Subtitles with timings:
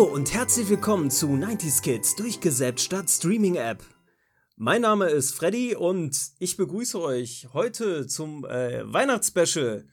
[0.00, 3.82] Hallo und herzlich willkommen zu 90s Kids durchgesäppt statt Streaming App.
[4.56, 9.84] Mein Name ist Freddy und ich begrüße euch heute zum äh, Weihnachtsspecial.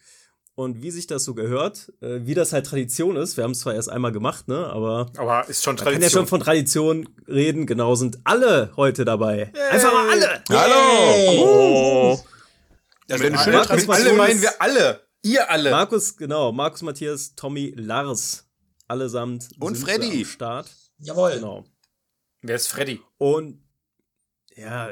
[0.56, 3.60] Und wie sich das so gehört, äh, wie das halt Tradition ist, wir haben es
[3.60, 5.86] zwar erst einmal gemacht, ne, aber, aber ist schon Tradition.
[5.86, 9.52] Man kann ja schon von Tradition reden, genau, sind alle heute dabei.
[9.54, 9.70] Yay.
[9.72, 10.44] Einfach mal alle!
[10.50, 11.42] Hallo!
[11.44, 12.20] Oh.
[13.10, 13.94] Das wäre eine schöne Tradition.
[13.94, 15.02] Alle meinen wir alle.
[15.22, 15.70] Ihr alle.
[15.70, 18.47] Markus, genau, Markus Matthias, Tommy, Lars
[18.88, 20.70] allesamt und Freddy am Start.
[21.00, 21.34] Jawohl.
[21.36, 21.66] Genau.
[22.42, 23.02] Wer ist Freddy?
[23.18, 23.62] Und
[24.56, 24.90] ja,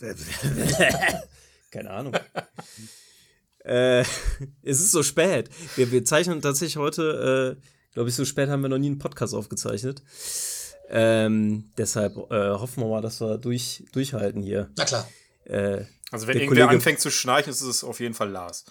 [1.70, 2.14] keine Ahnung.
[3.64, 5.50] äh, es ist so spät.
[5.76, 8.98] Wir, wir zeichnen tatsächlich heute, äh, glaube ich, so spät haben wir noch nie einen
[8.98, 10.02] Podcast aufgezeichnet.
[10.88, 14.70] Ähm, deshalb äh, hoffen wir mal, dass wir durch, durchhalten hier.
[14.76, 15.08] Na klar.
[15.44, 18.64] Äh, also wenn irgendwer Kollege anfängt zu schnarchen, ist es auf jeden Fall Lars.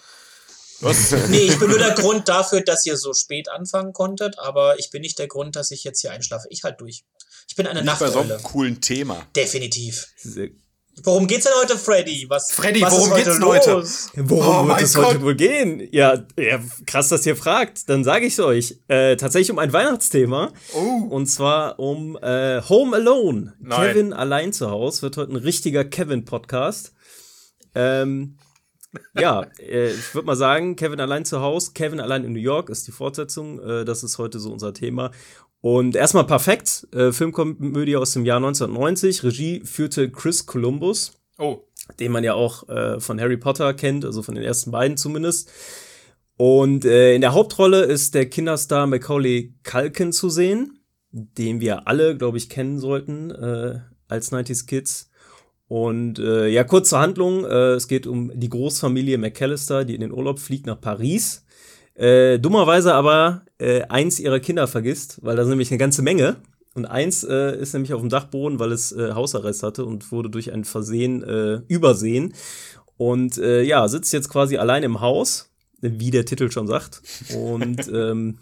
[0.84, 1.12] Was?
[1.28, 4.90] nee, ich bin nur der Grund dafür, dass ihr so spät anfangen konntet, aber ich
[4.90, 6.46] bin nicht der Grund, dass ich jetzt hier einschlafe.
[6.50, 7.04] Ich halt durch.
[7.48, 8.10] Ich bin eine nicht Nachteule.
[8.12, 9.26] bei so einem coolen Thema.
[9.34, 10.08] Definitiv.
[11.02, 12.26] Worum geht's denn heute, Freddy?
[12.28, 13.82] Was, Freddy, was worum geht's denn heute?
[14.14, 15.86] Worum oh wird es heute wohl gehen?
[15.90, 17.88] Ja, ja, krass, dass ihr fragt.
[17.88, 18.78] Dann sage ich es euch.
[18.86, 20.52] Äh, tatsächlich um ein Weihnachtsthema.
[20.72, 21.06] Oh.
[21.10, 23.54] Und zwar um äh, Home Alone.
[23.58, 23.88] Nein.
[23.88, 25.02] Kevin allein zu Hause.
[25.02, 26.92] Wird heute ein richtiger Kevin-Podcast.
[27.74, 28.38] Ähm,
[29.18, 32.68] ja, äh, ich würde mal sagen, Kevin allein zu Hause, Kevin allein in New York
[32.70, 33.60] ist die Fortsetzung.
[33.60, 35.10] Äh, das ist heute so unser Thema.
[35.60, 39.24] Und erstmal perfekt, äh, Filmkomödie aus dem Jahr 1990.
[39.24, 41.12] Regie führte Chris Columbus.
[41.38, 41.60] Oh.
[41.98, 42.64] Den man ja auch
[42.98, 45.50] von Harry Potter kennt, also von den ersten beiden zumindest.
[46.38, 52.38] Und in der Hauptrolle ist der Kinderstar Macaulay Culkin zu sehen, den wir alle, glaube
[52.38, 53.32] ich, kennen sollten
[54.08, 55.10] als 90s Kids.
[55.68, 57.44] Und äh, ja, kurz zur Handlung.
[57.44, 61.44] Äh, es geht um die Großfamilie McAllister, die in den Urlaub fliegt nach Paris.
[61.94, 66.36] Äh, dummerweise aber äh, eins ihrer Kinder vergisst, weil da sind nämlich eine ganze Menge.
[66.74, 70.28] Und eins äh, ist nämlich auf dem Dachboden, weil es äh, Hausarrest hatte und wurde
[70.28, 72.34] durch ein Versehen äh, übersehen.
[72.96, 77.00] Und äh, ja, sitzt jetzt quasi allein im Haus, wie der Titel schon sagt.
[77.36, 78.38] Und ähm,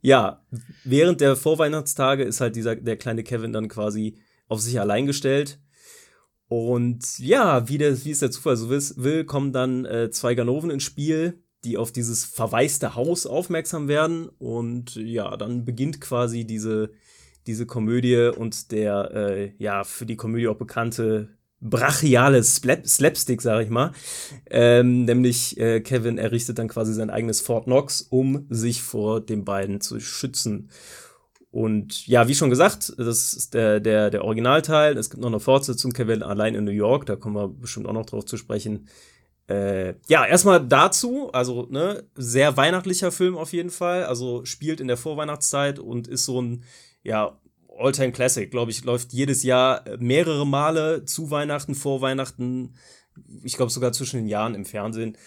[0.00, 0.42] ja,
[0.84, 4.16] während der Vorweihnachtstage ist halt dieser der kleine Kevin dann quasi
[4.48, 5.58] auf sich allein gestellt
[6.52, 10.68] und ja, wie, der, wie es der Zufall so will, kommen dann äh, zwei Ganoven
[10.68, 14.28] ins Spiel, die auf dieses verwaiste Haus aufmerksam werden.
[14.38, 16.90] Und ja, dann beginnt quasi diese,
[17.46, 21.30] diese Komödie und der, äh, ja, für die Komödie auch bekannte
[21.62, 23.92] brachiale Slap Slapstick, sag ich mal.
[24.50, 29.46] Ähm, nämlich äh, Kevin errichtet dann quasi sein eigenes Fort Knox, um sich vor den
[29.46, 30.68] beiden zu schützen.
[31.52, 34.96] Und ja, wie schon gesagt, das ist der, der, der Originalteil.
[34.96, 37.92] Es gibt noch eine Fortsetzung, Kevin allein in New York, da kommen wir bestimmt auch
[37.92, 38.88] noch drauf zu sprechen.
[39.48, 44.04] Äh, ja, erstmal dazu, also ne, sehr weihnachtlicher Film auf jeden Fall.
[44.04, 46.64] Also spielt in der Vorweihnachtszeit und ist so ein,
[47.02, 47.38] ja,
[47.78, 52.76] Alltime Classic, glaube ich, läuft jedes Jahr mehrere Male zu Weihnachten, vor Weihnachten,
[53.44, 55.18] ich glaube sogar zwischen den Jahren im Fernsehen.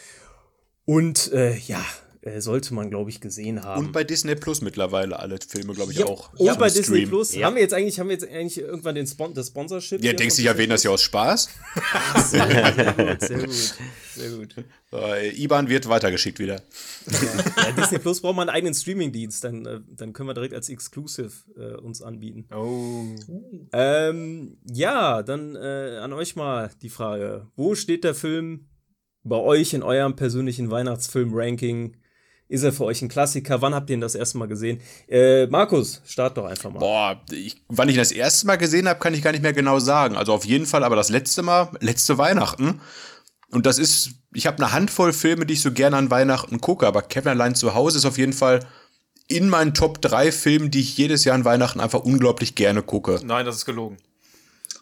[0.85, 1.83] Und äh, ja,
[2.25, 3.85] äh, sollte man, glaube ich, gesehen haben.
[3.85, 6.33] Und bei Disney Plus mittlerweile alle Filme, glaube ich, ja, auch.
[6.33, 7.09] Und ja, bei Disney Stream.
[7.09, 7.35] Plus.
[7.35, 7.45] Ja.
[7.45, 10.03] Haben wir jetzt eigentlich, haben wir jetzt eigentlich irgendwann den Spon das Sponsorship?
[10.03, 11.49] Ja, denkst du, ich erwähne das ja aus Spaß?
[12.25, 13.75] sehr gut, sehr gut.
[14.15, 14.55] Sehr gut.
[14.89, 14.97] So,
[15.35, 16.63] IBAN wird weitergeschickt wieder.
[17.05, 20.69] Ja, Disney Plus braucht man einen eigenen Streaming-Dienst, dann, äh, dann können wir direkt als
[20.69, 22.47] Exclusive äh, uns anbieten.
[22.55, 23.03] Oh.
[23.71, 28.69] Ähm, ja, dann äh, an euch mal die Frage: Wo steht der Film
[29.23, 31.97] bei euch in eurem persönlichen Weihnachtsfilm-Ranking?
[32.47, 33.61] Ist er für euch ein Klassiker?
[33.61, 34.79] Wann habt ihr ihn das erste Mal gesehen?
[35.07, 36.79] Äh, Markus, start doch einfach mal.
[36.79, 39.53] Boah, ich, wann ich ihn das erste Mal gesehen habe, kann ich gar nicht mehr
[39.53, 40.15] genau sagen.
[40.15, 42.81] Also auf jeden Fall, aber das letzte Mal, letzte Weihnachten.
[43.49, 46.85] Und das ist, ich habe eine Handvoll Filme, die ich so gerne an Weihnachten gucke,
[46.85, 48.59] aber Kevin allein zu Hause ist auf jeden Fall
[49.27, 53.19] in meinen Top 3 Filmen, die ich jedes Jahr an Weihnachten einfach unglaublich gerne gucke.
[53.23, 53.97] Nein, das ist gelogen.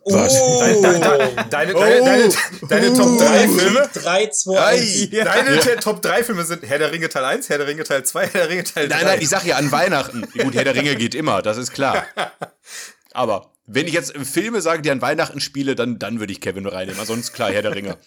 [0.06, 0.34] Was?
[0.42, 0.60] Oh.
[0.60, 2.34] Deine, deine, deine, deine,
[2.68, 3.90] deine Top 3 Filme?
[3.94, 5.10] 3, 2, 1.
[5.12, 5.76] Deine ja.
[5.78, 8.32] Top 3 Filme sind Herr der Ringe Teil 1, Herr der Ringe Teil 2, Herr
[8.32, 8.96] der Ringe Teil 3.
[8.96, 10.28] Nein, nein, ich sag ja an Weihnachten.
[10.38, 12.06] Gut, Herr der Ringe geht immer, das ist klar.
[13.14, 16.68] Aber wenn ich jetzt Filme sage, die an Weihnachten spiele, dann, dann würde ich Kevin
[16.68, 17.00] reinnehmen.
[17.00, 17.98] Ansonsten klar, Herr der Ringe.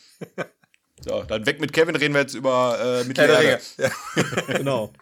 [1.02, 3.60] So, dann weg mit Kevin, reden wir jetzt über äh, Mittelerde.
[3.78, 3.90] Ja.
[4.54, 4.92] genau.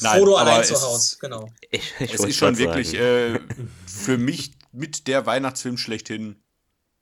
[0.00, 1.48] Nein, Frodo allein zu Hause, genau.
[1.70, 3.38] Ich, ich es ist schon wirklich äh,
[3.86, 6.42] für mich mit der Weihnachtsfilm schlechthin,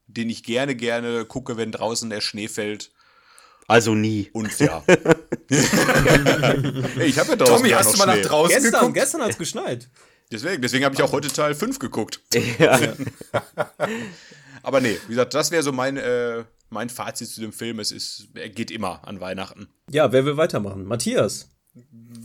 [0.06, 2.92] den ich gerne, gerne gucke, wenn draußen der Schnee fällt.
[3.66, 4.30] Also nie.
[4.32, 4.82] Und ja.
[5.48, 5.68] ich
[7.18, 8.94] habe ja draußen Tommy, hast du mal nach draußen gestern, geguckt?
[8.94, 9.90] Gestern hat es geschneit.
[10.32, 12.20] Deswegen, deswegen habe ich auch heute Teil 5 geguckt.
[12.58, 12.80] Ja.
[14.62, 17.78] Aber nee, wie gesagt, das wäre so mein, äh, mein Fazit zu dem Film.
[17.78, 19.68] Es ist, er geht immer an Weihnachten.
[19.90, 20.84] Ja, wer will weitermachen?
[20.84, 21.50] Matthias.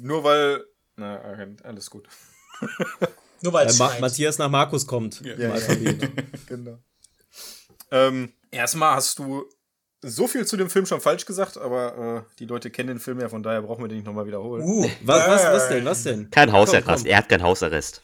[0.02, 0.64] Nur weil.
[0.96, 1.20] Na,
[1.64, 2.08] alles gut.
[3.44, 3.92] Nur weil Ma.
[4.00, 5.22] Matthias nach Markus kommt.
[5.22, 5.52] im ja.
[5.52, 6.10] Alphabet.
[6.48, 6.80] genau.
[7.92, 9.44] Ähm, erstmal hast du
[10.02, 13.20] so viel zu dem Film schon falsch gesagt, aber äh, die Leute kennen den Film
[13.20, 14.64] ja, von daher brauchen wir den nicht nochmal wiederholen.
[14.64, 15.86] Uh, Was, was, was denn?
[15.86, 16.32] Was denn?
[16.32, 17.06] Kein Hausarrest.
[17.06, 18.02] Er hat keinen Hausarrest.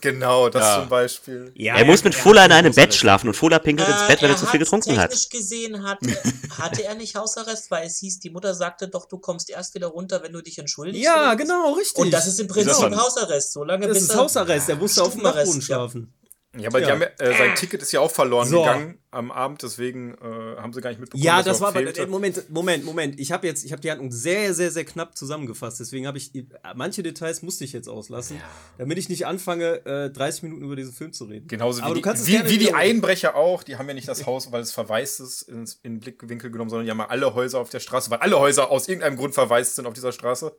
[0.00, 0.80] Genau, das Ja.
[0.80, 1.52] zum Beispiel.
[1.56, 2.72] Ja, er muss mit Fuller in einem.
[2.74, 5.10] Bett schlafen und Fuller pinkelt ins Bett, wenn er zu viel getrunken hat.
[5.30, 6.16] gesehen hatte,
[6.58, 9.88] hatte er nicht Hausarrest, weil es hieß, die Mutter sagte doch, du kommst erst wieder
[9.88, 11.02] runter, wenn du dich entschuldigst.
[11.04, 11.96] Ja, genau, richtig.
[12.04, 12.96] Und das ist im Prinzip dann?
[12.96, 14.68] Hausarrest, solange das bis ist er- Hausarrest.
[14.68, 16.12] Er musste auf dem Dachboden schlafen.
[16.12, 16.19] Ja,
[16.52, 16.90] aber die Ja.
[16.92, 18.58] haben, ja- äh, sein Ticket ist ja auch verloren So.
[18.62, 21.22] gegangen am Abend, deswegen äh, haben sie gar nicht mitbekommen.
[21.22, 22.02] Ja, dass er das war aber fehlte.
[22.02, 23.20] äh, Moment, Moment, Moment.
[23.20, 25.78] Ich habe jetzt, ich habe die Handlung sehr, sehr, sehr knapp zusammengefasst.
[25.78, 26.32] Deswegen habe ich
[26.74, 28.40] manche Details musste ich jetzt auslassen,
[28.78, 31.46] damit ich nicht anfange, äh, 30 Minuten über diesen Film zu reden.
[31.46, 32.74] Genauso Aber wie, du kannst es die, wie, wie die.
[32.74, 36.00] Einbrecher auch, die haben ja nicht das Haus, weil es verwaist ist, ins, in den
[36.00, 38.88] Blickwinkel genommen, sondern die haben ja alle Häuser auf der Straße, weil alle Häuser aus
[38.88, 40.52] irgendeinem Grund verwaist sind auf dieser Straße.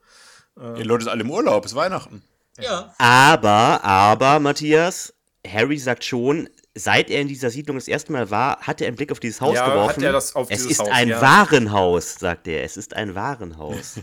[0.78, 2.22] Die Leute sind alle im Urlaub, ist Weihnachten.
[2.60, 5.14] Ja, Aber, aber, Matthias,
[5.48, 8.96] Harry sagt schon, seit er in dieser Siedlung das erste Mal war, hat er einen
[8.96, 9.98] Blick auf dieses Haus Ja, geworfen.
[9.98, 11.22] hat er das auf es ist Haus, ein ja.
[11.22, 12.64] Warenhaus, sagt er.
[12.64, 14.00] Es ist ein Warenhaus.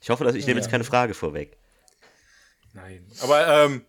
[0.00, 1.58] Ich hoffe, dass ich nehme jetzt keine Frage vorweg.
[2.72, 3.06] Nein.
[3.20, 3.84] Aber, ähm,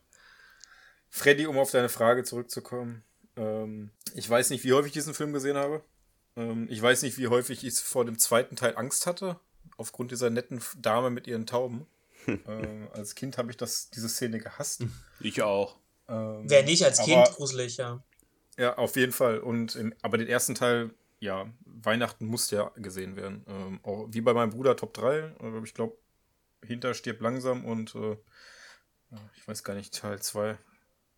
[1.09, 3.03] Freddy, um auf deine Frage zurückzukommen,
[3.37, 5.83] ähm, ich weiß nicht, wie häufig ich diesen Film gesehen habe.
[6.35, 9.39] Ähm, ich weiß nicht, wie häufig ich vor dem zweiten Teil Angst hatte,
[9.77, 11.87] aufgrund dieser netten Dame mit ihren Tauben.
[12.27, 14.83] ähm, als Kind habe ich das, diese Szene gehasst.
[15.19, 15.77] Ich auch.
[16.11, 18.03] Ähm, wer nicht als aber- Kind gruselig, ja.
[18.57, 19.39] Ja, auf jeden Fall.
[19.39, 23.45] Und im, aber den ersten Teil, ja, Weihnachten muss ja gesehen werden.
[23.47, 25.17] Ähm, auch wie bei meinem Bruder Top 3.
[25.19, 25.97] Äh, ich glaube,
[26.63, 28.17] hinter stirbt langsam und äh,
[29.11, 30.57] ja, ich weiß gar nicht, Teil 2.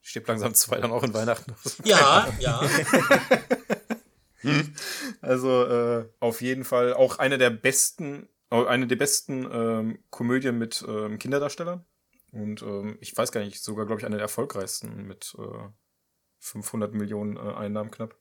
[0.02, 1.54] Stirbt langsam 2 dann auch in Weihnachten.
[1.84, 2.62] Ja, ja.
[5.22, 10.58] Also äh, auf jeden Fall auch eine der besten, äh, eine der besten ähm, Komödien
[10.58, 11.86] mit ähm, Kinderdarstellern.
[12.34, 15.70] Und ähm, ich weiß gar nicht, sogar, glaube ich, eine der erfolgreichsten mit äh,
[16.40, 18.16] 500 Millionen äh, Einnahmen knapp.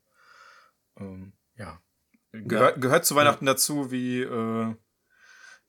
[0.98, 1.80] Ähm, ja.
[2.32, 4.74] Gehör, Gehört zu Weihnachten dazu wie äh,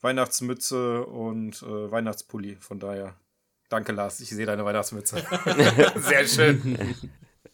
[0.02, 2.58] Weihnachtsmütze und äh, Weihnachtspulli.
[2.58, 3.18] Von daher,
[3.70, 5.16] danke Lars, ich sehe deine Weihnachtsmütze.
[5.96, 6.96] Sehr schön.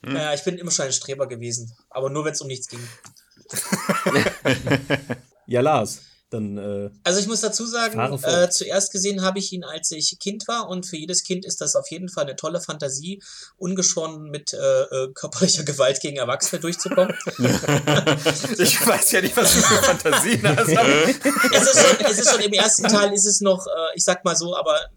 [0.04, 0.34] ja.
[0.34, 2.80] Ich bin immer schon ein Streber gewesen, aber nur wenn es um nichts ging.
[5.50, 6.04] Ja, Lars.
[6.30, 10.18] Dann, äh, Also ich muss dazu sagen, äh, zuerst gesehen habe ich ihn, als ich
[10.20, 13.22] Kind war und für jedes Kind ist das auf jeden Fall eine tolle Fantasie,
[13.58, 17.16] ungeschoren mit äh, äh, körperlicher Gewalt gegen Erwachsene durchzukommen.
[18.60, 20.68] Ich weiß ja nicht, was du für Fantasien hast.
[20.70, 24.24] es, ist schon, es ist schon im ersten Teil ist es noch, äh, ich sag
[24.24, 24.90] mal so, aber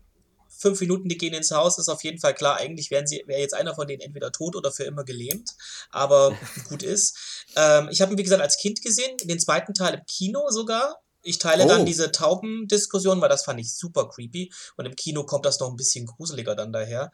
[0.63, 2.57] fünf Minuten, die gehen ins Haus, ist auf jeden Fall klar.
[2.57, 5.51] Eigentlich wären sie, wäre jetzt einer von denen entweder tot oder für immer gelähmt,
[5.91, 6.37] aber
[6.69, 7.45] gut ist.
[7.57, 11.02] Ähm, ich habe ihn, wie gesagt, als Kind gesehen, den zweiten Teil im Kino sogar.
[11.23, 11.69] Ich teile Oh.
[11.69, 14.53] dann diese Taubendiskussion, weil das fand ich super creepy.
[14.77, 17.11] Und im Kino kommt das noch ein bisschen gruseliger dann daher.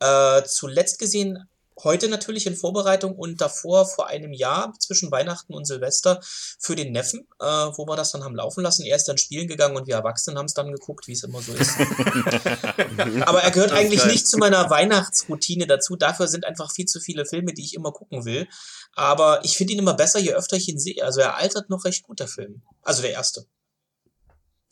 [0.00, 1.48] Äh, zuletzt gesehen,
[1.84, 6.92] heute natürlich in Vorbereitung und davor vor einem Jahr zwischen Weihnachten und Silvester für den
[6.92, 8.84] Neffen, äh, wo wir das dann haben laufen lassen.
[8.84, 11.40] Er ist dann spielen gegangen und wir Erwachsenen haben es dann geguckt, wie es immer
[11.40, 11.76] so ist.
[13.26, 15.96] Aber er gehört eigentlich nicht zu meiner Weihnachtsroutine dazu.
[15.96, 18.48] Dafür sind einfach viel zu viele Filme, die ich immer gucken will.
[18.94, 21.04] Aber ich finde ihn immer besser, je öfter ich ihn sehe.
[21.04, 22.62] Also er altert noch recht gut, der Film.
[22.82, 23.46] Also der erste.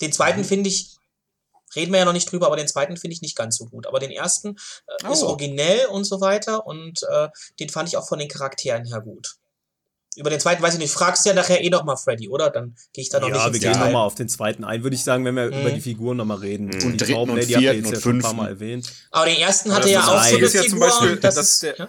[0.01, 0.98] Den zweiten finde ich,
[1.77, 3.87] reden wir ja noch nicht drüber, aber den zweiten finde ich nicht ganz so gut.
[3.87, 4.57] Aber den ersten
[5.05, 5.29] äh, ist Oh.
[5.29, 7.29] originell und so weiter und äh,
[7.61, 9.37] den fand ich auch von den Charakteren her gut.
[10.17, 10.91] Über den zweiten weiß ich nicht.
[10.93, 12.51] Fragst ja nachher eh noch mal Freddy, oder?
[12.51, 13.85] Dann gehe ich da noch ja, nicht wir ins gehen Detail.
[13.87, 15.61] nochmal auf den zweiten ein, würde ich sagen, wenn wir Mhm.
[15.61, 16.67] über die Figuren nochmal reden.
[16.73, 18.23] Und die dritten Tauben, und ne, die habt ihr vierten jetzt ja und schon ein
[18.23, 18.37] paar fünften.
[18.45, 18.93] Mal erwähnt.
[19.13, 20.87] Aber den ersten hatte das ja ist auch so eine ist ja zum Figur.
[20.89, 21.89] Beispiel, und das dass ist, der- ja?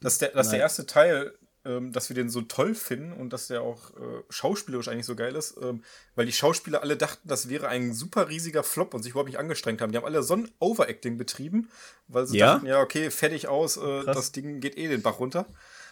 [0.00, 1.32] dass der, dass der erste Teil,
[1.68, 5.14] ähm, dass wir den so toll finden und dass der auch äh, schauspielerisch eigentlich so
[5.14, 5.84] geil ist, ähm,
[6.16, 9.38] weil die Schauspieler alle dachten, das wäre ein super riesiger Flop und sich überhaupt nicht
[9.38, 9.92] angestrengt haben.
[9.92, 11.70] Die haben alle so ein Overacting betrieben,
[12.08, 12.54] weil sie Ja?
[12.54, 15.46] dachten, ja, okay, fertig aus, äh, das Ding geht eh den Bach runter.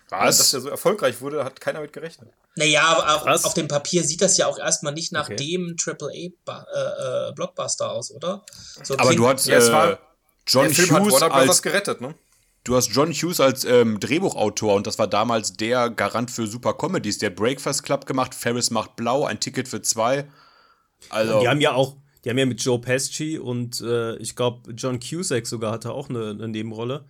[0.08, 0.38] Was?
[0.38, 2.30] Dass der so erfolgreich wurde, hat keiner mit gerechnet.
[2.54, 5.36] Naja, aber auf, auf dem Papier sieht das ja auch erstmal nicht nach Okay.
[5.36, 8.44] dem AAA-Blockbuster aus, oder?
[8.82, 9.98] So Aber du hast Ja, es äh, war-
[10.46, 12.14] John der Film hat Hughes Warner Brothers als gerettet, ne?
[12.66, 16.72] Du hast John Hughes als ähm, Drehbuchautor und das war damals der Garant für super
[16.72, 17.18] Comedies.
[17.18, 20.24] Der Breakfast Club gemacht, Ferris macht blau, ein Ticket für zwei.
[21.08, 21.94] Also, Die haben ja auch,
[22.24, 26.08] die haben ja mit Joe Pesci und äh, ich glaube John Cusack sogar hatte auch
[26.10, 27.04] eine, eine Nebenrolle.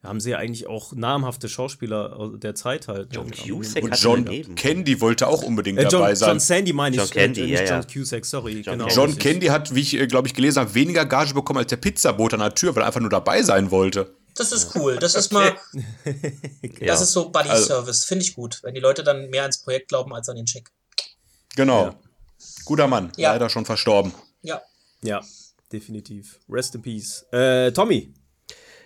[0.00, 3.14] Da haben sie ja eigentlich auch namhafte Schauspieler aus der Zeit halt.
[3.14, 4.54] John ne, Cusack und John daneben.
[4.54, 6.30] Candy wollte auch unbedingt Äh, John, dabei sein.
[6.30, 7.02] John Sandy meine ich.
[7.02, 7.80] John Candy, äh, ja, nicht ja.
[7.80, 8.62] John Cusack, sorry.
[8.62, 8.94] John genau, Candy.
[8.94, 9.18] John.
[9.18, 12.36] Candy hat, wie ich, äh, glaube ich, gelesen habe, weniger Gage bekommen als der Pizzabote
[12.36, 14.14] an der Tür, weil er einfach nur dabei sein wollte.
[14.36, 14.96] Das ist cool.
[14.96, 15.56] Das ist mal,
[16.02, 16.12] Ja.
[16.86, 18.04] das ist so Buddy Also- Service.
[18.04, 18.60] Finde ich gut.
[18.62, 20.70] Wenn die Leute dann mehr ans Projekt glauben als an den Check.
[21.56, 21.84] Genau.
[21.86, 21.94] Ja.
[22.64, 23.32] Guter Mann, Ja.
[23.32, 24.12] leider schon verstorben.
[24.42, 24.60] Ja.
[25.02, 25.22] Ja,
[25.72, 26.40] definitiv.
[26.48, 27.26] Rest in peace.
[27.32, 28.12] Äh, Tommy.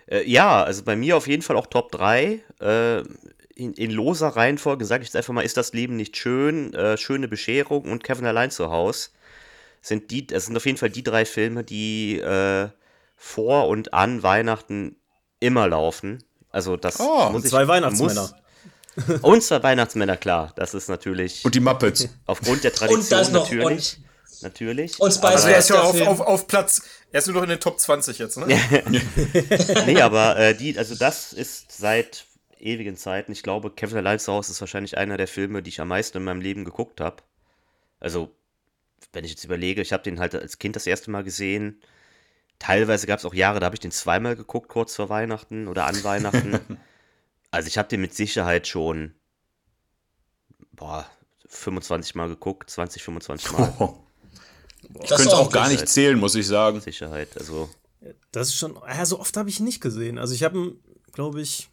[0.06, 2.42] Äh, ja, also bei mir auf jeden Fall auch Top 3.
[2.60, 2.98] Äh,
[3.54, 6.96] in, in loser Reihenfolge sage ich jetzt einfach mal, ist das Leben nicht schön, äh,
[6.96, 9.08] schöne Bescherung und Kevin allein zu Hause.
[9.80, 12.68] Sind die, das sind auf jeden Fall die drei Filme, die äh,
[13.16, 14.96] vor und an Weihnachten
[15.40, 16.22] immer laufen.
[16.50, 18.30] Also das Oh, Und zwei Weihnachtsmänner.
[18.96, 20.52] Muss, und zwei Weihnachtsmänner, klar.
[20.56, 22.08] Das ist natürlich Und die Muppets.
[22.26, 23.98] aufgrund der Tradition Und das noch natürlich.
[23.98, 25.00] und, natürlich.
[25.00, 27.42] und Spice Aber- Also er ist ja auf, auf, auf Platz, er ist nur noch
[27.44, 28.46] in den Top 20 jetzt, ne?
[29.86, 32.24] nee, aber äh, die, also das ist seit
[32.58, 33.30] ewigen Zeiten.
[33.32, 36.24] Ich glaube, Kevin zu Hause ist wahrscheinlich einer der Filme, die ich am meisten in
[36.24, 37.22] meinem Leben geguckt habe.
[38.00, 38.34] Also,
[39.12, 41.80] wenn ich jetzt überlege, ich habe den halt als Kind das erste Mal gesehen.
[42.58, 45.86] Teilweise gab es auch Jahre, da habe ich den zweimal geguckt, kurz vor Weihnachten oder
[45.86, 46.58] an Weihnachten.
[47.50, 49.14] also ich habe den mit Sicherheit schon,
[50.72, 51.06] boah,
[51.48, 53.72] 25 Mal geguckt, 20, 25 Mal.
[55.02, 56.76] Ich Das könnte es auch gar nicht zählen, muss ich sagen.
[56.76, 57.36] Mit Sicherheit.
[57.36, 57.68] Also,
[58.30, 60.18] Das ist schon, ja, so oft habe ich ihn nicht gesehen.
[60.18, 60.80] Also ich habe ihn,
[61.12, 61.68] glaube ich,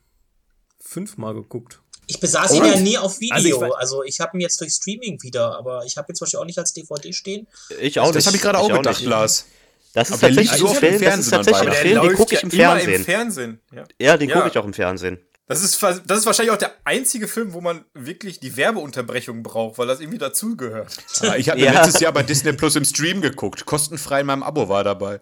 [0.79, 1.81] fünfmal geguckt.
[2.07, 2.55] Ich besaß Oh.
[2.55, 3.73] ihn ja nie auf Also ich Video.
[3.73, 6.45] Also ich habe ihn jetzt durch Streaming wieder, aber ich habe ihn zum Beispiel auch
[6.45, 7.47] nicht als DVD stehen.
[7.79, 8.15] ich auch nicht.
[8.15, 9.07] Das habe ich gerade auch gedacht, nicht.
[9.07, 9.45] Lars.
[9.95, 12.35] Das ist Aber tatsächlich so ein Film, das ist tatsächlich ein Film, den läuft gucke
[12.35, 12.95] ich im ja immer Fernsehen.
[12.99, 13.59] im Fernsehen.
[13.73, 13.83] Ja.
[13.99, 14.35] Ja, den Ja.
[14.35, 15.19] gucke ich auch im Fernsehen.
[15.47, 19.77] Das ist, das ist wahrscheinlich auch der einzige Film, wo man wirklich die Werbeunterbrechung braucht,
[19.77, 20.97] weil das irgendwie dazugehört.
[21.21, 21.71] Ah, Ich habe Ja.
[21.71, 23.65] letztes Jahr bei Disney Plus im Stream geguckt.
[23.65, 25.21] Kostenfrei in meinem Abo war dabei.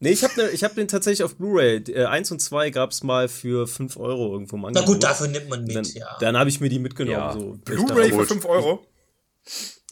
[0.00, 1.84] Nee, ich habe ne, ich hab den tatsächlich auf Blu-ray.
[1.88, 4.86] Äh, eins und zwei gab es mal für 5 Euro irgendwo im Na Angebot.
[4.86, 6.16] gut, dafür nimmt man mit, Dann, ja.
[6.20, 7.18] dann habe ich mir die mitgenommen.
[7.18, 7.32] Ja.
[7.32, 8.26] So, Blu-ray für.
[8.26, 8.86] 5 Euro.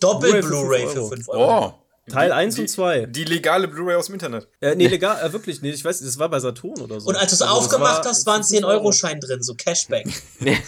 [0.00, 1.66] Doppel Blu-ray für fünf 5 Euro.
[1.66, 1.74] Oh.
[2.08, 3.06] Teil Die- 1 die, und 2.
[3.06, 4.48] Die legale Blu-ray aus dem Internet.
[4.60, 7.08] Äh, nee, legal, äh, wirklich, nee, ich weiß, das war bei Saturn oder so.
[7.08, 10.06] Und als du es Also, aufgemacht war hast, waren für fünf 10-Euro-Schein drin, so Cashback.
[10.40, 10.58] genau.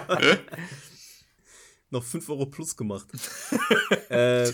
[1.90, 3.06] Noch 5 Euro plus gemacht.
[4.10, 4.44] äh,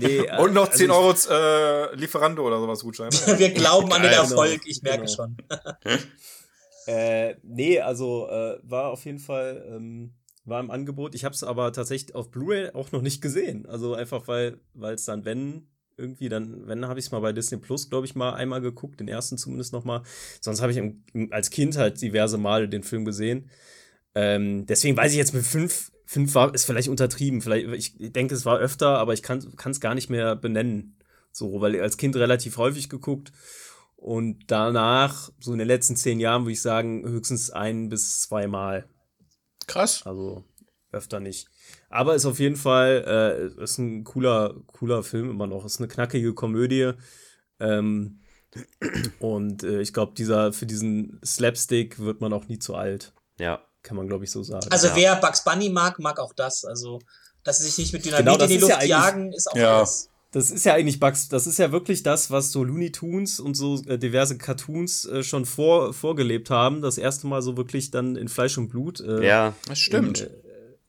[0.00, 3.10] nee, Und noch also 10 ich- Euro äh, Lieferando oder sowas Gutschein.
[3.38, 4.10] Wir glauben an den.
[4.10, 5.14] Erfolg, ich merke Genau.
[5.14, 5.36] schon.
[6.86, 10.14] Äh, nee, also äh, war auf jeden Fall ähm,
[10.50, 11.14] war im Angebot.
[11.14, 13.66] Ich habe es aber tatsächlich auf Blu-ray auch noch nicht gesehen.
[13.66, 14.58] Also einfach weil
[14.94, 18.14] es dann wenn irgendwie dann wenn habe ich es mal bei Disney Plus glaube ich
[18.14, 20.02] mal einmal geguckt, den ersten zumindest noch mal.
[20.40, 23.48] Sonst habe ich im, im, als Kind halt diverse Male den Film gesehen.
[24.14, 27.40] Ähm, deswegen weiß ich jetzt mit fünf fünf war ist vielleicht untertrieben.
[27.40, 30.96] Vielleicht ich denke es war öfter, aber ich kann es gar nicht mehr benennen.
[31.32, 33.32] So, weil als Kind relativ häufig geguckt.
[33.96, 38.88] Und danach, so in den letzten zehn Jahren, würde ich sagen, höchstens ein bis zweimal.
[39.70, 40.02] Krass.
[40.04, 40.44] Also
[40.92, 41.48] öfter nicht.
[41.88, 45.64] Aber ist auf jeden Fall, äh, ist ein cooler, cooler Film immer noch.
[45.64, 46.92] Ist eine knackige Komödie.
[47.60, 48.20] Ähm,
[49.20, 53.12] und äh, ich glaube, dieser, für diesen Slapstick wird man auch nie zu alt.
[53.38, 53.60] Ja.
[53.82, 54.66] Kann man, glaube ich, so sagen.
[54.70, 54.96] Also Ja.
[54.96, 56.64] wer Bugs Bunny mag, mag auch das.
[56.64, 56.98] Also,
[57.44, 59.78] dass sie sich nicht mit Dynamit Genau, in die Luft ja jagen, ist auch Ja.
[59.78, 60.09] alles.
[60.32, 63.54] Das ist ja eigentlich Bugs, das ist ja wirklich das, was so Looney Tunes und
[63.54, 66.82] so äh, diverse Cartoons äh, schon vor, vorgelebt haben.
[66.82, 69.00] Das erste Mal so wirklich dann in Fleisch und Blut.
[69.00, 69.54] Äh, Ja.
[69.66, 70.20] Das stimmt.
[70.20, 70.30] Äh,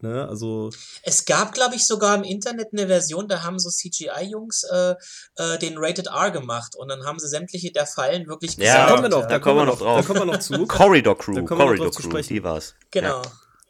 [0.01, 0.69] ne, also
[1.01, 4.93] Es gab, glaube ich, sogar im Internet eine Version, da haben so CGI-Jungs äh,
[5.38, 8.71] äh, den Rated R gemacht und dann haben sie sämtliche der Fallen wirklich Ja, da
[8.74, 8.89] gesagt.
[8.91, 10.05] kommen wir noch, da da kommen wir noch Da drauf.
[10.05, 10.67] kommen wir noch zu.
[10.67, 12.75] Corridor Crew, Da kommen wir noch Corridor Crew, die war's.
[12.91, 13.21] Genau.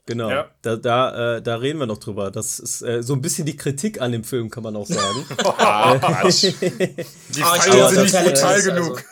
[0.08, 0.50] Genau, Ja.
[0.64, 2.32] da, da, äh, da reden wir noch drüber.
[2.32, 5.26] Das ist äh, so ein bisschen die Kritik an dem Film, kann man auch sagen.
[5.38, 6.44] Quatsch.
[6.62, 8.72] Die stehe sind nicht brutal also.
[8.72, 9.04] genug.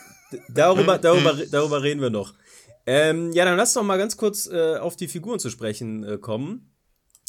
[0.48, 2.34] darüber, darüber, darüber reden wir noch.
[2.86, 6.18] Ähm, ja, dann lass doch mal ganz kurz äh, auf die Figuren zu sprechen äh,
[6.18, 6.72] kommen.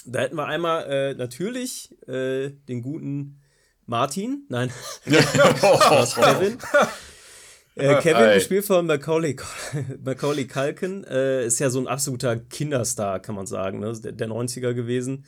[0.06, 3.42] Da hätten wir einmal äh, natürlich äh, den guten
[3.86, 4.72] Martin, nein,
[5.06, 6.58] Kevin.
[7.76, 8.34] Äh, Kevin, Ei.
[8.36, 9.36] gespielt von Macaulay,
[10.04, 13.94] Macaulay Culkin, äh, ist ja so ein absoluter Kinderstar, kann man sagen, ne?
[13.94, 15.26] der, der 90er gewesen,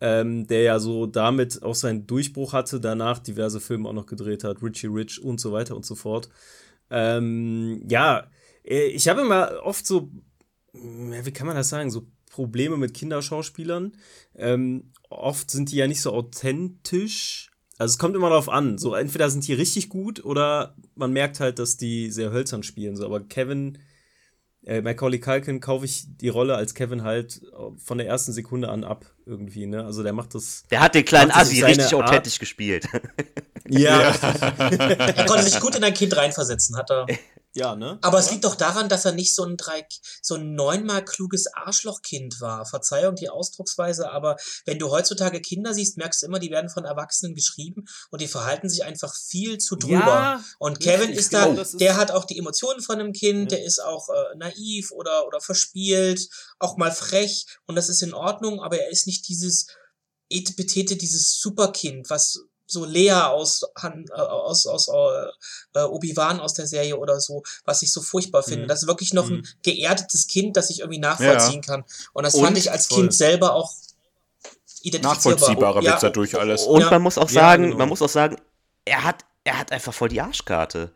[0.00, 4.44] ähm, der ja so damit auch seinen Durchbruch hatte, danach diverse Filme auch noch gedreht
[4.44, 6.28] hat, Richie Rich und so weiter und so fort.
[6.90, 8.28] Ähm, ja,
[8.64, 10.10] äh, ich habe immer oft so,
[10.72, 13.96] ja, wie kann man das sagen, so Probleme mit Kinderschauspielern.
[14.36, 17.50] Ähm, oft sind die ja nicht so authentisch.
[17.78, 18.76] Also es kommt immer darauf an.
[18.76, 22.96] So entweder sind die richtig gut oder man merkt halt, dass die sehr hölzern spielen.
[22.96, 23.78] So, aber Kevin,
[24.64, 27.40] äh, Macaulay Culkin kaufe ich die Rolle als Kevin halt
[27.78, 29.66] von der ersten Sekunde an ab irgendwie.
[29.66, 29.84] Ne?
[29.84, 30.64] Also der macht das.
[30.70, 32.08] Der hat den kleinen Assi richtig Art.
[32.08, 32.88] authentisch gespielt.
[33.68, 34.10] Ja,
[34.58, 37.06] Er konnte sich gut in ein Kind reinversetzen, hat er.
[37.58, 37.98] ja, ne?
[38.02, 39.86] Aber es liegt doch daran, dass er nicht so ein drei,
[40.22, 42.64] so ein neunmal kluges Arschlochkind war.
[42.66, 46.84] Verzeihung die Ausdrucksweise, aber wenn du heutzutage Kinder siehst, merkst du immer, die werden von
[46.84, 49.94] Erwachsenen geschrieben und die verhalten sich einfach viel zu drüber.
[49.98, 53.50] Ja, und Kevin ist da, genau, ist- der hat auch die Emotionen von einem Kind,
[53.52, 53.58] Ja.
[53.58, 58.14] der ist auch äh, naiv oder, oder verspielt, auch mal frech und das ist in
[58.14, 59.66] Ordnung, aber er ist nicht dieses
[60.30, 64.88] Etepetete, dieses Superkind, was so Lea aus, Han, äh, aus, aus
[65.74, 68.64] äh, Obi-Wan aus der Serie oder so, was ich so furchtbar finde.
[68.64, 68.68] Mhm.
[68.68, 69.36] Das ist wirklich noch Mhm.
[69.36, 71.84] ein geerdetes Kind, das ich irgendwie nachvollziehen kann.
[72.12, 72.98] Und das fand Und- ich als voll.
[73.00, 73.72] Kind selber auch
[74.82, 75.14] identifizierbar.
[75.14, 76.62] Nachvollziehbarer ja, wird's dadurch alles.
[76.64, 76.90] Und Ja.
[76.90, 77.76] man muss auch Ja, sagen, genau.
[77.78, 78.36] man muss auch sagen,
[78.84, 80.92] er hat, er hat einfach voll die Arschkarte.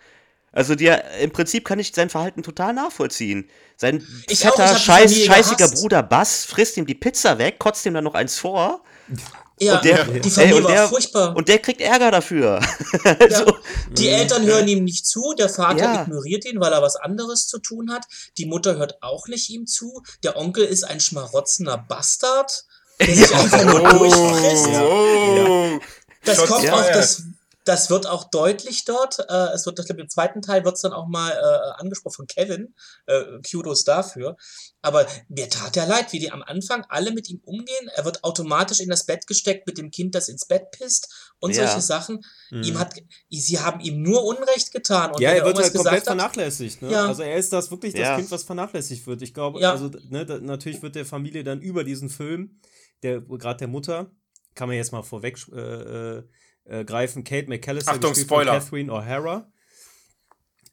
[0.55, 3.49] Also der, im Prinzip kann ich sein Verhalten total nachvollziehen.
[3.79, 5.76] Sein Ich auch, ich fetter, hab die scheiß, scheißiger gehasst.
[5.81, 8.83] Bruder Bass frisst ihm die Pizza weg, kotzt ihm dann noch eins vor
[9.64, 11.37] Ja, und der- die Familie ey, und war der- furchtbar.
[11.37, 12.61] und der kriegt Ärger dafür.
[13.04, 13.16] ja.
[13.19, 13.57] also,
[13.92, 16.02] Die Eltern hören ihm nicht zu, der Vater Ja.
[16.02, 18.04] ignoriert ihn, weil er was anderes zu tun hat.
[18.38, 20.02] Die Mutter hört auch nicht ihm zu.
[20.23, 22.64] Der Onkel ist ein schmarotzender Bastard,
[23.00, 24.69] der sich einfach nur durchfrisst.
[24.81, 25.78] Oh,
[26.25, 27.23] Das Shots kommt auch, das,
[27.64, 29.19] das wird auch deutlich dort.
[29.28, 32.14] Äh, es wird, ich glaube, im zweiten Teil wird es dann auch mal äh, angesprochen
[32.14, 32.75] von Kevin.
[33.07, 34.37] Äh, Kudos dafür.
[34.81, 37.88] Aber mir tat er leid, wie die am Anfang alle mit ihm umgehen.
[37.95, 41.54] Er wird automatisch in das Bett gesteckt mit dem Kind, das ins Bett pisst und
[41.54, 41.66] Ja.
[41.66, 42.21] solche Sachen.
[42.50, 42.62] Mhm.
[42.64, 42.95] Ihm hat,
[43.31, 45.12] sie haben ihm nur Unrecht getan.
[45.12, 46.83] Und ja, er wird halt komplett vernachlässigt.
[46.83, 46.90] Ne?
[46.90, 47.07] Ja.
[47.07, 48.16] Also er ist das wirklich das Ja.
[48.16, 49.23] Kind, was vernachlässigt wird.
[49.23, 49.71] Ich glaube, Ja.
[49.73, 52.61] also ne, da, natürlich wird der Familie dann über diesen Film,
[53.04, 54.11] der gerade der Mutter,
[54.54, 56.23] kann man jetzt mal vorweg äh,
[56.64, 58.52] äh, greifen, Kate McAllister Achtung, gespielt Spoiler.
[58.61, 59.47] von Catherine O'Hara,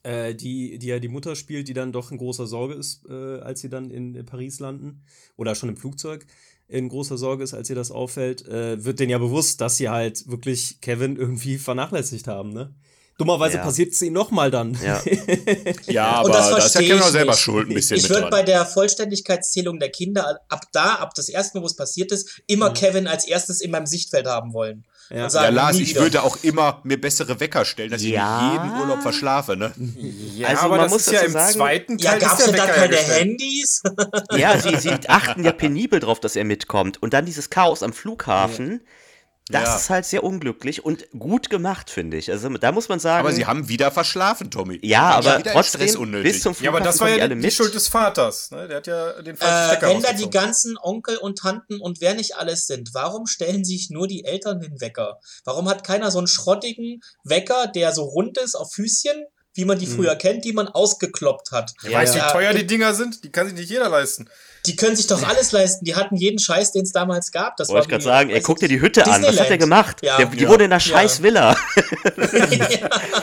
[0.03, 3.39] äh, die, die ja die Mutter spielt, die dann doch in großer Sorge ist, äh,
[3.39, 5.03] als sie dann in Paris landen
[5.35, 6.25] oder schon im Flugzeug
[6.67, 9.89] in großer Sorge ist, als ihr das auffällt, äh, wird denen ja bewusst, dass sie
[9.89, 12.75] halt wirklich Kevin irgendwie vernachlässigt haben, ne?
[13.17, 13.63] Dummerweise Ja.
[13.63, 14.77] passiert es ihnen nochmal dann.
[14.81, 15.03] Ja.
[15.87, 17.41] Ja, aber Und das da ist ja Kevin auch ich selber nicht.
[17.41, 21.57] schuld ein bisschen Ich würde bei der Vollständigkeitszählung der Kinder ab da, ab das erste
[21.57, 24.85] Mal, wo es passiert ist, immer Kevin als erstes in meinem Sichtfeld haben wollen.
[25.09, 25.23] Ja.
[25.23, 26.01] Und sagen, ja, Lars, ich wieder.
[26.01, 28.51] würde auch immer mir bessere Wecker stellen, dass Ja.
[28.53, 29.73] ich in jedem Urlaub verschlafe, ne?
[30.35, 32.45] Ja, Also aber man das muss ist ja im sagen- zweiten Ja, Teil gab's ist
[32.47, 32.95] denn der da keine.
[32.97, 33.81] Handys?
[34.37, 37.01] ja, sie, sie achten ja penibel drauf, dass er mitkommt.
[37.01, 38.81] Und dann dieses Chaos am Flughafen,
[39.49, 39.75] das Ja.
[39.77, 42.31] ist halt sehr unglücklich und gut gemacht, finde ich.
[42.31, 43.19] Also da muss man sagen.
[43.25, 44.79] Aber sie haben wieder verschlafen, Tommy.
[44.83, 46.33] ja, aber trotzdem unnötig.
[46.33, 47.51] bis zum Ja, Flughafen aber das war ja die, die.
[47.51, 48.51] Schuld des Vaters.
[48.51, 48.67] Ne?
[48.67, 51.99] Der hat ja den falschen Äh, Stecker wenn da die ganzen Onkel und Tanten und
[51.99, 55.19] wer nicht alles sind, warum stellen sich nur die Eltern den Wecker?
[55.45, 59.79] Warum hat keiner so einen schrottigen Wecker, der so rund ist auf Füßchen, wie man
[59.79, 61.73] die früher kennt, die man ausgekloppt hat?
[61.83, 63.23] Ja, weißt du, Ja, wie teuer äh, die Dinger sind?
[63.23, 64.29] Die kann sich nicht jeder leisten.
[64.69, 65.83] Die können sich doch alles leisten.
[65.83, 67.57] Die hatten jeden Scheiß, den es damals gab.
[67.57, 69.09] Das Wollte ich gerade sagen, ey, weiß guck dir die Hütte an.
[69.09, 69.49] Was hat Disneyland.
[69.51, 69.97] er gemacht?
[70.03, 70.17] Ja.
[70.17, 70.49] Der, die Ja.
[70.49, 71.23] wohnt in einer scheiß Ja.
[71.23, 71.57] Villa.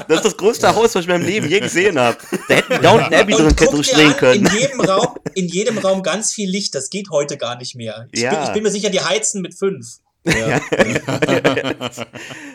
[0.09, 2.19] Das ist das größte Haus, was ich in meinem Leben je gesehen habe.
[2.49, 4.47] Da hätten Downton Abbey drin, an, können.
[4.47, 6.75] in jedem Raum, in jedem Raum ganz viel Licht.
[6.75, 8.09] Das geht heute gar nicht mehr.
[8.13, 8.31] Ich, Ja.
[8.35, 9.87] bin, ich bin mir sicher, die heizen mit fünf.
[10.25, 10.61] Ja,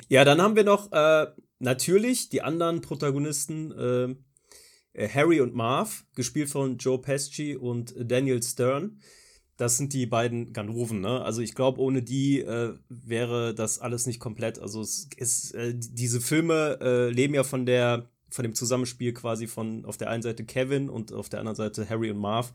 [0.10, 1.28] ja, dann haben wir noch äh,
[1.60, 4.16] natürlich die anderen Protagonisten, äh,
[4.98, 9.00] Harry und Marv, gespielt von Joe Pesci und Daniel Stern.
[9.58, 11.22] Das sind die beiden Ganoven, ne?
[11.22, 14.60] Also ich glaube, ohne die äh, wäre das alles nicht komplett.
[14.60, 19.46] Also es ist, äh, diese Filme äh, leben ja von der von dem Zusammenspiel quasi
[19.46, 22.54] von auf der einen Seite Kevin und auf der anderen Seite Harry und Marv,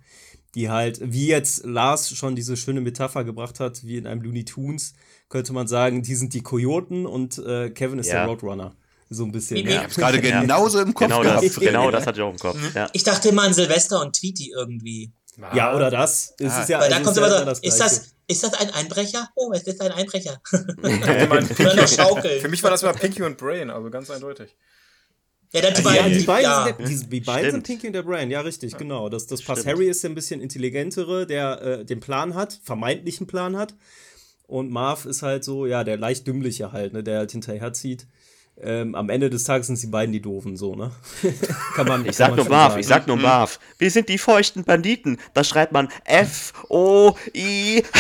[0.55, 4.47] die halt, wie jetzt Lars schon diese schöne Metapher gebracht hat, wie in einem Looney
[4.47, 4.95] Tunes,
[5.29, 8.21] könnte man sagen, die sind die Kojoten und äh, Kevin ist Ja.
[8.21, 8.75] der Roadrunner.
[9.09, 9.57] So ein bisschen.
[9.65, 11.45] Wie- Ich hab's gerade genauso im Kopf Genau gehabt.
[11.45, 12.59] das, genau das hatte ich auch im Kopf.
[12.75, 12.89] Ja.
[12.93, 15.13] Ich dachte immer an Silvester und Tweety irgendwie.
[15.55, 16.35] Ja, oder das.
[16.39, 16.63] Es Ah.
[16.63, 19.29] ist ja, Weil da ist kommt ja immer so, ist das, ist das ein Einbrecher?
[19.35, 20.41] Oh, es ist ein Einbrecher.
[20.83, 22.41] Oder noch schaukeln.
[22.41, 24.57] Für mich war das immer Pinky und Brain, also ganz eindeutig.
[25.53, 26.65] Ja, dann die Ja, beiden, die beiden, ja.
[26.65, 27.67] sind, der- die, die beiden sind.
[27.67, 29.09] Pinky und der Brain, ja, richtig, genau.
[29.09, 29.61] Das, das passt.
[29.63, 29.77] Stimmt.
[29.77, 33.75] Harry ist ja ein bisschen intelligentere, der äh, den Plan hat, vermeintlichen Plan hat.
[34.49, 38.07] Und Marv ist halt so, ja, der leicht dümmliche halt, ne, der halt hinterher zieht.
[38.59, 40.91] Ähm, am Ende des Tages sind die beiden die Doofen, so, ne?
[41.75, 43.59] kann man, Ich sag nur Marv, ich sag nur Marv.
[43.79, 45.19] Wir sind die feuchten Banditen.
[45.35, 47.83] Da schreibt man F-O-I.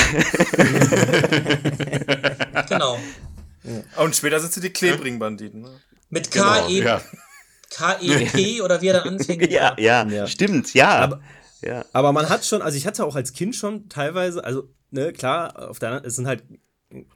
[2.68, 2.98] Genau.
[3.96, 5.60] Und später sind sie die klebrigen Banditen.
[5.62, 5.70] Ne?
[6.08, 7.00] Mit Genau, K-E, ja.
[7.70, 9.50] K-E-P oder wie er dann anfängt.
[9.50, 10.26] ja, ja, Ja.
[10.26, 10.88] stimmt, ja.
[10.98, 11.20] Aber-
[11.62, 11.84] ja.
[11.92, 15.68] Aber man hat schon, also ich hatte auch als Kind schon teilweise, also, ne, klar,
[15.70, 16.44] auf der anderen, es sind halt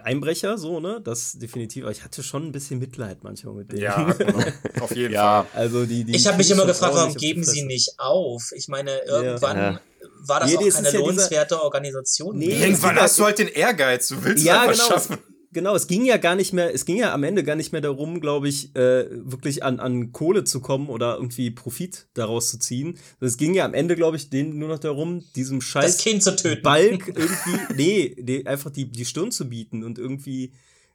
[0.00, 3.82] Einbrecher, so, ne, das definitiv, aber ich hatte schon ein bisschen Mitleid manchmal mit denen.
[3.82, 4.38] Ja, genau.
[4.80, 7.94] auf jeden Ja, Also die, die Ich habe mich immer gefragt, warum geben sie nicht
[7.98, 8.50] auf?
[8.56, 9.80] Ich meine, irgendwann Ja.
[10.26, 12.36] war das Nee, auch keine ja dieser- lohnenswerte Organisation.
[12.36, 12.60] Nee.
[12.60, 14.88] Irgendwann hast du halt den Ehrgeiz, du willst Ja, es einfach genau.
[15.00, 15.18] schaffen.
[15.52, 17.80] Genau, es ging ja gar nicht mehr, es ging ja am Ende gar nicht mehr
[17.80, 22.58] darum, glaube ich, äh, wirklich an, an Kohle zu kommen oder irgendwie Profit daraus zu
[22.60, 22.98] ziehen.
[23.20, 26.22] Es ging ja am Ende, glaube ich, denen nur noch darum, diesem das scheiß Kind
[26.22, 26.62] zu töten.
[26.62, 30.52] Balk irgendwie, nee, nee, einfach die, die Stirn zu bieten und irgendwie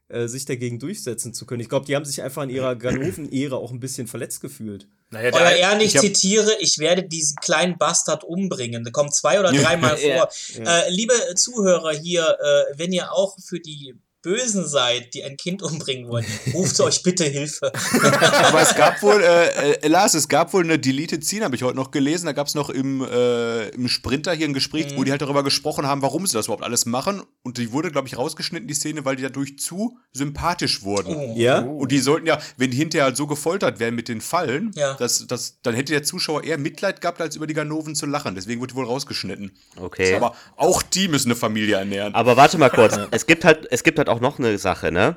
[0.07, 1.61] äh, sich dagegen durchsetzen zu können.
[1.61, 4.87] Ich glaube, die haben sich einfach in ihrer Ganoven-Ära auch ein bisschen verletzt gefühlt.
[5.09, 8.83] Naja, Euer Ehren, ich zitiere, ich werde diesen kleinen Bastard umbringen.
[8.85, 10.27] Der kommt zwei oder dreimal Ja.
[10.27, 10.29] vor.
[10.65, 15.61] Äh, liebe Zuhörer hier, äh, wenn ihr auch für die Bösen seid, die ein Kind
[15.61, 17.71] umbringen wollen, ruft euch bitte Hilfe.
[18.43, 21.61] Aber es gab wohl, äh, äh, Lars, es gab wohl eine Deleted Scene, habe ich
[21.61, 22.25] heute noch gelesen.
[22.25, 24.97] Da gab es noch im, äh, im Sprinter hier ein Gespräch, Mhm.
[24.97, 27.21] wo die halt darüber gesprochen haben, warum sie das überhaupt alles machen.
[27.43, 31.15] Und die wurde, glaube ich, rausgeschnitten, die Szene, weil die dadurch zu sympathisch wurden.
[31.15, 31.33] Oh.
[31.37, 31.59] Ja?
[31.59, 34.95] Und die sollten ja, wenn die hinterher halt so gefoltert werden mit den Fallen, Ja.
[34.95, 38.33] das, das, dann hätte der Zuschauer eher Mitleid gehabt, als über die Ganoven zu lachen.
[38.33, 39.51] Deswegen wurde die wohl rausgeschnitten.
[39.79, 40.15] Okay.
[40.15, 42.15] Aber auch die müssen eine Familie ernähren.
[42.15, 42.95] Aber warte mal kurz.
[43.11, 45.15] Es gibt halt, es gibt halt auch noch eine Sache, ne?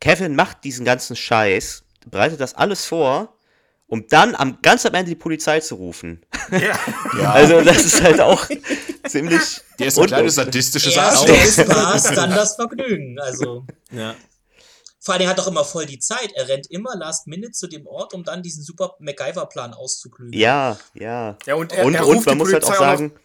[0.00, 3.36] Kevin macht diesen ganzen Scheiß, bereitet das alles vor,
[3.86, 6.24] um dann am ganz am Ende die Polizei zu rufen.
[6.50, 6.78] ja,
[7.32, 8.46] Also das ist halt auch
[9.06, 9.60] ziemlich.
[9.78, 11.26] der ist ein und- kleines sadistisches Arschloch.
[11.26, 13.18] der Spaß, dann das Vergnügen.
[13.20, 13.66] Also.
[13.90, 14.14] Ja.
[15.02, 16.30] Vor allem, er hat doch immer voll die Zeit.
[16.34, 20.38] Er rennt immer last minute zu dem Ort, um dann diesen super MacGyver-Plan auszuklügen.
[20.38, 21.36] Ja, ja.
[21.46, 23.20] Ja, und er, Und, er und ruft man die muss halt auch Polizei sagen, noch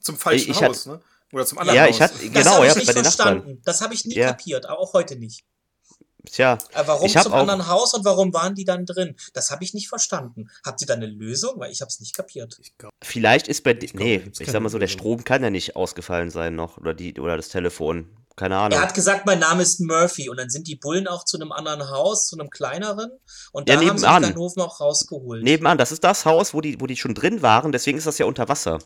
[0.00, 1.00] zum falschen Ich- ich Haus, ne?
[1.32, 1.90] Oder zum anderen ja, Haus.
[1.94, 3.34] ich hatte, Das genau, habe ja, ich nicht bei den Nachbarn.
[3.40, 3.62] verstanden.
[3.64, 4.28] Das habe ich nie Ja.
[4.28, 5.44] kapiert, auch heute nicht.
[6.30, 9.16] Tja, Warum zum auch- anderen Haus und warum waren die dann drin?
[9.32, 10.48] Das habe ich nicht verstanden.
[10.64, 11.54] Habt ihr da eine Lösung?
[11.58, 12.56] Weil ich habe es nicht kapiert.
[13.02, 14.86] vielleicht ist bei, glaub, nee, ich sag mal so, der.
[14.86, 18.08] Strom kann ja nicht ausgefallen sein noch, oder die, oder das Telefon.
[18.36, 18.78] Keine Ahnung.
[18.78, 21.50] Er hat gesagt, mein Name ist Murphy und dann sind die Bullen auch zu einem
[21.52, 23.10] anderen Haus, zu einem kleineren
[23.52, 24.22] und Ja, da haben sie nebenan.
[24.22, 25.42] die Ganoven auch rausgeholt.
[25.42, 28.16] Nebenan, das ist das Haus, wo die, wo die schon drin waren, deswegen ist das
[28.18, 28.78] ja unter Wasser.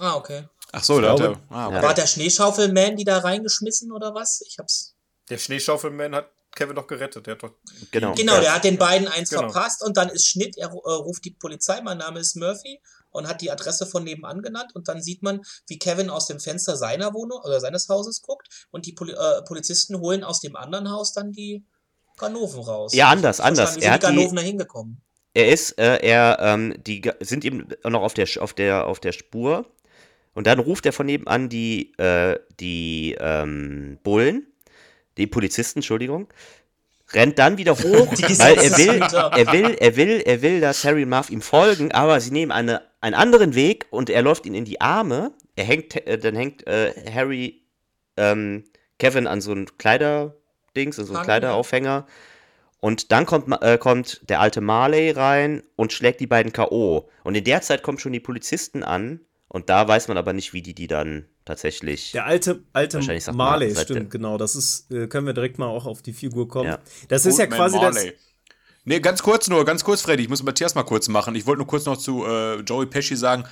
[0.00, 0.44] Ah, okay.
[0.72, 1.40] Ach so, da hat er.
[1.50, 1.82] Ah, Ja.
[1.82, 4.42] War der Schneeschaufelman die da reingeschmissen oder was?
[4.46, 4.94] Ich hab's.
[5.30, 7.26] Der Schneeschaufelman hat Kevin doch gerettet.
[7.26, 7.52] Der hat doch
[7.90, 8.14] Genau.
[8.14, 9.50] Genau, der hat den beiden eins Genau.
[9.50, 13.26] verpasst und dann ist Schnitt, er äh, ruft die Polizei, mein Name ist Murphy und
[13.28, 16.76] hat die Adresse von nebenan genannt und dann sieht man, wie Kevin aus dem Fenster
[16.76, 20.90] seiner Wohnung oder seines Hauses guckt und die Poli äh, Polizisten holen aus dem anderen
[20.90, 21.64] Haus dann die
[22.18, 22.92] Ganoven raus.
[22.94, 23.76] Ja, anders, anders.
[23.76, 25.00] Wie Er sind hat die Ganoven da hingekommen?
[25.34, 29.12] er ist, äh, er, ähm, die sind ihm noch auf der, auf der, auf der
[29.12, 29.66] Spur.
[30.38, 34.46] Und dann ruft er von nebenan die, äh, die ähm, Bullen,
[35.16, 36.28] die Polizisten, Entschuldigung,
[37.12, 41.02] rennt dann wieder hoch, weil er will, er will, er will, er will, dass Harry
[41.02, 44.54] und Marv ihm folgen, aber sie nehmen eine, einen anderen Weg und er läuft ihnen
[44.54, 45.32] in die Arme.
[45.56, 47.64] Er hängt, äh, dann hängt äh, Harry
[48.16, 48.62] ähm,
[49.00, 52.06] Kevin an so ein Kleiderdings, an so einen Kleideraufhänger.
[52.78, 57.08] Und dann kommt, äh, kommt der alte Marley rein und schlägt die beiden K.O.
[57.24, 59.18] Und in der Zeit kommen schon die Polizisten an.
[59.48, 62.12] Und da weiß man aber nicht, wie die die dann tatsächlich.
[62.12, 64.36] Der alte, alte Wahrscheinlich sagt man, Marley, seit stimmt, der- genau.
[64.36, 66.68] Das ist, äh, können wir direkt mal auch auf die Figur kommen.
[66.68, 66.78] Ja.
[67.08, 67.94] Das ist ja Old Man quasi das.
[67.94, 68.12] Marley.
[68.84, 70.22] Nee, ganz kurz nur, ganz kurz, Freddy.
[70.24, 71.34] Ich muss Matthias mal kurz machen.
[71.34, 73.44] Ich wollte nur kurz noch zu äh, Joey Pesci sagen.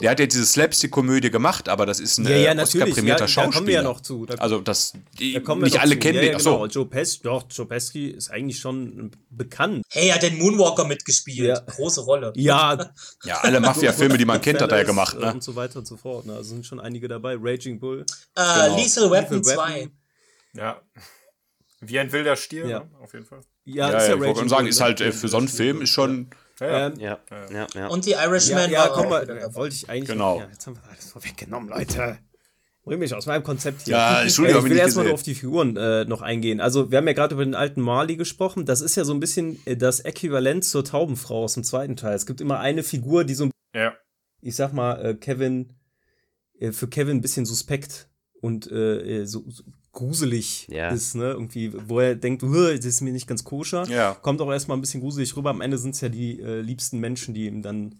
[0.00, 2.74] Der hat ja diese Slapstick-Komödie gemacht, aber das ist ein Ja, ja, äh, natürlich.
[2.74, 3.52] Ja, Oscar-prämierter da Schauspieler.
[3.54, 4.26] kommen wir ja noch zu.
[4.26, 5.98] Da, Also, das die da kommen wir nicht alle zu.
[5.98, 6.32] kennen ja, den.
[6.32, 6.66] ja, genau.
[6.66, 9.82] Joe Pesci, doch, Joe Pesci ist eigentlich schon bekannt.
[9.90, 11.48] Hey, er hat den Moonwalker mitgespielt.
[11.48, 11.58] Ja.
[11.60, 12.32] Große Rolle.
[12.36, 12.92] Ja,
[13.24, 15.32] Ja, alle Mafia-Filme, die man kennt, hat er ja gemacht, ne?
[15.32, 16.26] Und so weiter und so fort.
[16.26, 16.34] Ne?
[16.34, 17.36] Also sind schon einige dabei.
[17.40, 18.06] Raging Bull.
[18.36, 18.76] Äh, Genau.
[18.76, 19.74] Lethal Weapon Lethal 2.
[19.80, 19.90] Weapon.
[20.54, 20.80] Ja.
[21.80, 22.78] Wie ein wilder Stier, Ja.
[22.80, 22.90] ne?
[23.02, 23.40] auf jeden Fall.
[23.64, 24.84] Ja, Ja, ist ja, ja ich sagen, Bull, ist ne?
[24.84, 26.30] halt äh, für so einen Film ist schon.
[26.30, 26.86] Ja, ja.
[26.86, 27.18] Ähm, Ja,
[27.52, 27.86] ja, ja.
[27.88, 30.08] Und die ja, Irishman ja, war komm mal, wollte ich eigentlich.
[30.08, 30.40] Genau.
[30.40, 32.18] Ja, jetzt haben wir alles vorweggenommen, Leute.
[32.84, 33.92] Bring mich aus meinem Konzept hier.
[33.92, 36.60] Ja, Entschuldigung, ich ich will nicht erstmal nur auf die Figuren äh, noch eingehen.
[36.60, 38.64] Also, wir haben ja gerade über den alten Marley gesprochen.
[38.64, 42.14] Das ist ja so ein bisschen äh, das Äquivalent zur Taubenfrau aus dem zweiten Teil.
[42.14, 43.92] Es gibt immer eine Figur, die so ein ja.
[44.40, 45.74] ich sag mal, äh, Kevin,
[46.58, 48.08] äh, für Kevin ein bisschen suspekt
[48.40, 49.64] und äh, äh, so, so
[49.98, 50.90] gruselig Ja.
[50.90, 51.30] ist, ne?
[51.32, 53.84] Irgendwie, wo er denkt, "Uah, das ist mir nicht ganz koscher.
[53.88, 54.14] Ja.
[54.14, 55.50] Kommt auch erstmal ein bisschen gruselig rüber.
[55.50, 57.96] Am Ende sind es ja die äh, liebsten Menschen, die ihm dann,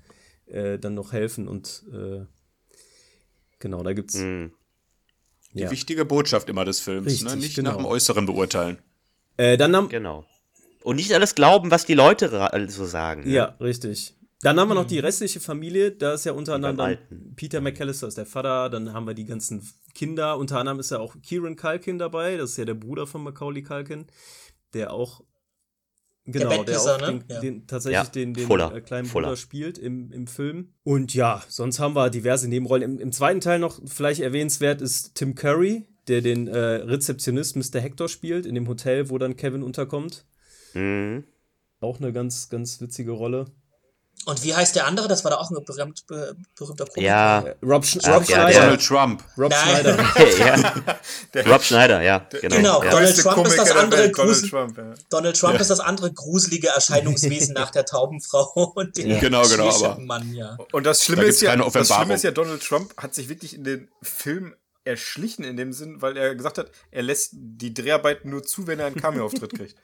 [0.46, 2.24] äh, dann noch helfen und äh,
[3.58, 4.14] genau, da gibt's.
[4.14, 4.52] Mhm.
[5.54, 5.70] Die Ja.
[5.70, 7.36] wichtige Botschaft immer des Films, Richtig, ne?
[7.36, 7.70] Nicht genau.
[7.70, 8.78] nach dem Äußeren beurteilen.
[9.36, 10.24] Äh, dann haben, Genau.
[10.84, 13.22] Und nicht alles glauben, was die Leute äh, so sagen.
[13.24, 13.30] ne?
[13.30, 14.14] Ja, richtig.
[14.40, 15.90] Dann haben wir noch die restliche Familie.
[15.90, 16.96] Da ist ja unter anderem.
[17.34, 18.70] Peter McAllister ist der Vater.
[18.70, 20.38] Dann haben wir die ganzen Kinder.
[20.38, 22.36] Unter anderem ist ja auch Kieran Culkin dabei.
[22.36, 24.06] Das ist ja der Bruder von Macaulay Culkin,
[24.74, 25.22] der auch
[26.24, 27.24] genau, der, Bettpisser, auch ne?
[27.28, 29.28] den, den, tatsächlich Ja, den, den Fuller, äh, kleinen Fuller.
[29.28, 30.72] Bruder spielt im, im Film.
[30.84, 32.92] Und ja, sonst haben wir diverse Nebenrollen.
[32.92, 37.80] Im, Im zweiten Teil noch vielleicht erwähnenswert ist Tim Curry, der den äh, Rezeptionist Mr.
[37.80, 40.26] Hector spielt in dem Hotel, wo dann Kevin unterkommt.
[40.74, 41.24] Mhm.
[41.80, 43.46] Auch eine ganz, ganz witzige Rolle.
[44.24, 45.08] Und wie heißt der andere?
[45.08, 47.00] Das war da auch ein berühmt, be, berühmter Komiker.
[47.00, 47.44] Ja.
[47.62, 48.50] Rob, Sch Ach, Rob ja, Schneider.
[48.52, 49.24] der- Donald Trump.
[49.38, 49.80] Rob Nein.
[49.80, 49.98] Schneider.
[51.34, 51.42] ja.
[51.52, 52.18] Rob Schneider, ja.
[52.40, 52.56] Genau.
[52.56, 52.90] Genau, ja.
[52.90, 54.94] Donald Trump ist das andere Donald Trump, ja.
[55.08, 59.18] Donald Trump ist das andere gruselige Erscheinungswesen nach der Taubenfrau und dem Ja.
[59.20, 60.58] Genau, genau, aber- Schneeschippenmann, ja.
[60.72, 61.88] Und das Schlimme, Da ist ja, das.
[61.88, 64.54] Schlimme ist ja, Donald Trump hat sich wirklich in den Film
[64.84, 68.80] erschlichen in dem Sinn, weil er gesagt hat, er lässt die Dreharbeiten nur zu, wenn
[68.80, 69.76] er einen Cameo-Auftritt kriegt.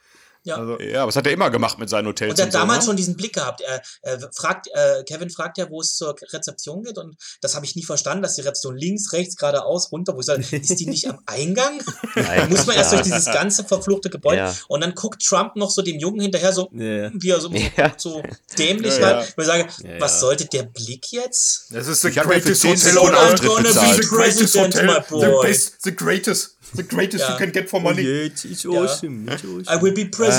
[0.45, 0.55] Ja.
[0.57, 2.31] Also, Ja, aber das hat er immer gemacht mit seinen Hotels.
[2.31, 2.85] Und er hat so, damals ne?
[2.85, 3.61] schon diesen Blick gehabt.
[3.61, 6.97] Er, er fragt, äh, Kevin fragt ja, wo es zur Rezeption geht.
[6.97, 10.25] Und das habe ich nie verstanden, dass die Rezeption links, rechts, geradeaus, runter, wo ich
[10.25, 11.81] sage, ist die nicht am Eingang?
[12.15, 12.99] Nein, Muss man erst ja.
[12.99, 14.37] durch dieses ganze verfluchte Gebäude.
[14.37, 14.55] Ja.
[14.67, 17.09] Und dann guckt Trump noch so dem Jungen hinterher, so, Ja.
[17.13, 17.93] wie er so, Ja.
[17.97, 18.21] so
[18.57, 19.33] dämlich Ja, halt.
[19.35, 20.19] Wo ich sage, Ja, was ja.
[20.19, 21.73] sollte der Blick jetzt?
[21.73, 23.41] Das ist the Ich ja greatest 10 hotel on earth.
[23.41, 27.31] The greatest hotel, my the best, the greatest, the greatest Ja.
[27.31, 28.01] you can get for Oh, money.
[28.01, 28.69] jetzt ist Ja.
[28.71, 29.63] awesome, ist awesome.
[29.67, 30.34] I will be president.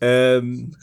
[0.00, 0.76] Ähm,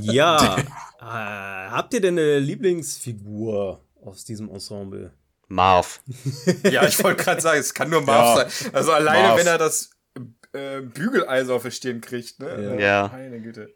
[0.00, 0.56] ja.
[1.00, 5.12] äh, habt ihr denn eine Lieblingsfigur aus diesem Ensemble?
[5.48, 6.00] Marv.
[6.70, 8.48] Ja, ich wollte gerade sagen, es kann nur Marv Ja.
[8.48, 8.74] sein.
[8.74, 9.38] Also alleine, Marv.
[9.38, 9.90] wenn er das
[10.52, 12.80] äh, Bügeleisen auf die Stirn kriegt, ne?
[12.80, 13.10] Ja.
[13.12, 13.68] Meine Güte.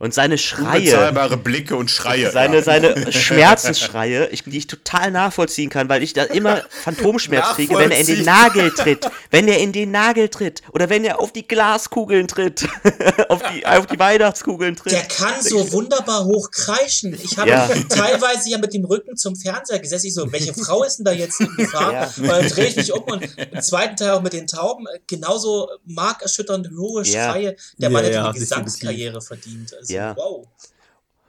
[0.00, 0.78] Und seine Schreie.
[0.78, 2.30] Unbezahlbare Blicke und Schreie.
[2.30, 2.62] Seine, ja.
[2.62, 7.90] seine Schmerzensschreie, ich, die ich total nachvollziehen kann, weil ich da immer Phantomschmerz kriege, wenn
[7.90, 8.24] er in den.
[8.24, 9.10] Nagel tritt.
[9.30, 10.62] Wenn er in den Nagel tritt.
[10.72, 12.68] Oder wenn er auf die Glaskugeln tritt.
[13.28, 14.92] auf, die, auf die Weihnachtskugeln tritt.
[14.92, 17.18] Der kann so wunderbar hoch kreischen.
[17.20, 17.68] Ich habe Ja.
[17.88, 20.06] teilweise ja mit dem Rücken zum Fernseher gesessen.
[20.06, 21.92] Ich so, welche Frau ist denn da jetzt in Gefahr?
[21.92, 22.12] Ja.
[22.16, 24.98] Und dann drehe ich mich um und im zweiten Teil auch mit den Tauben äh,
[25.06, 27.32] genauso markerschütternd hohe Ja.
[27.32, 27.56] Schreie.
[27.78, 28.40] Der Ja, Mann ja, eine definitiv.
[28.40, 29.74] Gesangskarriere verdient.
[29.74, 30.16] Also, Ja.
[30.16, 30.46] wow.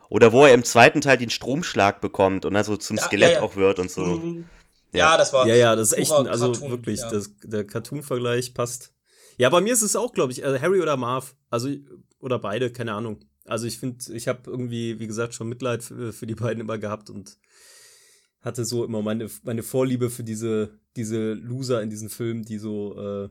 [0.10, 3.34] Oder wo er im zweiten Teil den Stromschlag bekommt und dann so zum Ja, Skelett
[3.34, 3.42] ja, ja.
[3.44, 4.44] auch wird und so.
[4.92, 5.48] Ja, das war.
[5.48, 7.12] Ja, ja, das ist echt, ein, also Cartoon, wirklich, ja.
[7.12, 8.92] das, der Cartoon-Vergleich passt.
[9.38, 11.36] Ja, bei mir ist es auch, glaube ich, äh, Harry oder Marv.
[11.50, 11.70] Also,
[12.20, 13.20] oder beide, keine Ahnung.
[13.46, 16.78] Also ich finde, ich habe irgendwie, wie gesagt, schon Mitleid für, für die beiden immer
[16.78, 17.38] gehabt und
[18.42, 22.98] hatte so immer meine, meine Vorliebe für diese, diese Loser in diesen Filmen, die so
[22.98, 23.30] äh,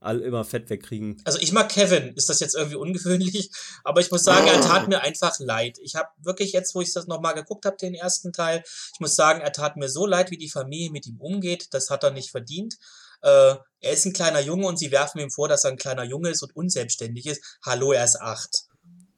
[0.00, 1.20] all immer Fett wegkriegen.
[1.24, 3.50] Also ich mag Kevin, ist das jetzt irgendwie ungewöhnlich,
[3.84, 5.78] aber ich muss sagen, er tat mir einfach leid.
[5.82, 9.16] Ich habe wirklich jetzt, wo ich das nochmal geguckt habe, den ersten Teil, ich muss
[9.16, 11.68] sagen, er tat mir so leid, wie die Familie mit ihm umgeht.
[11.72, 12.76] Das hat er nicht verdient.
[13.22, 16.04] Äh, er ist ein kleiner Junge und sie werfen ihm vor, dass er ein kleiner
[16.04, 17.58] Junge ist und unselbstständig ist.
[17.64, 18.64] Hallo, er ist acht.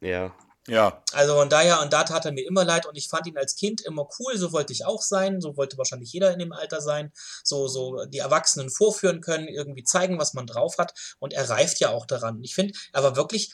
[0.01, 0.35] Ja.
[0.71, 1.03] Ja.
[1.13, 3.57] Also von daher, und da tat er mir immer leid und ich fand ihn als
[3.57, 6.81] Kind immer cool, so wollte ich auch sein, so wollte wahrscheinlich jeder in dem Alter
[6.81, 11.51] sein, so, so die Erwachsenen vorführen können, irgendwie zeigen, was man drauf hat und er
[11.51, 12.43] reift ja auch daran.
[12.45, 13.53] Ich finde, er war wirklich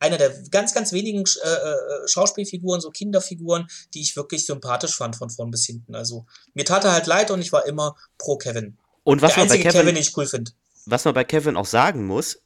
[0.00, 5.14] einer der ganz, ganz wenigen äh, äh, Schauspielfiguren, so Kinderfiguren, die ich wirklich sympathisch fand
[5.14, 5.94] von vorn bis hinten.
[5.94, 8.76] Also mir tat er halt leid und ich war immer pro Kevin.
[9.04, 10.50] Und was der man bei einzige Kevin, Kevin, den ich cool finde.
[10.84, 12.40] was man bei Kevin auch sagen muss,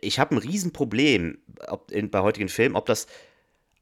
[0.00, 1.38] ich habe ein Riesenproblem
[1.68, 3.06] ob in, bei heutigen Filmen, ob das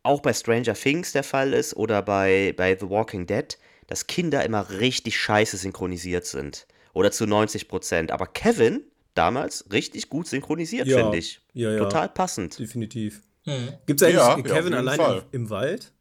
[0.03, 4.45] auch bei Stranger Things der Fall ist oder bei, bei The Walking Dead, dass Kinder
[4.45, 6.67] immer richtig scheiße synchronisiert sind.
[6.93, 8.11] Oder zu 90 Prozent.
[8.11, 8.83] Aber Kevin
[9.15, 10.99] damals richtig gut synchronisiert, Ja.
[10.99, 11.41] finde ich.
[11.53, 11.79] Ja, ja.
[11.79, 12.59] Total passend.
[12.59, 13.23] Definitiv.
[13.45, 13.69] Hm.
[13.87, 15.93] Gibt es eigentlich Ja, Kevin allein im, im Wald?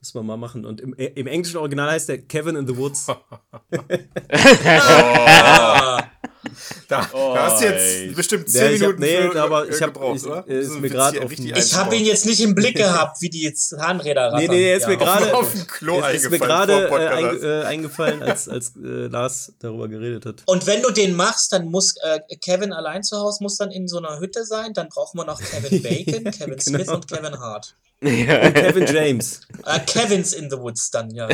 [0.00, 0.64] Müssen wir mal machen.
[0.64, 3.08] Und im, im englischen Original heißt der Kevin in the Woods.
[3.08, 3.60] Ah,
[6.88, 8.06] Da, Oh, da hast du ey.
[8.06, 10.46] jetzt bestimmt 10 Ja, ich hab- Minuten nee, für, aber ich hab- gebraucht, ich- oder?
[10.46, 13.70] ist mir ja auf ich habe ihn jetzt nicht im Blick gehabt, wie die jetzt
[13.70, 14.40] Zahnräder rattern.
[14.40, 14.98] Nee, nee, jetzt mir Ja.
[14.98, 19.06] gerade auf dem Klo ist, ist mir eingefallen gerade äh, äh, eingefallen, als, als äh,
[19.08, 20.42] Lars darüber geredet hat.
[20.46, 23.88] Und wenn du den machst, dann muss äh, Kevin allein zu Hause muss dann in
[23.88, 24.72] so einer Hütte sein.
[24.74, 26.94] Dann brauchen wir noch Kevin Bacon, Kevin Smith Genau.
[26.94, 27.74] und Kevin Hart.
[28.02, 28.50] Ja.
[28.50, 29.40] Kevin James.
[29.64, 31.28] Äh, Kevin's in the Woods dann, ja.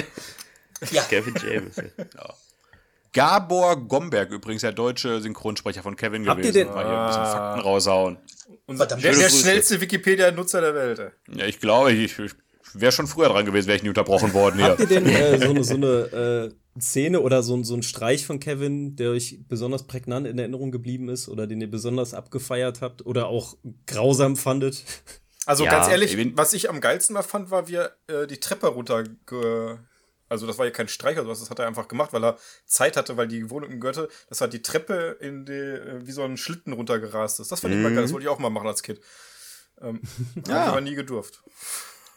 [0.90, 1.74] Ja, Kevin James.
[3.12, 6.66] Gabor Gomberg, übrigens der deutsche Synchronsprecher von Kevin Habt ihr gewesen.
[6.68, 7.32] den- Mal hier ein bisschen Ah.
[7.32, 8.18] Fakten raushauen.
[8.66, 9.04] Verdammt.
[9.04, 10.98] der, der schnellste Wikipedia-Nutzer der Welt.
[10.98, 11.10] ey.
[11.38, 12.32] Ja, ich glaube, ich, ich
[12.74, 14.68] wäre schon früher dran gewesen, wäre ich nie unterbrochen worden hier.
[14.68, 15.86] Habt ihr denn äh, so eine, so eine
[16.76, 20.38] äh, Szene oder so, ein- so ein Streich von Kevin, der euch besonders prägnant in
[20.38, 24.84] Erinnerung geblieben ist oder den ihr besonders abgefeiert habt oder auch grausam fandet?
[25.44, 28.38] Also Ja, ganz ehrlich, was ich am geilsten mal fand, war, wie er äh, die
[28.38, 29.04] Treppe runter.
[30.32, 32.38] Also das war ja kein Streich oder sowas, das hat er einfach gemacht, weil er
[32.64, 36.22] Zeit hatte, weil die Wohnung gehörte, dass er die Treppe in die, äh, wie so
[36.22, 37.52] einen Schlitten runtergerast ist.
[37.52, 37.96] Das fand ich mal Mhm.
[37.96, 38.98] geil, das wollte ich auch mal machen als Kind.
[39.82, 40.00] Ähm,
[40.48, 40.54] ja.
[40.54, 41.42] Hab ich aber nie gedurft.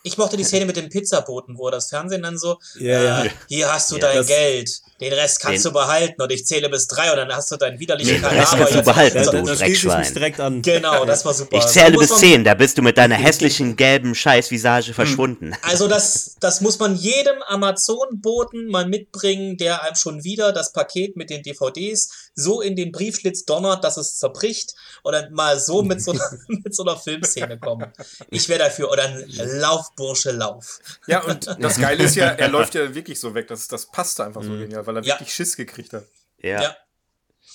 [0.06, 3.32] Ich mochte die Szene mit dem Pizzaboten, wo das Fernsehen dann so, Ja, äh, ja.
[3.50, 4.70] hier hast du Ja, dein Geld,
[5.02, 7.58] den Rest kannst Den- du behalten und ich zähle bis drei und dann hast du
[7.58, 10.14] deinen widerlichen Den Rest kannst du behalten, So, du Dreckschwein.
[10.14, 10.62] direkt an.
[10.62, 11.58] Genau, das war super.
[11.58, 15.54] Ich zähle bis 10, da bist du mit deiner hässlichen gelben Scheißvisage verschwunden.
[15.64, 21.16] Also das, das muss man jedem Amazon-Boten mal mitbringen, der einem schon wieder das Paket
[21.18, 25.82] mit den DVDs so in den Briefschlitz donnert, dass es zerbricht und dann mal so
[25.84, 27.92] mit so einer, mit so einer Filmszene kommen.
[28.30, 28.92] Ich wäre dafür.
[28.92, 30.80] Oder ein Lauf, Bursche, Lauf.
[31.08, 33.48] Ja, und das Geile ist ja, er läuft ja wirklich so weg.
[33.48, 35.16] Das, das passte einfach so genial, weil er Ja.
[35.16, 36.04] wirklich Schiss gekriegt hat.
[36.42, 36.62] Ja.
[36.62, 36.78] Ja.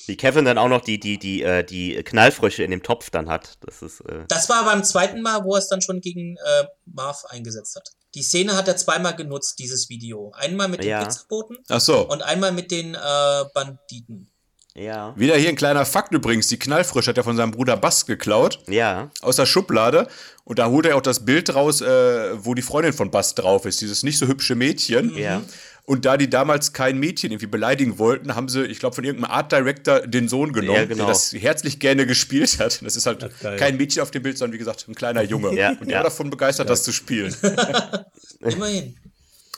[0.07, 3.29] Wie Kevin dann auch noch die, die, die, äh, die Knallfrösche in dem Topf dann
[3.29, 3.59] hat.
[3.61, 6.65] Das ist, äh, Das war beim zweiten Mal, wo er es dann schon gegen äh,
[6.87, 7.91] Marv eingesetzt hat.
[8.15, 10.33] Die Szene hat er zweimal genutzt, dieses Video.
[10.35, 11.05] Einmal mit dem Ja.
[11.05, 12.09] Pizzaboten Ach so.
[12.09, 14.30] und einmal mit den äh, Banditen.
[14.81, 15.13] Ja.
[15.17, 16.49] Wieder hier ein kleiner Fakt übrigens.
[16.49, 18.61] Die Knallfrisch hat er von seinem Bruder Bass geklaut.
[18.67, 19.11] Ja.
[19.21, 20.09] Aus der Schublade.
[20.45, 23.67] Und da holt er auch das Bild raus, äh, wo die Freundin von Bass drauf
[23.67, 23.81] ist.
[23.81, 25.15] Dieses nicht so hübsche Mädchen.
[25.17, 25.43] Ja.
[25.85, 29.33] Und da die damals kein Mädchen irgendwie beleidigen wollten, haben sie, ich glaube, von irgendeinem
[29.33, 31.05] Art Director den Sohn genommen, Ja, genau.
[31.05, 32.81] der das herzlich gerne gespielt hat.
[32.85, 33.57] Das ist halt geil.
[33.59, 35.53] kein Mädchen auf dem Bild, sondern wie gesagt, ein kleiner Junge.
[35.55, 35.97] Ja, Und der ja.
[35.97, 37.35] war davon begeistert, das zu spielen.
[38.41, 38.97] Immerhin.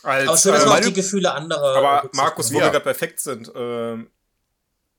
[0.02, 1.76] Als, Aber schön, dass äh, man meine- die Gefühle anderer.
[1.76, 2.58] aber Markus, wo.
[2.58, 2.64] Ja.
[2.66, 4.08] wir gerade perfekt sind, ähm,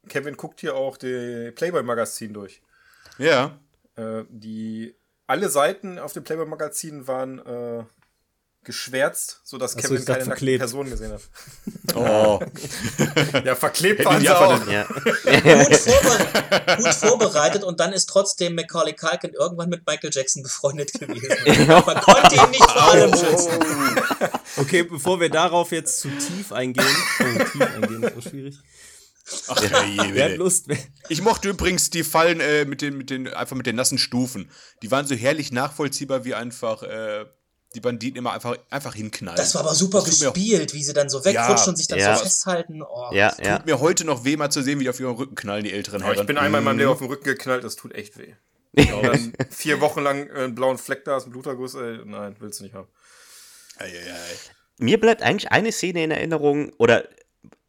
[0.09, 2.61] Kevin guckt hier auch die Playboy-Magazin durch.
[3.17, 3.57] ja.
[3.95, 4.95] Äh, die
[5.27, 7.83] alle Seiten auf dem Playboy-Magazin waren äh,
[8.63, 10.59] geschwärzt, sodass du Kevin keine nackten verklebt?
[10.59, 11.21] Personen gesehen hat.
[11.95, 12.39] Oh.
[13.45, 14.67] Ja, verklebt waren sie auch.
[14.67, 14.83] Ja.
[14.85, 20.91] gut, vorbe gut vorbereitet und dann ist trotzdem Macaulay Culkin irgendwann mit Michael Jackson befreundet
[20.93, 21.67] gewesen.
[21.67, 23.51] Man konnte ihn nicht vor allem schützen.
[24.57, 26.85] Okay, bevor wir darauf jetzt zu tief eingehen.
[27.19, 28.55] Oh, tief eingehen ist so schwierig.
[29.47, 30.67] Ach, herrje, Wer hat Lust?
[31.09, 34.49] Ich mochte übrigens die Fallen äh, mit den, mit den, einfach mit den nassen Stufen.
[34.81, 37.25] Die waren so herrlich nachvollziehbar, wie einfach äh,
[37.73, 39.37] die Banditen immer einfach, einfach hinknallen.
[39.37, 41.65] Das war aber super gespielt, wie sie dann so wegrutschen Ja.
[41.69, 42.15] und sich dann Ja.
[42.17, 42.81] so festhalten.
[42.83, 43.57] Oh, Ja, ja.
[43.57, 45.71] Tut mir heute noch weh, mal zu sehen, wie die auf ihren Rücken knallen, die
[45.71, 46.19] älteren Herren.
[46.19, 46.79] ich bin einmal in meinem Mhm.
[46.79, 48.33] Leben auf den Rücken geknallt, das tut echt weh.
[48.75, 52.59] Dann vier Wochen lang äh, einen blauen Fleck da, ist ein Bluterguss, ey, nein, willst
[52.59, 52.87] du nicht haben.
[53.77, 54.37] Ei, ei, ei.
[54.79, 57.07] Mir bleibt eigentlich eine Szene in Erinnerung, oder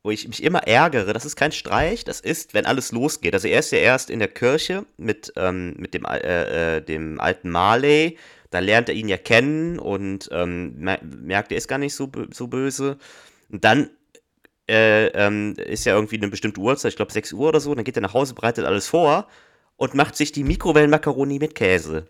[0.04, 3.34] wo ich mich immer ärgere, das ist kein Streich, das ist, wenn alles losgeht.
[3.34, 7.18] Also er ist ja erst in der Kirche mit, ähm, mit dem, äh, äh, dem
[7.20, 8.18] alten Marley,
[8.50, 12.12] da lernt er ihn ja kennen und ähm, mer- merkt, er ist gar nicht so,
[12.32, 12.98] so böse.
[13.50, 13.90] Und dann
[14.68, 17.84] äh, ähm, ist ja irgendwie eine bestimmte Uhrzeit, ich glaube 6 Uhr oder so, dann
[17.84, 19.28] geht er nach Hause, bereitet alles vor
[19.76, 22.06] und macht sich die Mikrowellenmakaroni mit Käse.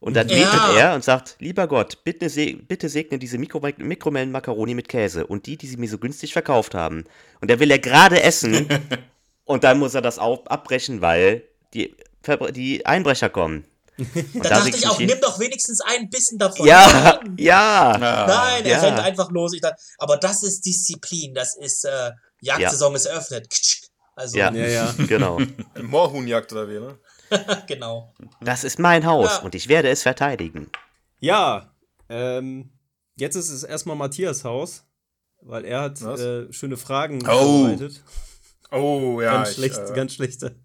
[0.00, 0.36] Und dann Ja.
[0.50, 5.26] betet er und sagt, lieber Gott, bitte, se bitte segne diese Mikro Mikrowellenmakaroni mit Käse
[5.26, 7.04] und die, die sie mir so günstig verkauft haben.
[7.42, 8.66] Und der will er gerade essen
[9.44, 11.42] und dann muss er das auch abbrechen, weil
[11.74, 11.94] die,
[12.52, 13.64] die Einbrecher kommen.
[13.98, 14.04] Da
[14.40, 16.66] da dachte ich auch, nimm doch wenigstens einen Bissen davon.
[16.66, 17.98] Ja, Nein, ja.
[17.98, 18.80] Nein, er Ja.
[18.80, 19.52] rennt einfach los.
[19.52, 23.54] Ich dachte, aber das ist Disziplin, das ist äh, Jagdsaison ist eröffnet.
[24.16, 24.94] Also, Ja, Ja, ja.
[25.06, 25.38] genau.
[25.82, 26.98] Moorhuhnjagd oder wie, ne?
[27.66, 28.12] genau.
[28.40, 29.42] Das ist mein Haus Ja.
[29.42, 30.70] und ich werde es verteidigen.
[31.18, 31.74] Ja,
[32.08, 32.70] ähm,
[33.16, 34.84] jetzt ist es erstmal Matthias Haus,
[35.42, 37.66] weil er hat äh, schöne Fragen Oh.
[37.66, 38.02] vorbereitet.
[38.72, 39.32] Oh, ja.
[39.32, 40.56] ganz ich, schlecht, äh, ganz schlechte.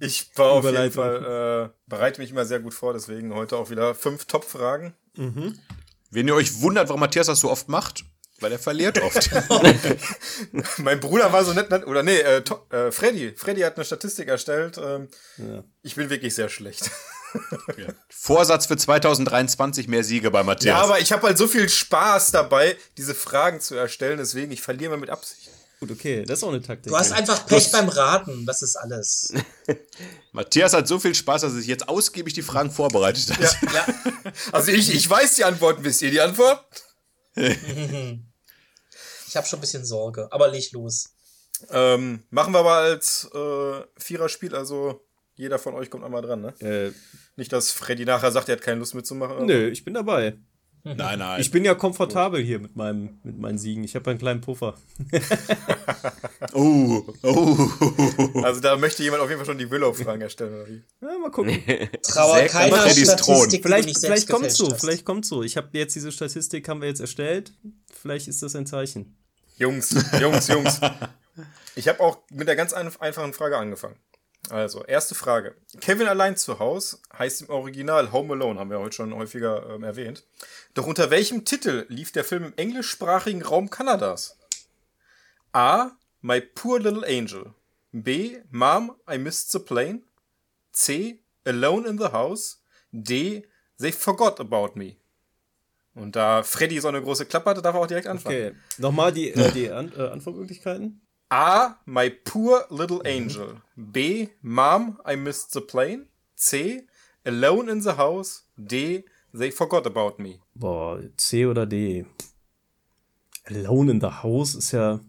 [0.00, 0.90] Ich war auf jeden.
[0.90, 4.94] Fall, äh, bereite mich immer sehr gut vor, deswegen heute auch wieder fünf Top-Fragen.
[5.14, 8.04] Wenn ihr euch wundert, warum Matthias das so oft macht,
[8.44, 9.30] weil er verliert oft.
[10.78, 13.32] Mein Bruder war so nett, nett oder nee, äh, äh, Freddy.
[13.34, 14.78] Freddy hat eine Statistik erstellt.
[14.78, 15.64] Ähm, Ja.
[15.82, 16.90] Ich bin wirklich sehr schlecht.
[18.08, 20.76] Vorsatz für 2023 mehr Siege bei Matthias.
[20.76, 24.60] Ja, aber ich habe halt so viel Spaß dabei, diese Fragen zu erstellen, deswegen ich
[24.60, 25.50] verliere mal mit Absicht.
[25.80, 26.92] Gut, okay, das ist auch eine Taktik.
[26.92, 29.32] Du hast einfach Pech beim Raten, das ist alles.
[30.32, 33.40] Matthias hat so viel Spaß, dass er sich jetzt ausgiebig die Fragen vorbereitet hat.
[33.40, 33.86] Ja, ja.
[34.52, 35.82] Also ich, ich weiß die Antworten.
[35.82, 36.64] Wisst ihr die Antwort?
[39.34, 41.16] Ich habe schon ein bisschen Sorge, aber leg los.
[41.70, 46.54] Ähm, machen wir aber als äh, Viererspiel, also jeder von euch kommt einmal dran, ne?
[46.60, 46.92] Äh,
[47.34, 49.44] Nicht, dass Freddy nachher sagt, er hat keine Lust mitzumachen.
[49.44, 50.38] nö, ich bin dabei.
[50.84, 51.40] Nein, nein.
[51.40, 53.82] Ich bin ja komfortabel hier mit, meinem, mit meinen Siegen.
[53.82, 54.76] Ich habe einen kleinen Puffer.
[56.52, 57.68] oh, oh.
[58.44, 60.84] Also da möchte jemand auf jeden Fall schon die Willow-Fragen erstellen, oder wie?
[61.00, 61.60] Ja, mal gucken.
[62.02, 62.90] Trauer Sägt keiner Thron.
[62.90, 65.42] Statistik, du vielleicht vielleicht gefälscht so, vielleicht kommt's so.
[65.42, 67.52] Ich habe jetzt diese Statistik haben wir jetzt erstellt.
[68.00, 69.16] Vielleicht ist das ein Zeichen.
[69.56, 70.80] Jungs, Jungs, Jungs.
[71.76, 73.96] Ich habe auch mit der ganz ein- einfachen Frage angefangen.
[74.50, 75.56] Also, erste Frage.
[75.80, 79.84] Kevin allein zu Haus heißt im Original Home Alone, haben wir heute schon häufiger ähm,
[79.84, 80.22] erwähnt.
[80.74, 84.36] Doch unter welchem Titel lief der Film im englischsprachigen Raum Kanadas?
[85.52, 85.92] A.
[86.20, 87.54] My Poor Little Angel.
[87.92, 88.38] B.
[88.50, 90.02] Mom, I Missed the Plane.
[90.72, 91.22] C.
[91.46, 92.60] Alone in the House.
[92.92, 93.46] D.
[93.78, 94.96] They Forgot About Me.
[95.94, 98.36] Und da Freddy so eine große Klappe hatte, darf er auch direkt anfangen.
[98.36, 101.00] Okay, nochmal die, äh, die An äh, Antwortmöglichkeiten.
[101.28, 101.76] A.
[101.86, 103.56] My poor little angel.
[103.76, 104.28] B.
[104.42, 106.06] Mom, I missed the plane.
[106.36, 106.86] C.
[107.24, 108.44] Alone in the house.
[108.56, 109.04] D.
[109.32, 110.40] They forgot about me.
[110.54, 112.06] Boah, C oder D?
[113.46, 115.00] Alone in the House ist ja.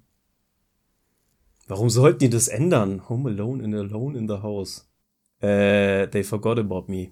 [1.67, 3.07] Warum sollten die das ändern?
[3.07, 4.87] Home Alone in Alone in the House.
[5.41, 7.11] Äh, they forgot about me.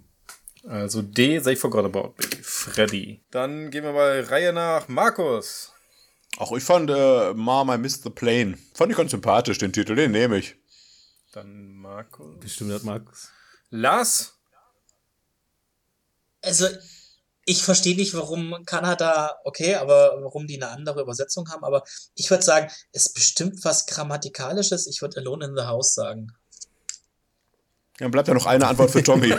[0.64, 1.40] Also D.
[1.40, 2.42] They forgot about me.
[2.42, 3.22] Freddy.
[3.32, 5.72] Dann gehen wir mal Reihe nach Markus.
[6.38, 8.58] Auch ich fand äh, Mom, I Missed the Plane.
[8.74, 10.56] Fand ich ganz sympathisch, den Titel, den nehme ich.
[11.34, 12.40] Dann Markus.
[12.40, 13.30] Bestimmt hat Markus.
[13.70, 14.34] Lars.
[16.42, 16.68] Also,
[17.46, 21.84] ich verstehe nicht, warum Kanada, okay, aber warum die eine andere Übersetzung haben, aber
[22.16, 24.88] ich würde sagen, es ist bestimmt was Grammatikalisches.
[24.88, 26.32] Ich würde Alone in the House sagen.
[28.00, 29.30] Dann bleibt ja noch eine Antwort für Tommy.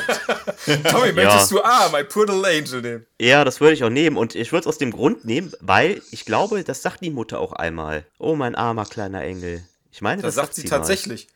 [0.90, 3.07] Tommy, möchtest du A, My Poor Little Angel nehmen?
[3.20, 4.16] Ja, das würde ich auch nehmen.
[4.16, 7.40] Und ich würde es aus dem Grund nehmen, weil ich glaube, das sagt die Mutter
[7.40, 8.07] auch einmal.
[8.18, 9.64] Oh, mein armer kleiner Engel.
[9.90, 10.68] Ich meine, Das, das, sagt sie mal.
[10.70, 11.28] tatsächlich.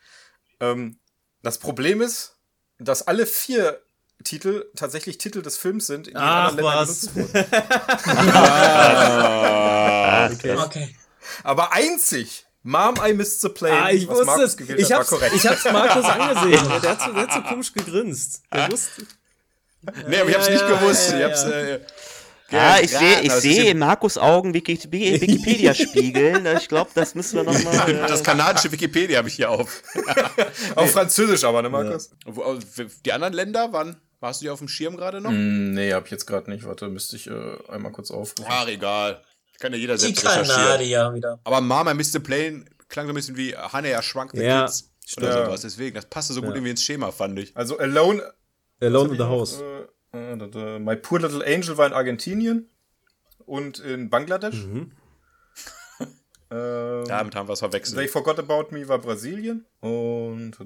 [0.61, 0.99] Ähm,
[1.43, 2.37] das Problem ist,
[2.79, 3.81] dass alle vier
[4.25, 7.01] Titel tatsächlich Titel des Films sind, in Ach, anderen Ländern was.
[7.15, 7.47] genutzt wurden.
[10.19, 10.57] Ah, Okay.
[10.57, 10.97] Okay.
[11.43, 14.61] Aber einzig Mom, I Missed the Plane, Ah, ich was wusste Markus es.
[14.61, 15.35] Ich hat, war hab's, korrekt.
[15.35, 16.69] ich hab's Markus angesehen.
[16.83, 18.43] Der hat, so, der hat so komisch gegrinst.
[18.53, 19.03] Der wusste.
[20.09, 21.11] nee, aber ich hab's Ja, nicht ja, gewusst.
[21.13, 21.51] ja, ich hab's, ja.
[21.51, 21.81] äh,
[22.51, 26.47] Ja, ich sehe ich sehe die- in Markus Augen Wiki- Wikipedia spiegeln.
[26.59, 27.95] Ich glaube, das müssen wir nochmal.
[28.09, 29.83] Das kanadische Wikipedia habe ich hier auf.
[30.75, 32.11] Auf Französisch aber, ne, Markus?
[32.27, 32.59] Wo-
[33.05, 33.97] Die anderen Länder, wann?
[34.21, 35.31] Warst du die auf dem Schirm gerade noch?
[35.31, 36.65] Mm, nee, hab ich jetzt gerade nicht.
[36.67, 37.33] Warte, müsste ich äh,
[37.69, 38.47] einmal kurz aufrufen.
[38.49, 39.23] Ach, egal.
[39.59, 40.57] Kann ja jeder Die selbst recherchieren.
[40.65, 41.41] Kanadier wieder.
[41.45, 42.21] Aber Mama Mr.
[42.21, 44.91] Plane klang so ein bisschen wie Honey, I Shrunk the Ja, Kids.
[45.17, 45.47] Oder stimmt.
[45.47, 45.61] sowas.
[45.63, 46.57] Deswegen, das passte so gut Ja.
[46.57, 47.57] irgendwie ins Schema, fand ich.
[47.57, 48.23] Also Alone,
[48.81, 49.61] Alone in the House.
[50.13, 52.69] Äh, äh, da, My Poor Little Angel war in Argentinien
[53.47, 54.65] und in Bangladesch.
[54.67, 54.93] Mhm.
[56.51, 58.11] Ähm, Damit haben wir es They verwechselt.
[58.11, 59.67] Forgot About Me war Brasilien.
[59.81, 60.57] Und.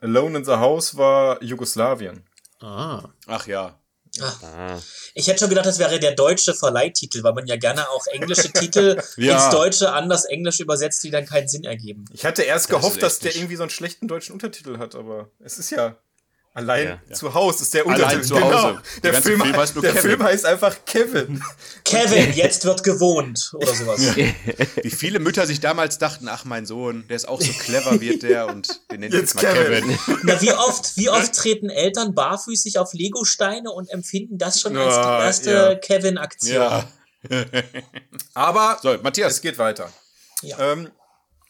[0.00, 2.24] Alone in the House war Jugoslawien.
[2.62, 3.04] Ah.
[3.26, 3.78] Ach ja.
[4.22, 4.78] Ah,
[5.14, 8.52] Ich hätte schon gedacht, das wäre der deutsche Verleihtitel, weil man ja gerne auch englische
[8.52, 9.34] Titel Ja.
[9.46, 12.04] ins Deutsche anders Englisch übersetzt, die dann keinen Sinn ergeben.
[12.12, 15.30] Ich hatte erst Das gehofft, dass der irgendwie so einen schlechten deutschen Untertitel hat, aber
[15.40, 15.96] es ist ja
[16.58, 17.14] allein Ja.
[17.14, 18.22] zu Hause ist der Allein Untertitel.
[18.26, 18.62] zu genau.
[18.62, 18.82] Hause.
[19.02, 20.10] Der Film, Film heißt nur der Kevin.
[20.10, 21.42] Film heißt einfach Kevin.
[21.84, 24.16] Kevin, jetzt wird gewohnt oder sowas.
[24.16, 28.22] Wie viele Mütter sich damals dachten, ach, mein Sohn, der ist auch so clever, wird
[28.22, 29.84] der und den nennt Jetzt jetzt mal Kevin.
[29.98, 30.18] Kevin.
[30.24, 34.94] Na, wie oft, wie oft treten Eltern barfüßig auf Legosteine und empfinden das schon als
[35.42, 35.74] die erste ja.
[35.76, 36.54] Kevin-Aktion?
[36.54, 36.88] Ja.
[38.34, 39.40] Aber So, es Matthias.
[39.40, 39.92] geht weiter.
[40.42, 40.58] Ja.
[40.72, 40.90] Ähm,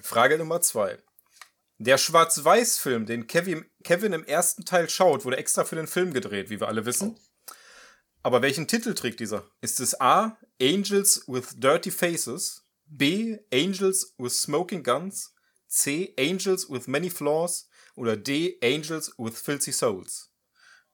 [0.00, 0.98] Frage Nummer zwei.
[1.78, 6.50] Der Schwarz-Weiß-Film, den Kevin, Kevin im ersten Teil schaut, wurde extra für den Film gedreht,
[6.50, 7.18] wie wir alle wissen.
[8.22, 9.44] Aber welchen Titel trägt dieser?
[9.62, 10.36] Ist es A.
[10.60, 12.66] Angels with Dirty Faces?
[12.84, 13.38] B.
[13.50, 15.34] Angels with Smoking Guns?
[15.68, 16.12] C.
[16.18, 17.66] Angels with Many Flaws?
[17.94, 18.58] Oder D.
[18.62, 20.34] Angels with Filthy Souls?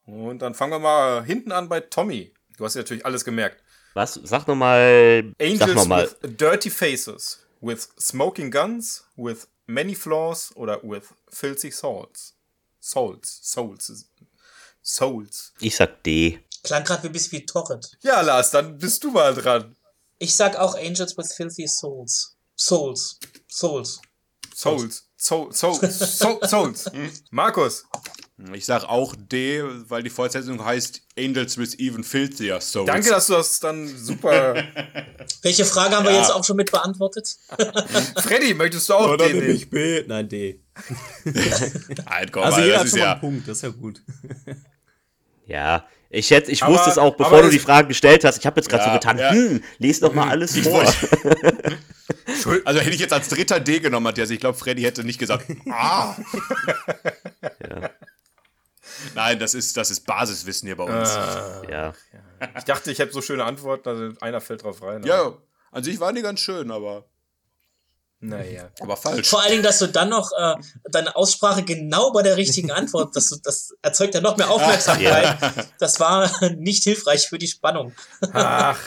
[0.05, 2.33] Und dann fangen wir mal hinten an bei Tommy.
[2.55, 3.61] Du hast ja natürlich alles gemerkt.
[3.93, 4.13] was?
[4.23, 5.33] Sag nochmal.
[5.37, 6.15] Sag Angels nochmal.
[6.21, 12.34] with dirty faces, with smoking guns, with many flaws oder with filthy souls.
[12.89, 14.05] Souls, souls,
[14.83, 15.53] souls.
[15.59, 16.39] Ich sag D.
[16.63, 17.97] Klang gerade wie ein bisschen wie Torret.
[18.01, 19.75] Ja, Lars, dann bist du mal dran.
[20.19, 22.35] Ich sag auch Angels with Filthy Souls.
[22.55, 23.17] Souls.
[23.49, 23.99] Souls.
[24.53, 26.85] Souls, Soul, Soul, Soul, Souls.
[27.31, 27.85] Markus,
[28.53, 32.85] Ich sag auch D, weil die Fortsetzung heißt Angels with Even Filthier Souls.
[32.85, 34.53] danke, dass du das dann super.
[35.41, 36.19] Welche Frage haben wir Ja.
[36.21, 37.35] jetzt auch schon mit beantwortet?
[38.17, 39.55] Freddy, möchtest du auch Oder den nehme nehmen?
[39.57, 40.03] ich B?
[40.07, 40.61] Nein, D.
[42.07, 43.11] Halt, komm Also mal, jeder das hat ist schon mal ja.
[43.13, 44.01] einen Punkt, das ist ja gut.
[45.47, 45.85] Ja.
[46.09, 48.37] Ich, hätte, ich Aber- wusste es auch, bevor du die Frage gestellt hast.
[48.37, 49.31] Ich habe jetzt gerade Ja, so getan, ja.
[49.31, 50.83] hm, les doch mal alles vor.
[52.65, 54.29] Also hätte ich jetzt als dritter D genommen, Matthias.
[54.29, 56.15] Ich glaube, Freddy hätte nicht gesagt, ah.
[57.67, 57.89] Ja.
[59.15, 61.09] Nein, das ist, das ist Basiswissen hier bei uns.
[61.69, 61.93] ja.
[62.57, 65.03] Ich dachte, ich hätte so schöne Antworten, also einer fällt drauf rein.
[65.03, 65.33] Ja,
[65.71, 67.05] an sich waren die ganz schön, aber,
[68.29, 68.69] Naja.
[68.79, 69.29] aber falsch.
[69.29, 70.55] Vor allen Dingen, dass du dann noch äh,
[70.91, 75.37] deine Aussprache genau bei der richtigen Antwort, das, das erzeugt ja noch mehr Aufmerksamkeit.
[75.79, 77.93] Das war nicht hilfreich für die Spannung.
[78.33, 78.79] Ach,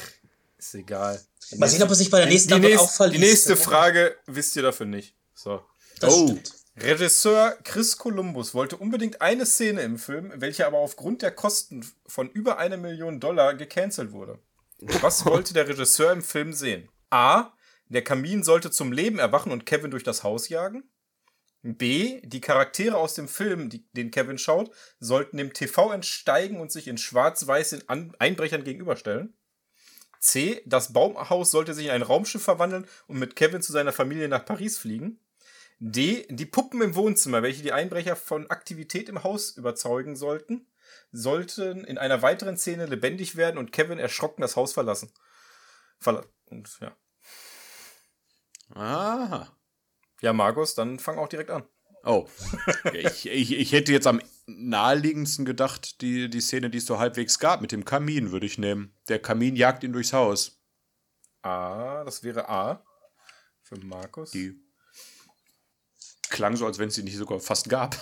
[0.59, 1.20] ist egal.
[1.57, 3.22] Mal sehen, ob er sich bei der nächsten die, Antwort nächst- auch verliest.
[3.22, 5.14] die nächste Frage wisst ihr dafür nicht.
[5.34, 5.62] So.
[6.01, 6.24] Das Oh.
[6.26, 6.53] stimmt.
[6.80, 12.28] Regisseur Chris Columbus wollte unbedingt eine Szene im Film, welche aber aufgrund der Kosten von
[12.30, 14.39] über eine Million Dollar gecancelt wurde.
[15.01, 16.89] Was wollte der Regisseur im Film sehen?
[17.11, 17.51] A.
[17.89, 20.91] Der Kamin sollte zum Leben erwachen und Kevin durch das Haus jagen.
[21.62, 22.20] B.
[22.22, 24.70] Die Charaktere aus dem Film, die, den Kevin schaut,
[25.01, 29.36] sollten dem TV entsteigen und sich in schwarz-weiß den Einbrechern gegenüberstellen.
[30.20, 30.62] C.
[30.66, 34.45] Das Baumhaus sollte sich in ein Raumschiff verwandeln und mit Kevin zu seiner Familie nach
[34.45, 35.20] Paris fliegen.
[35.80, 36.26] D.
[36.28, 40.66] Die Puppen im Wohnzimmer, welche die Einbrecher von Aktivität im Haus überzeugen sollten,
[41.12, 45.12] sollten in einer weiteren Szene lebendig werden und Kevin erschrocken das Haus verlassen.
[45.99, 46.97] Verla und ja.
[48.74, 49.48] Aha.
[50.20, 51.64] Ja, Markus, dann fang auch direkt an.
[52.04, 52.26] Oh.
[52.92, 57.38] ich, ich, ich hätte jetzt am naheliegendsten gedacht, die, die Szene, die es so halbwegs
[57.38, 58.94] gab, mit dem Kamin würde ich nehmen.
[59.08, 60.60] Der Kamin jagt ihn durchs Haus.
[61.42, 62.84] A, das wäre A.
[63.62, 64.30] Für Markus.
[64.30, 64.58] Die
[66.30, 67.96] klang so, als wenn es sie nicht sogar fast gab.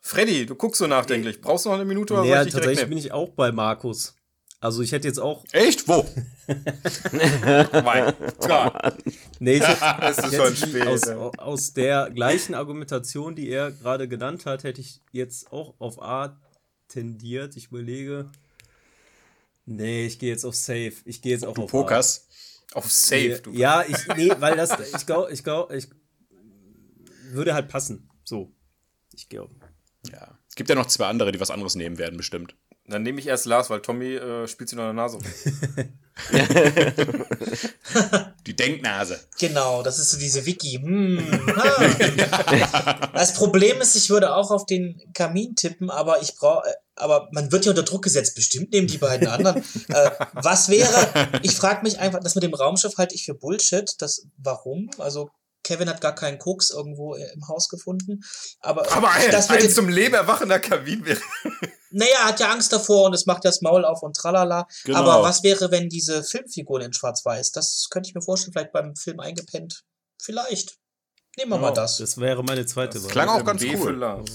[0.00, 1.40] Freddy, du guckst so nachdenklich.
[1.40, 3.30] Brauchst du noch eine Minute oder Ja, soll ich dich direkt tatsächlich bin ich auch
[3.30, 4.14] bei Markus.
[4.62, 5.44] Also ich hätte jetzt auch.
[5.52, 5.88] Echt?
[5.88, 6.06] Wo?
[7.82, 8.94] Mein Gott.
[9.38, 10.86] Nee, ich hätte, Es ist schon spät.
[10.86, 16.02] aus, aus der gleichen Argumentation, die er gerade genannt hat, hätte ich jetzt auch auf
[16.02, 16.38] A
[16.88, 17.56] tendiert.
[17.56, 18.30] Ich überlege.
[19.64, 20.92] Nee, ich gehe jetzt auf Safe.
[21.06, 22.28] Ich gehe jetzt auch Du auf Pokas?
[22.74, 23.50] Auf Safe, du.
[23.52, 23.54] A.
[23.54, 25.88] Ja, ich, nee, weil das, ich glaube, ich glaube, ich
[27.30, 28.10] würde halt passen.
[28.24, 28.52] So.
[29.14, 29.50] Ich gehe auf.
[30.10, 30.38] Ja.
[30.48, 32.56] Es gibt ja noch zwei andere, die was anderes nehmen werden, bestimmt.
[32.90, 35.16] Dann nehme ich erst Lars, weil Tommy äh, spielt sie noch in der Nase.
[35.16, 35.24] rum.
[38.46, 39.20] Die Denknase.
[39.38, 40.80] Genau, das ist so diese Wiki.
[40.82, 41.24] Hm,
[41.56, 43.10] ha.
[43.14, 46.64] Das Problem ist, ich würde auch auf den Kamin tippen, aber ich brauche,
[46.96, 48.34] aber man wird ja unter Druck gesetzt.
[48.34, 49.62] Bestimmt nehmen die beiden anderen.
[49.88, 51.30] äh, was wäre?
[51.42, 53.94] Ich frage mich einfach, das mit dem Raumschiff halte ich für Bullshit.
[53.98, 54.90] Das, warum?
[54.98, 55.30] Also
[55.62, 58.20] Kevin hat gar keinen Koks irgendwo im Haus gefunden.
[58.60, 61.20] Aber, Aber ein, das ein zum Leben erwachender Kamin wäre.
[61.90, 64.66] Naja, er hat ja Angst davor und es macht das Maul auf und tralala.
[64.84, 64.98] Genau.
[64.98, 67.52] Aber was wäre, wenn diese Filmfiguren in Schwarz-Weiß?
[67.52, 69.82] Das könnte ich mir vorstellen, vielleicht beim Film eingepennt.
[70.22, 70.76] Vielleicht.
[71.36, 71.98] Nehmen wir mal das.
[71.98, 73.10] Das wäre meine zweite Wahl.
[73.10, 73.96] klang auch ganz cool.
[73.96, 74.28] Lars.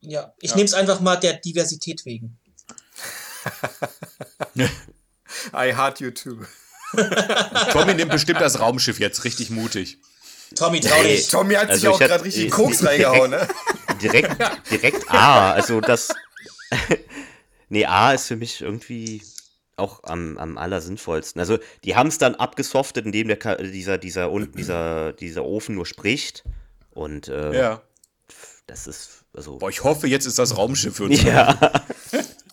[0.00, 0.56] Ja, ich Ja.
[0.56, 2.38] nehme es einfach mal der Diversität wegen.
[5.52, 6.38] I heart you too.
[7.72, 9.98] Tommy nimmt bestimmt das Raumschiff jetzt richtig mutig.
[10.54, 11.16] Tommy, trau Nee.
[11.16, 11.28] dich.
[11.28, 13.48] Tommy hat Also sich auch gerade richtig ich- Koks reingehauen, ne?
[14.00, 14.36] Direkt,
[14.70, 15.52] direkt A.
[15.52, 16.08] Also das.
[17.68, 19.22] Nee, A ist für mich irgendwie
[19.76, 21.40] auch am, am allersinnvollsten.
[21.40, 25.86] Also die haben es dann abgesoftet, indem der dieser, dieser, unten, dieser, dieser Ofen nur
[25.86, 26.44] spricht.
[26.92, 27.82] Und äh, Ja.
[28.66, 29.58] das ist, also.
[29.58, 31.22] Boah, ich hoffe, jetzt ist das Raumschiff für uns.
[31.22, 31.58] Ja,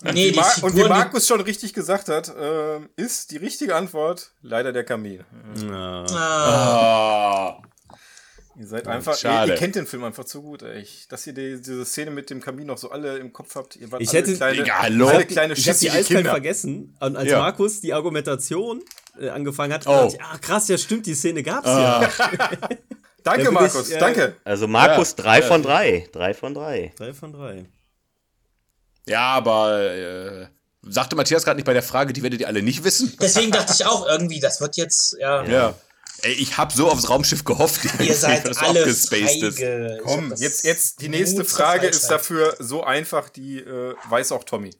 [0.04, 3.76] Nee, Die die Mar und wie Markus schon richtig gesagt hat, ähm, ist die richtige
[3.76, 5.24] Antwort leider der Kamin.
[5.64, 6.04] Ja.
[6.10, 7.62] ah, Ah.
[8.54, 9.52] Ihr seid einfach, ihr, schade.
[9.52, 10.86] ihr kennt den Film einfach zu gut, ey.
[11.08, 13.76] Dass ihr die, diese Szene mit dem Kamin noch so alle im Kopf habt.
[13.76, 15.08] Ihr wart Ich alle hätte- kleine, hallo?
[15.08, 16.94] alle kleine Ich habe die eiskalt vergessen.
[17.00, 17.38] Und als Ja.
[17.38, 18.82] Markus die Argumentation
[19.18, 19.90] äh, angefangen hat, Oh.
[19.90, 22.08] dachte ich, ah krass, ja stimmt, die Szene gab's ja.
[23.24, 24.36] Danke, Markus, ich, äh, danke.
[24.42, 25.46] also Markus Ja, drei ja.
[25.46, 26.08] von drei.
[26.12, 26.92] Drei von drei.
[26.96, 27.66] Drei von drei.
[29.08, 30.46] Ja, aber äh,
[30.82, 33.16] sagte Matthias gerade nicht bei der Frage, die werdet ihr alle nicht wissen.
[33.20, 35.74] deswegen dachte ich auch irgendwie, das wird jetzt, ja, Ja.
[36.22, 39.60] Ey, ich habe so aufs Raumschiff gehofft, ihr seid dass es alle abgespaced ist.
[40.04, 42.20] Komm, das jetzt, jetzt die nächste Frage ist Falschheit.
[42.20, 44.70] dafür so einfach, die äh, weiß auch Tommy.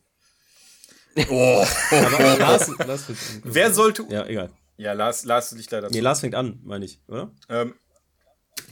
[1.28, 1.66] Oh.
[1.90, 3.02] Aber Lars, Lars.
[3.42, 4.04] Wer sollte.
[4.08, 4.50] Ja, Ja, egal.
[4.96, 7.30] Lars, Lars du dich leider Nee, Lars fängt an, meine ich, oder?
[7.48, 7.74] ähm,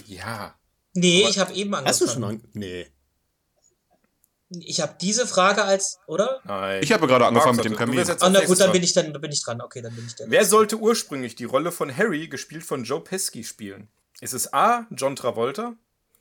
[0.06, 0.54] Ja.
[0.94, 2.50] Nee, ich habe eben Hast du schon angefangen.
[2.54, 2.60] an?
[2.60, 2.86] Nee.
[4.58, 6.40] Ich habe diese Frage als, oder?
[6.44, 6.82] Nein.
[6.82, 7.98] Ich habe gerade angefangen mit dem Kamin.
[7.98, 8.72] jetzt Ah, na gut, dann dran.
[8.72, 9.60] bin ich dann, bin ich dran.
[9.60, 10.28] Okay, dann bin ich der.
[10.28, 13.88] Wer sollte ursprünglich die Rolle von Harry, gespielt von Joe Pesci, spielen?
[14.20, 14.86] Ist es A.
[14.90, 15.76] John Travolta,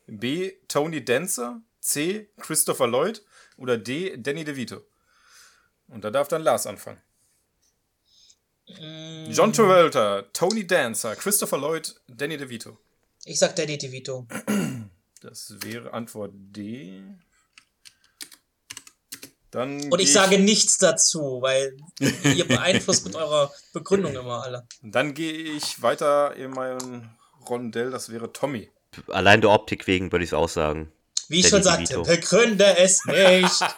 [0.06, 0.54] B.
[0.68, 2.30] Tony Dancer, C.
[2.40, 3.24] Christopher Lloyd
[3.58, 4.16] oder D.
[4.18, 4.84] Danny DeVito?
[5.88, 7.02] Und da darf dann Lars anfangen.
[8.68, 12.78] Mm, John Travolta, Tony Dancer, Christopher Lloyd, Danny DeVito.
[13.26, 14.28] Ich sag Danny DeVito.
[15.22, 17.02] Das wäre Antwort D.
[19.52, 21.76] Dann Und ich geh sage nichts dazu, weil
[22.36, 24.68] ihr beeinflusst mit eurer Begründung immer alle.
[24.84, 27.10] Dann gehe ich weiter in meinem
[27.50, 28.70] Rondell, das wäre Tommy.
[29.08, 30.92] Allein der Optik wegen würde ich es auch sagen.
[31.30, 32.04] Wie ich Danny schon sagte, DeVito.
[32.04, 33.62] begründe es nicht.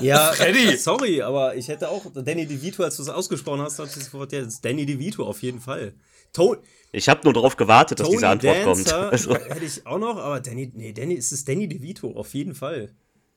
[0.00, 0.76] Ja, Freddy!
[0.76, 4.32] sorry, aber ich hätte auch Danny DeVito, als du es ausgesprochen hast, dachte ich sofort,
[4.32, 5.94] ja, ist Danny DeVito auf jeden Fall.
[6.32, 6.56] To
[6.90, 9.12] Ich habe nur darauf gewartet, dass Tony diese Antwort Dancer kommt.
[9.12, 12.54] Also, hätte ich auch noch, aber Danny, nee, Danny, es ist Danny DeVito, auf jeden
[12.54, 12.92] Fall.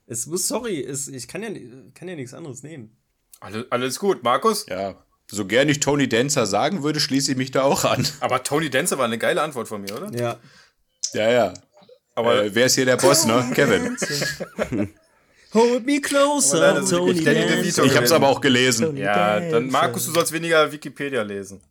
[0.08, 1.50] Es muss, sorry, es, ich kann ja,
[1.94, 2.96] kann ja nichts anderes nehmen.
[3.42, 4.66] Alle, alles gut, Markus?
[4.68, 4.96] Ja.
[5.30, 8.08] So gern ich Tony Dancer sagen würde, schließe ich mich da auch an.
[8.22, 10.18] Aber Tony Dancer war eine geile Antwort von mir, oder?
[10.18, 10.40] Ja.
[11.14, 11.54] Ja, ja.
[12.16, 13.52] Aber Äh, wer ist hier der Boss, ne?
[13.54, 13.98] Kevin.
[15.54, 17.58] Hold me closer, Tony Dancer.
[17.58, 17.84] DeVito.
[17.84, 18.96] Ich hab's aber auch gelesen.
[18.96, 21.62] ja, dann Markus, du sollst weniger Wikipedia lesen.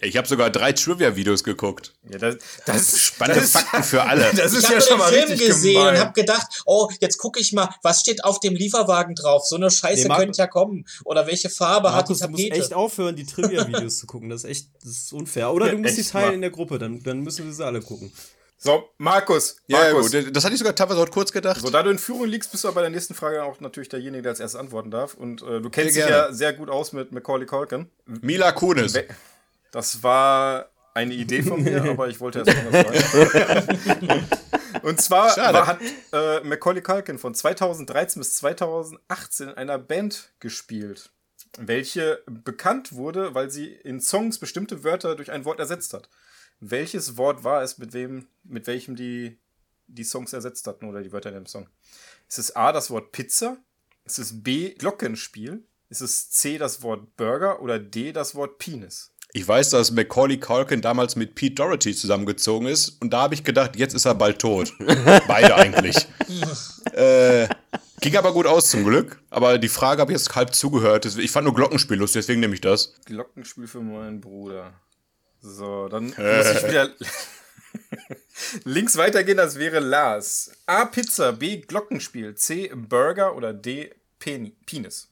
[0.00, 1.94] Ich habe sogar drei Trivia-Videos geguckt.
[2.10, 2.36] Ja, das,
[2.66, 4.30] das Spannende das, Fakten für alle.
[4.36, 5.94] Das ist Ich ja habe schon mal den Film richtig gesehen gemein.
[5.94, 9.44] und habe gedacht, oh, jetzt gucke ich mal, was steht auf dem Lieferwagen drauf?
[9.46, 10.86] So eine Scheiße Nee, könnte ja kommen.
[11.04, 12.64] Oder welche Farbe Markus, hat du die musst Tapete?
[12.64, 14.28] echt aufhören, die Trivia-Videos zu gucken.
[14.28, 15.52] Das ist echt, das ist unfair.
[15.52, 16.34] Oder Ja, du musst die teilen mal.
[16.34, 18.12] in der Gruppe, dann, dann müssen wir sie alle gucken.
[18.60, 20.10] So, Markus, Ja, ja, Markus.
[20.12, 20.36] gut.
[20.36, 21.60] Das hatte ich sogar teilweise heute kurz gedacht.
[21.60, 23.88] So, da du in Führung liegst, bist du aber bei der nächsten Frage auch natürlich
[23.88, 25.14] derjenige, der als erstes antworten darf.
[25.14, 26.28] Und äh, du kennst Sehr dich gerne.
[26.28, 27.88] ja sehr gut aus mit Macaulay Culkin.
[28.06, 28.94] Mila Kunis.
[28.94, 29.06] We-
[29.70, 34.26] Das war eine Idee von mir, aber ich wollte erst mal was sagen.
[34.82, 35.80] Und zwar war, hat
[36.12, 41.10] äh, Macaulay Culkin von 2013 bis 2018 in einer Band gespielt,
[41.58, 46.08] welche bekannt wurde, weil sie in Songs bestimmte Wörter durch ein Wort ersetzt hat.
[46.60, 49.38] Welches Wort war es, mit wem, mit welchem die
[49.88, 51.68] die Songs ersetzt hatten oder die Wörter in dem Song.
[52.28, 53.56] Ist es A, das Wort Pizza?
[54.04, 55.64] Ist es B, Glockenspiel?
[55.88, 57.62] Ist es C, das Wort Burger?
[57.62, 59.12] Oder D, das Wort Penis?
[59.32, 63.44] Ich weiß, dass Macaulay Culkin damals mit Pete Doherty zusammengezogen ist und da habe ich
[63.44, 64.72] gedacht, jetzt ist er bald tot.
[65.28, 65.96] Beide eigentlich.
[66.92, 67.46] äh,
[68.00, 69.20] ging aber gut aus zum Glück.
[69.28, 71.04] Aber die Frage habe ich jetzt halb zugehört.
[71.04, 72.94] Ich fand nur Glockenspiel lustig, deswegen nehme ich das.
[73.04, 74.72] Glockenspiel für meinen Bruder.
[75.40, 76.90] So, dann muss ich wieder
[78.64, 80.50] links weitergehen, das wäre Lars.
[80.66, 80.86] A.
[80.86, 81.58] Pizza, B.
[81.58, 82.72] Glockenspiel, C.
[82.74, 83.94] Burger oder D.
[84.18, 85.07] Pen Penis.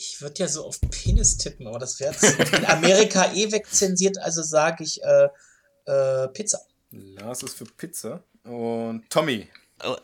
[0.00, 2.14] Ich würde ja so auf Penis tippen, aber das wäre
[2.56, 5.28] in Amerika eh wegzensiert, also sage ich äh,
[5.84, 6.62] äh, Pizza.
[6.90, 8.22] Lars ist für Pizza.
[8.44, 9.46] Und Tommy.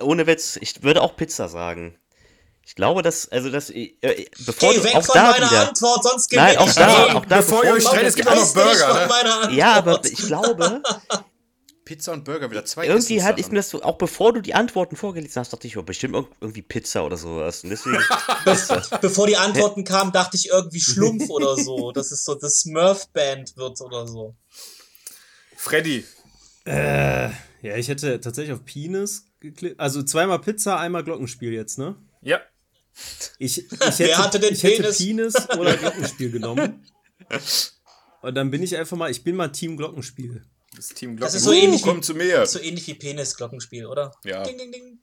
[0.02, 1.98] Ohne Witz, ich würde auch Pizza sagen.
[2.62, 3.96] Ich glaube, dass, also das, äh,
[4.44, 7.26] bevor Geh weg auch von da meiner wieder, Antwort, sonst gewinne Nein, auch da, auch
[7.26, 9.48] da, bevor, bevor ihr euch streitet, es gibt auch noch Burger.
[9.48, 9.56] Ne?
[9.56, 10.82] Ja, aber ich glaube,
[11.86, 14.54] Pizza und Burger wieder zwei Irgendwie hatte ich mir das so, auch bevor du die
[14.54, 17.62] Antworten vorgelesen hast, dachte ich, oh, bestimmt irgendwie Pizza oder sowas.
[17.64, 18.02] Und deswegen.
[19.00, 21.92] bevor die Antworten kamen, dachte ich irgendwie Schlumpf oder so.
[21.92, 24.34] Dass es so das Smurf-Band wird oder so.
[25.56, 26.04] Freddy.
[26.66, 27.28] Äh,
[27.62, 29.78] ja, ich hätte tatsächlich auf Penis geklickt.
[29.78, 31.94] Also zweimal Pizza, einmal Glockenspiel jetzt, ne?
[32.20, 32.40] Ja.
[33.38, 34.78] Ich, ich hätte, Wer hatte den ich Penis?
[34.78, 36.84] hätte Penis oder Glockenspiel genommen.
[38.22, 40.44] Und dann bin ich einfach mal, ich bin mal Team Glockenspiel.
[40.76, 42.44] Das Team Das ist so, uh, ähnlich, wie, zu mir.
[42.46, 44.12] so ähnlich wie Penis-Glockenspiel, oder?
[44.24, 44.42] Ja.
[44.44, 44.98] Ding, ding, ding.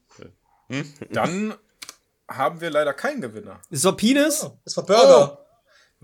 [0.68, 0.94] Hm?
[1.10, 1.54] Dann
[2.28, 3.60] haben wir leider keinen Gewinner.
[3.70, 4.42] Es war Penis?
[4.44, 5.38] Oh, es war Burger.
[5.40, 5.44] Oh.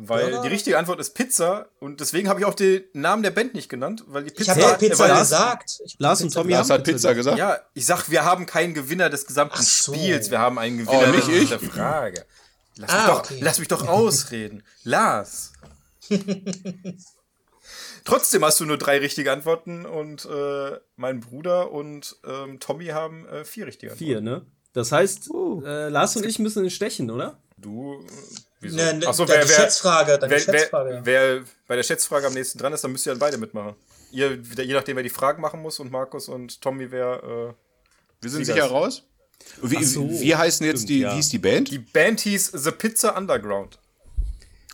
[0.02, 0.42] Weil Burger?
[0.42, 3.68] die richtige Antwort ist Pizza und deswegen habe ich auch den Namen der Band nicht
[3.68, 4.56] genannt, weil die Pizza.
[4.56, 5.80] Ich habe Pizza Lars, gesagt.
[5.84, 7.38] Ich Lars und Tommy Lars hat Pizza gesagt.
[7.38, 9.92] Ja, ich sag, wir haben keinen Gewinner des gesamten so.
[9.94, 11.48] Spiels, wir haben einen Oh, Gewinner nicht ich?
[11.50, 12.24] der Frage.
[12.76, 13.38] Lass, Ah, mich doch, okay.
[13.42, 14.62] lass mich doch ausreden.
[14.84, 15.52] Lars.
[18.04, 23.26] Trotzdem hast du nur drei richtige Antworten und äh, mein Bruder und ähm, Tommy haben
[23.26, 24.04] äh, vier richtige Antworten.
[24.12, 24.46] Vier, ne?
[24.72, 25.30] Das heißt,
[25.64, 27.38] äh, Lars und ich müssen stechen, oder?
[27.56, 27.94] Du.
[27.94, 28.06] äh,
[28.60, 28.76] Wieso?
[28.76, 30.94] Ne, ne, Achso, wer, wer, Schätzfrage, deine wer, Schätzfrage.
[30.94, 31.00] ja.
[31.04, 33.74] wer, bei der Schätzfrage am nächsten dran ist, dann müsst ihr dann beide mitmachen.
[34.12, 37.22] Ihr, je nachdem, wer die Fragen machen muss und Markus und Tommy, wer.
[37.22, 37.54] Äh,
[38.22, 39.04] Wir sind sicher raus?
[39.62, 40.08] Wie, so.
[40.08, 41.12] wie heißen jetzt Stimmt, die, ja.
[41.12, 41.70] wie hieß die Band?
[41.70, 43.78] die Band hieß The Pizza Underground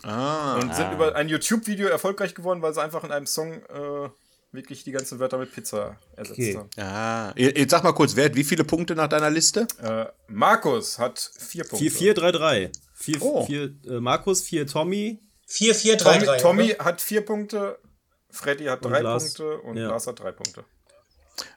[0.03, 0.55] ah.
[0.59, 4.09] und sind über ein YouTube-Video erfolgreich geworden, weil sie einfach in einem Song äh,
[4.51, 6.57] wirklich die ganzen Wörter mit Pizza ersetzt Okay.
[6.57, 6.69] haben.
[6.77, 7.33] ah.
[7.35, 9.67] Jetzt sag mal kurz, wer hat wie viele Punkte nach deiner Liste?
[9.81, 11.89] Äh, Markus hat vier Punkte.
[11.89, 12.71] 4, 4, 3, 3.
[12.95, 13.45] 4, Oh.
[13.45, 15.19] 4 äh, Markus, 4 Tommy.
[15.47, 16.37] 4, 4, 3, Tommy, 3.
[16.39, 17.79] Tommy hat vier Punkte,
[18.29, 19.87] Freddy hat Und drei Lars- Punkte und ja.
[19.87, 20.65] Lars hat drei Punkte.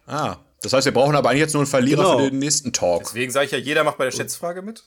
[0.06, 0.36] Ah.
[0.62, 2.18] Das heißt, wir brauchen aber eigentlich jetzt nur einen Verlierer Genau.
[2.18, 3.04] für den nächsten Talk.
[3.04, 4.84] Deswegen sage ich ja, jeder macht bei der Schätzfrage mit.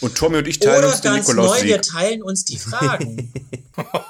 [0.00, 3.32] Und Tommy und ich teilen Oder uns den ganz neu, wir teilen uns die Fragen.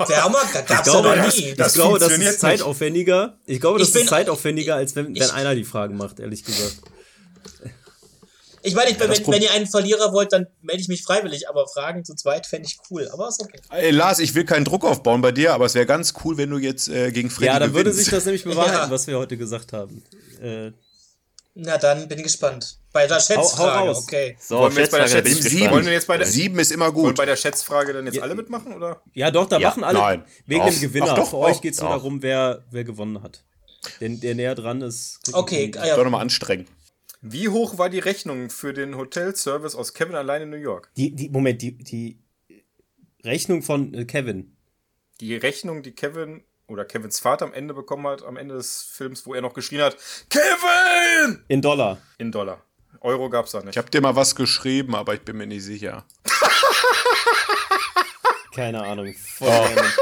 [0.08, 1.54] Der Hammer, gab's ja glaube, noch das- nie.
[1.54, 3.38] das ich glaube, das ist zeitaufwendiger.
[3.46, 6.20] Ich glaube, das Ich bin- ist zeitaufwendiger, als wenn, wenn ich- einer die Fragen macht,
[6.20, 6.76] ehrlich gesagt.
[8.62, 11.48] Ich meine, ich, das wenn, wenn ihr einen Verlierer wollt, dann melde ich mich freiwillig,
[11.48, 13.08] aber Fragen zu zweit fände ich cool.
[13.10, 13.58] Aber ist okay.
[13.70, 16.50] Ey, Lars, ich will keinen Druck aufbauen bei dir, aber es wäre ganz cool, wenn
[16.50, 18.04] du jetzt äh, gegen Freddy Ja, dann würde gewinnst.
[18.04, 18.90] sich das nämlich bewahrheiten, Ja.
[18.90, 20.02] was wir heute gesagt haben.
[20.42, 20.72] Äh,
[21.54, 22.76] Na dann bin ich gespannt.
[22.92, 24.36] Bei der Schätzfrage, okay.
[24.40, 25.70] So, Wollen wir jetzt bei der Schätz- gespannt.
[25.72, 27.16] Wollen wir jetzt bei der, Sieben ist immer wollen gut.
[27.16, 28.22] bei der Schätzfrage dann jetzt Ja.
[28.22, 29.00] alle mitmachen, oder?
[29.14, 29.68] ja, doch, da Ja.
[29.68, 30.24] machen alle Nein.
[30.46, 30.70] wegen Doch.
[30.70, 31.06] dem Gewinner.
[31.10, 33.44] Ach, doch, Für euch doch, geht es nur darum, wer, wer gewonnen hat.
[34.00, 35.20] Denn der näher dran ist.
[35.32, 35.96] Okay, ah, ja.
[35.96, 36.66] Doch nochmal anstrengen.
[37.22, 40.90] Wie hoch war die Rechnung für den Hotelservice aus Kevin allein in New York?
[40.96, 42.18] Die, die, Moment, die, die
[43.24, 44.56] Rechnung von äh, Kevin.
[45.20, 49.26] Die Rechnung, die Kevin oder Kevins Vater am Ende bekommen hat, am Ende des Films,
[49.26, 49.96] wo er noch geschrien hat,
[50.30, 51.44] Kevin!
[51.48, 51.98] In Dollar.
[52.18, 52.64] In Dollar.
[53.00, 53.70] Euro gab's da nicht.
[53.70, 56.04] Ich habe dir mal was geschrieben, aber ich bin mir nicht sicher.
[58.54, 59.14] Keine Ahnung.
[59.40, 59.86] Random.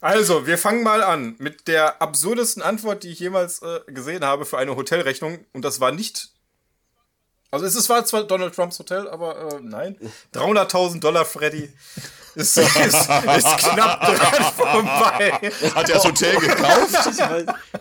[0.00, 4.44] Also, wir fangen mal an mit der absurdesten Antwort, die ich jemals äh, gesehen habe
[4.44, 5.38] für eine Hotelrechnung.
[5.52, 6.30] Und das war nicht.
[7.52, 9.96] Also, es ist- war zwar Donald Trumps Hotel, aber äh, nein.
[10.34, 11.72] 300.000 Dollar, Freddy.
[12.34, 15.50] Ist, ist, ist knapp dran vorbei.
[15.74, 16.96] Hat er das Hotel gekauft?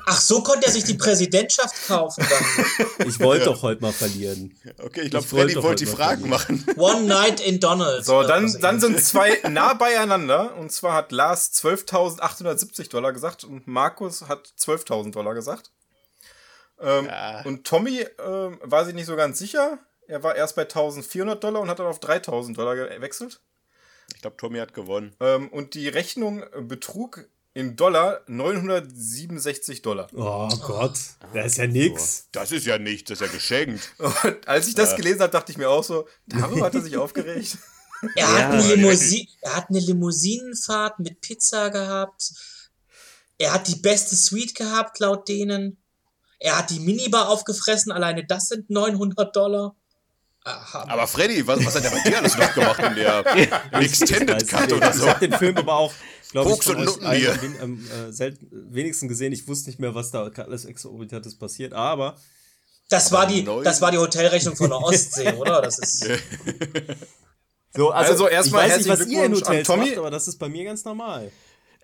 [0.05, 3.07] Ach, so konnte er sich die Präsidentschaft kaufen dann.
[3.07, 4.55] ich wollte doch heute mal verlieren.
[4.83, 6.65] Okay, ich glaube, Ich wollte Freddy wollte die heute mal Fragen machen.
[6.77, 8.05] One Night in Donald's.
[8.07, 10.55] So, oder dann, was dann sind zwei nah beieinander.
[10.57, 15.71] Und zwar hat Lars 12.870 Dollar gesagt und Markus hat 12.000 Dollar gesagt.
[16.79, 17.09] Ähm,
[17.45, 19.79] Und Tommy ähm, war sich nicht so ganz sicher.
[20.07, 23.39] Er war erst bei 1.400 Dollar und hat dann auf 3.000 Dollar gewechselt.
[24.15, 25.15] Ich glaube, Tommy hat gewonnen.
[25.19, 30.07] Ähm, und die Rechnung betrug in Dollar 967 Dollar.
[30.13, 30.97] Oh Gott,
[31.33, 32.27] das ist ja nix.
[32.31, 33.93] Das ist ja nichts, das ist ja geschenkt.
[34.23, 36.97] Und als ich das gelesen habe, dachte ich mir auch so, darüber hat er sich
[36.97, 37.57] aufgeregt.
[38.17, 38.73] Er hat, Ja.
[38.73, 42.33] eine er hat eine Limousinenfahrt mit Pizza gehabt.
[43.37, 45.77] Er hat die beste Suite gehabt, laut denen.
[46.37, 49.77] Er hat die Minibar aufgefressen, alleine das sind 900 Dollar.
[50.45, 50.85] Aha.
[50.89, 53.23] Aber Freddy, was, was hat der bei dir alles noch gemacht in der
[53.81, 55.03] Extended Cut oder so?
[55.03, 55.93] Ich hab den Film aber auch,
[56.31, 59.31] glaube ich, von euch allen, am äh, wenigsten gesehen.
[59.31, 62.17] Ich wusste nicht mehr, was da alles Exorbitantes passiert, aber
[62.89, 65.61] das war die, das war die Hotelrechnung von der Ostsee, oder?
[65.61, 66.05] Das ist.
[67.73, 69.85] so, also, also erstmal ich weiß nicht, was ihr in Hotels Tommy.
[69.87, 71.31] macht, aber das ist bei mir ganz normal.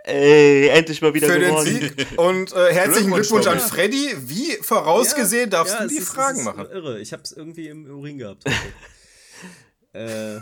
[0.03, 1.65] Ey, endlich mal wieder Für gewonnen.
[1.65, 2.07] den Sieg.
[2.17, 4.15] Und äh, herzlichen Glückwunsch, an Freddy.
[4.17, 6.67] Wie vorausgesehen darfst ja, du die ist, Fragen machen.
[6.71, 8.43] Irre, ich hab's irgendwie im Urin gehabt.
[9.93, 10.39] äh.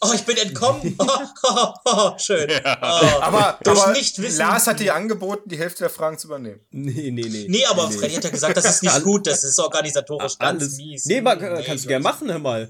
[0.00, 0.96] Oh, ich bin entkommen.
[1.40, 2.48] Oh, oh, oh, schön.
[2.50, 2.78] Ja.
[2.80, 3.94] Oh, aber, aber
[4.36, 6.60] Lars hat dir angeboten, die Hälfte der Fragen zu übernehmen.
[6.70, 7.46] Nee, nee, nee.
[7.48, 10.62] Nee, aber nee, Freddy hat ja gesagt, das ist nicht gut, das ist organisatorisch ganz
[10.62, 10.76] alles.
[10.76, 11.04] mies.
[11.06, 12.68] Nee, nee kannst du gerne machen, hör mal,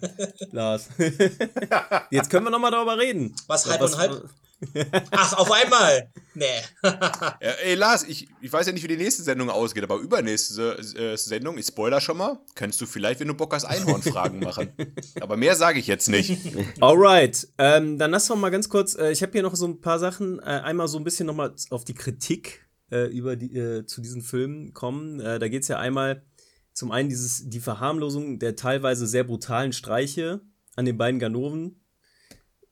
[0.52, 0.88] Lars.
[2.11, 3.34] Jetzt können wir nochmal darüber reden.
[3.46, 4.30] Was, halb was, und halb?
[5.12, 6.11] Ach, auf einmal?
[6.34, 6.44] Nee.
[6.82, 10.78] ja, ey, Lars, ich, ich weiß ja nicht, wie die nächste Sendung ausgeht, aber übernächste
[10.96, 14.72] äh, Sendung, ich spoiler schon mal, kannst du vielleicht, wenn du Bock hast, Einhorn-Fragen machen.
[15.20, 16.38] aber mehr sage ich jetzt nicht.
[16.80, 19.80] Alright, ähm, dann lass doch mal ganz kurz, äh, ich habe hier noch so ein
[19.80, 23.86] paar Sachen, äh, einmal so ein bisschen nochmal auf die Kritik äh, über die, äh,
[23.86, 25.20] zu diesen Filmen kommen.
[25.20, 26.22] Äh, da geht es ja einmal
[26.72, 30.40] zum einen dieses, die Verharmlosung der teilweise sehr brutalen Streiche
[30.76, 31.78] an den beiden Ganoven,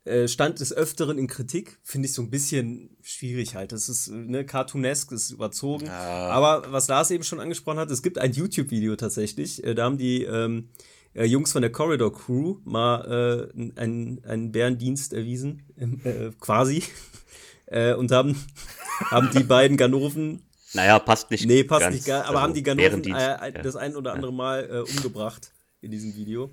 [0.07, 1.79] äh, stand des Öfteren in Kritik.
[1.83, 3.73] Finde ich so ein bisschen schwierig halt.
[3.73, 5.87] Das ist ne, cartoonesk, ist überzogen.
[5.87, 6.29] Ja.
[6.29, 9.65] Aber was Lars eben schon angesprochen hat, es gibt ein YouTube-Video tatsächlich.
[9.65, 10.69] Äh, da haben die ähm,
[11.15, 15.63] äh, Jungs von der Corridor Crew mal äh, einen, einen Bärendienst erwiesen,
[16.05, 16.85] äh, quasi.
[17.67, 18.37] äh, und haben,
[19.11, 20.43] haben die beiden Ganoven.
[20.73, 21.47] Naja, passt nicht.
[21.47, 24.69] Nee, passt ganz, nicht aber also haben die Ganoven äh, das ein oder andere Mal
[24.71, 26.51] äh, umgebracht in diesem Video.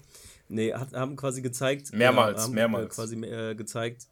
[0.54, 1.94] Nee, hat, haben quasi gezeigt.
[1.94, 2.86] Mehrmals, äh, haben, mehrmals.
[2.86, 4.08] Äh, quasi äh, gezeigt,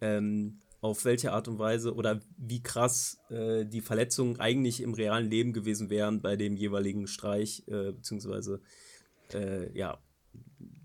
[0.00, 5.28] ähm, auf welche Art und Weise oder wie krass äh, die Verletzungen eigentlich im realen
[5.28, 8.60] Leben gewesen wären bei dem jeweiligen Streich, äh, beziehungsweise
[9.32, 9.98] äh, ja,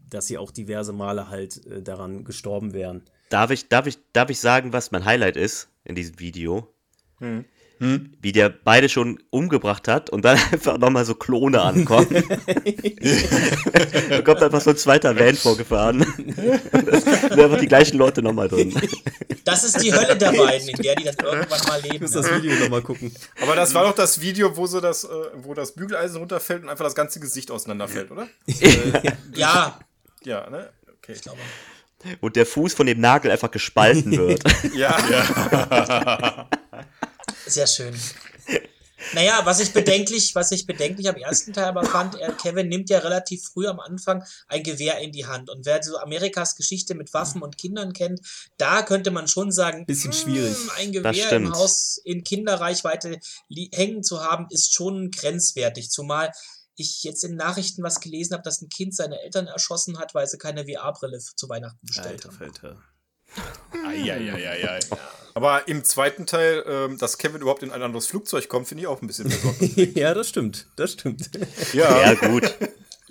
[0.10, 3.04] dass sie auch diverse Male halt äh, daran gestorben wären.
[3.30, 6.74] Darf ich, darf, ich, darf ich sagen, was mein Highlight ist in diesem Video?
[7.20, 7.45] Hm.
[7.80, 8.11] Hm?
[8.21, 12.09] Wie der beide schon umgebracht hat und dann einfach nochmal so Klone ankommen.
[14.09, 15.99] da kommt einfach so ein zweiter Van vorgefahren.
[16.71, 18.73] da sind einfach die gleichen Leute nochmal drin.
[19.45, 21.95] Das ist die Hölle der beiden, in der die dann irgendwann mal leben.
[21.95, 23.15] Ich muss das Video nochmal gucken.
[23.41, 25.07] Aber das war doch das Video, wo so das, äh,
[25.38, 28.27] wo das Bügeleisen runterfällt und einfach das ganze Gesicht auseinanderfällt, oder?
[29.36, 29.80] ja.
[30.23, 30.69] Ja, ne?
[30.97, 31.13] Okay.
[31.13, 31.38] Ich glaube.
[32.19, 34.43] Und der Fuß von dem Nagel einfach gespalten wird.
[34.75, 34.97] ja.
[35.09, 36.49] ja.
[37.50, 37.95] Sehr schön.
[39.14, 42.89] Naja, was ich bedenklich, was ich bedenklich am ersten Teil aber fand, er, Kevin nimmt
[42.89, 45.50] ja relativ früh am Anfang ein Gewehr in die Hand.
[45.50, 48.22] Und wer so Amerikas Geschichte mit Waffen und Kindern kennt,
[48.58, 50.56] da könnte man schon sagen, bisschen schwierig.
[50.56, 53.20] Hm, ein Gewehr im Haus in Kinderreichweite
[53.74, 55.89] hängen zu haben, ist schon grenzwertig.
[55.89, 56.32] Zumal
[56.76, 60.28] ich jetzt in Nachrichten was gelesen habe, dass ein Kind seine Eltern erschossen hat, weil
[60.28, 62.43] sie keine VR-Brille zu Weihnachten bestellt Alter, haben.
[62.43, 62.84] Alter.
[63.88, 64.80] Eieieiei.
[65.34, 68.88] Aber im zweiten Teil, ähm, dass Kevin überhaupt in ein anderes Flugzeug kommt, finde ich
[68.88, 69.75] auch ein bisschen besonders.
[69.95, 70.67] ja, das stimmt.
[70.75, 71.30] Das stimmt.
[71.73, 72.53] Ja, ja gut.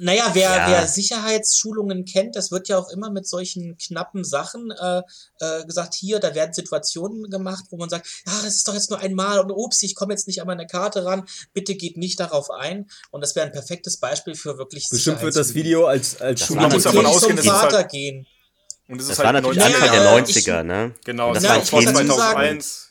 [0.01, 0.71] Naja, wer, ja.
[0.71, 5.03] wer Sicherheitsschulungen kennt, das wird ja auch immer mit solchen knappen Sachen äh,
[5.41, 8.91] äh, gesagt, hier, da werden Situationen gemacht, wo man sagt, ja, das ist doch jetzt
[8.91, 12.21] nur einmal und ups, ich komme jetzt nicht an meine Karte ran, bitte geht nicht
[12.21, 12.89] darauf ein.
[13.11, 16.71] Und das wäre ein perfektes Beispiel für wirklich Bestimmt wird das Video als, als Schulung
[16.71, 18.27] davon ausgehen, zum Vater gehen.
[18.89, 20.95] Und das, das halt war natürlich Anfang der 90er, ne?
[21.05, 22.89] Genau, das na, war 2001.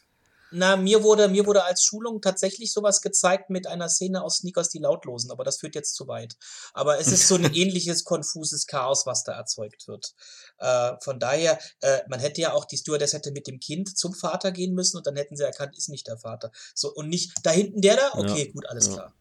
[0.52, 4.70] Na, mir wurde, mir wurde als Schulung tatsächlich sowas gezeigt mit einer Szene aus Sneakers
[4.70, 6.38] die Lautlosen, aber das führt jetzt zu weit.
[6.74, 10.14] Aber es ist so ein ähnliches konfuses Chaos, was da erzeugt wird.
[10.60, 14.14] Äh, von daher, äh, man hätte ja auch, die Stewardess hätte mit dem Kind zum
[14.14, 16.52] Vater gehen müssen und dann hätten sie erkannt, ist nicht der Vater.
[16.74, 18.12] So, und nicht, da hinten der da?
[18.14, 18.52] Okay, ja.
[18.54, 19.14] gut, alles klar.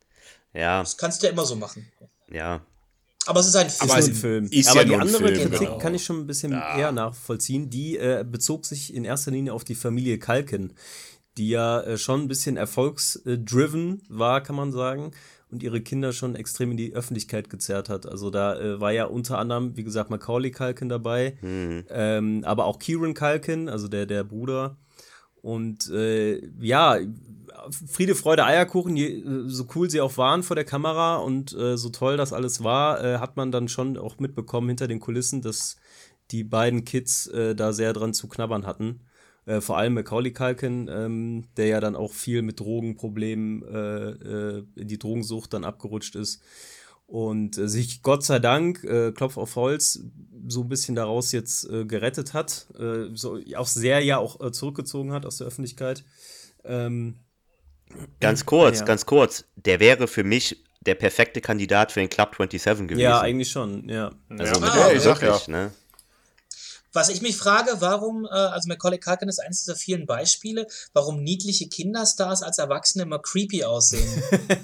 [0.53, 0.81] Ja.
[0.81, 1.91] Das kannst du ja immer so machen.
[2.31, 2.61] Ja,
[3.27, 3.91] aber es ist ein Film.
[3.91, 4.49] Aber ist ein Film.
[4.51, 5.79] Ist Aber ja die andere Film, Kritik genau.
[5.79, 6.79] kann ich schon ein bisschen ja.
[6.79, 7.71] eher nachvollziehen.
[7.71, 10.73] Die äh, bezog sich in erster Linie auf die Familie Kalken,
[11.37, 15.13] die ja äh, schon ein bisschen erfolgsdriven war, kann man sagen.
[15.49, 18.07] Und ihre Kinder schon extrem in die Öffentlichkeit gezerrt hat.
[18.07, 21.85] Also da äh, war ja unter anderem, wie gesagt, Macaulay Kalken dabei, mhm.
[21.89, 24.77] ähm, aber auch Kieran Kalken, also der, der Bruder.
[25.47, 26.99] Und äh, ja,
[27.87, 31.89] Friede, Freude, Eierkuchen, je, so cool sie auch waren vor der Kamera und äh, so
[31.91, 35.77] toll das alles war, äh, hat man dann schon auch mitbekommen hinter den Kulissen, dass
[36.33, 39.03] die beiden Kids äh, da sehr dran zu knabbern hatten.
[39.45, 44.65] Äh, vor allem Macaulay Culkin, ähm, der ja dann auch viel mit Drogenproblemen äh, äh,
[44.75, 46.43] in die Drogensucht dann abgerutscht ist
[47.07, 48.81] und sich Gott sei Dank,
[49.17, 50.01] Klopf auf Holz,
[50.49, 52.67] so ein bisschen daraus jetzt gerettet hat,
[53.15, 56.05] so auch sehr ja auch zurückgezogen hat aus der Öffentlichkeit.
[56.65, 57.17] Ähm,
[58.21, 58.85] Ganz kurz, Ja.
[58.85, 59.45] ganz kurz.
[59.55, 63.01] Der wäre für mich der perfekte Kandidat für den Club 27 gewesen.
[63.01, 64.11] Ja, eigentlich schon, ja.
[64.29, 64.61] Also Ja.
[64.61, 65.73] mit Ah, ich sag wirklich, ne?
[66.97, 71.23] Was ich mich frage, warum, äh, also Macaulay Culkin ist eines dieser vielen Beispiele, warum
[71.23, 74.09] niedliche Kinderstars als Erwachsene immer creepy aussehen.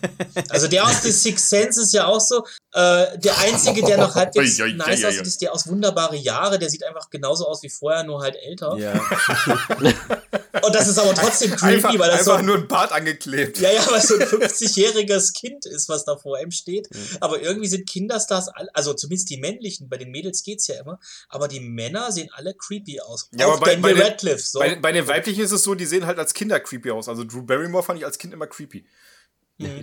[0.48, 4.14] also der aus The Sixth Sense ist ja auch so, äh, der einzige, der noch
[4.14, 8.02] halbwegs nice aussieht, ist der aus Wunderbare Jahre, der sieht einfach genauso aus wie vorher,
[8.02, 8.78] nur halt älter.
[8.78, 8.98] Ja.
[10.62, 12.92] Und das ist aber trotzdem creepy, Einfach, weil das so einfach ein nur ein Bart
[12.92, 13.58] angeklebt.
[13.58, 16.88] Ja, ja, weil so ein 50-jähriges Kind ist, was da vor ihm steht.
[17.20, 20.98] Aber irgendwie sind Kinderstars, all, also zumindest die männlichen, bei den Mädels geht's ja immer,
[21.28, 23.28] aber die Männer sehen alle creepy aus.
[23.32, 24.58] Ja, Auch aber bei- Daniel bei den- Radcliffe, so.
[24.60, 27.08] Bei, bei den weiblichen ist es so, die sehen halt als Kinder creepy aus.
[27.08, 28.84] Also Drew Barrymore fand ich als Kind immer creepy.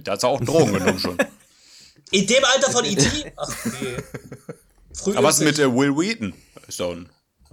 [0.03, 1.17] Da hat er auch Drogen genommen schon.
[2.11, 3.33] In dem Alter von E.T.?
[3.37, 3.97] Ach, nee.
[4.93, 6.33] Früh Aber was mit äh, Will Wheaton?
[6.67, 7.07] Ist doch ein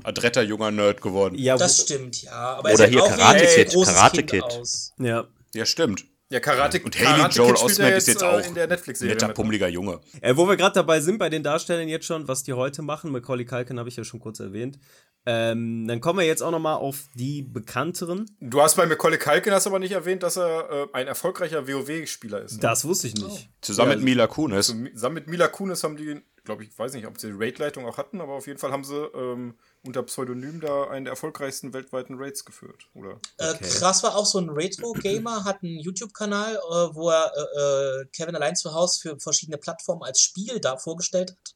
[0.06, 1.36] adretter junger Nerd geworden.
[1.36, 2.32] ja, Das stimmt, ja.
[2.32, 4.42] Aber Oder er hier auch Karate ein Kid, Karate Kind Kid.
[4.42, 4.92] aus.
[4.98, 5.24] ja.
[5.54, 6.04] Ja, stimmt.
[6.28, 9.14] Ja, Karate, Und Haley Karate Joel Osment ist jetzt äh, auch in der Netflix-Serie.
[9.14, 9.36] netter, mit.
[9.36, 10.00] pummeliger Junge.
[10.20, 13.12] Äh, wo wir gerade dabei sind bei den Darstellern jetzt schon, was die heute machen,
[13.12, 14.76] Macaulay Culkin habe ich ja schon kurz erwähnt.
[15.24, 18.26] Ähm, dann kommen wir jetzt auch noch mal auf die bekannteren.
[18.40, 22.42] Du hast bei Macaulay Culkin hast aber nicht erwähnt, dass er äh, ein erfolgreicher WoW-Spieler
[22.42, 22.62] ist.
[22.62, 23.48] Das wusste ich nicht.
[23.60, 24.66] Zusammen Ja, mit Mila Kunis.
[24.66, 27.98] Zusammen mit Mila Kunis haben die, glaube ich, weiß nicht, ob sie die Raid-Leitung auch
[27.98, 32.14] hatten, aber auf jeden Fall haben sie ähm, unter Pseudonym da einen der erfolgreichsten weltweiten
[32.16, 32.88] Raids geführt.
[32.94, 33.20] Oder?
[33.36, 33.68] Äh, Okay.
[33.68, 38.36] krass war auch so ein Retro-Gamer, hat einen YouTube-Kanal, äh, wo er äh, äh, Kevin
[38.36, 41.54] allein zu Hause für verschiedene Plattformen als Spiel da vorgestellt hat.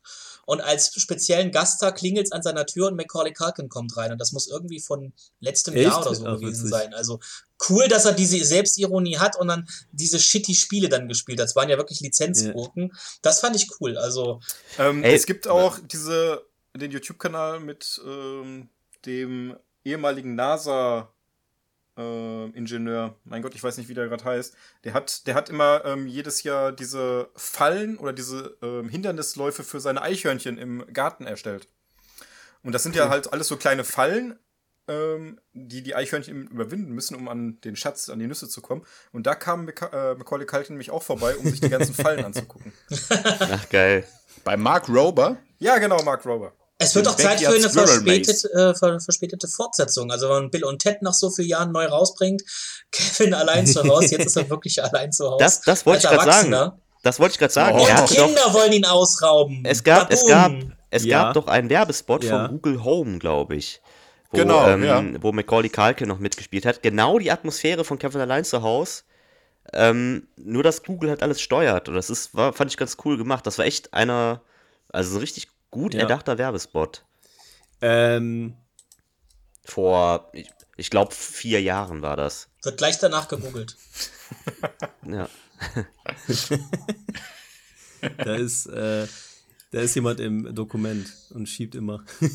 [0.50, 4.10] Und als speziellen Gaststar klingelt's an seiner Tür und Macaulay Culkin kommt rein.
[4.10, 5.84] Und das muss irgendwie von letztem Echt?
[5.84, 6.70] Jahr oder so Ach, gewesen witzig.
[6.70, 6.92] sein.
[6.92, 7.20] Also
[7.68, 11.44] cool, dass er diese Selbstironie hat und dann diese shitty Spiele dann gespielt hat.
[11.44, 12.90] Das waren ja wirklich Lizenzquoten.
[13.22, 13.96] Das fand ich cool.
[13.96, 14.40] Also
[14.76, 16.44] Ähm, Ey, es gibt auch diese,
[16.74, 18.70] den YouTube-Kanal mit ähm,
[19.06, 21.14] dem ehemaligen NASA
[21.96, 25.48] äh, Ingenieur, mein Gott, ich weiß nicht, wie der gerade heißt, der hat, der hat
[25.48, 31.26] immer ähm, jedes Jahr diese Fallen oder diese ähm, Hindernisläufe für seine Eichhörnchen im Garten
[31.26, 31.68] erstellt.
[32.62, 34.38] Und das sind ja halt alles so kleine Fallen,
[34.88, 38.84] ähm, die die Eichhörnchen überwinden müssen, um an den Schatz, an die Nüsse zu kommen.
[39.12, 42.24] Und da kam Maca äh, Macaulay Culkin nämlich auch vorbei, um sich die ganzen Fallen
[42.24, 42.72] anzugucken.
[43.10, 44.04] Ach, geil.
[44.44, 45.38] Bei Mark Rober.
[45.58, 46.52] Ja, genau, Mark Rober.
[46.82, 50.10] Es wird Den auch Zeit für Backyard eine Squirrel verspätet, äh, ver verspätete Fortsetzung.
[50.10, 52.42] Also wenn man Bill und Ted nach so vielen Jahren neu rausbringt,
[52.92, 55.36] Kevin allein zu Hause, jetzt ist er wirklich allein zu Hause.
[55.44, 56.72] Das, das wollte ich gerade sagen.
[57.02, 57.78] Das wollte ich gerade sagen.
[57.78, 57.82] Oh.
[57.82, 59.62] Und doch, Kinder wollen ihn ausrauben.
[59.64, 60.52] es gab, es gab,
[60.90, 61.24] es Ja.
[61.24, 62.46] gab doch einen Werbespot Ja.
[62.46, 63.80] von Google Home, glaube ich.
[64.30, 65.02] Wo, Genau, ähm, ja.
[65.22, 66.82] wo Macaulay Culkin noch mitgespielt hat.
[66.82, 69.02] Genau die Atmosphäre von Kevin allein zu Hause.
[69.72, 71.88] Ähm, nur, dass Google halt alles steuert.
[71.88, 73.46] Und das ist, war, fand ich ganz cool gemacht.
[73.46, 74.40] Das war echt einer,
[74.92, 76.00] also so ein richtig gut Ja.
[76.00, 77.04] erdachter Werbespot.
[77.80, 78.56] Ähm,
[79.64, 82.48] Vor, ich, ich glaube, vier Jahren war das.
[82.62, 83.76] Wird gleich danach gegoogelt.
[85.06, 85.28] Ja.
[88.18, 89.06] da ist, äh,
[89.72, 92.04] da ist jemand im Dokument und schiebt immer.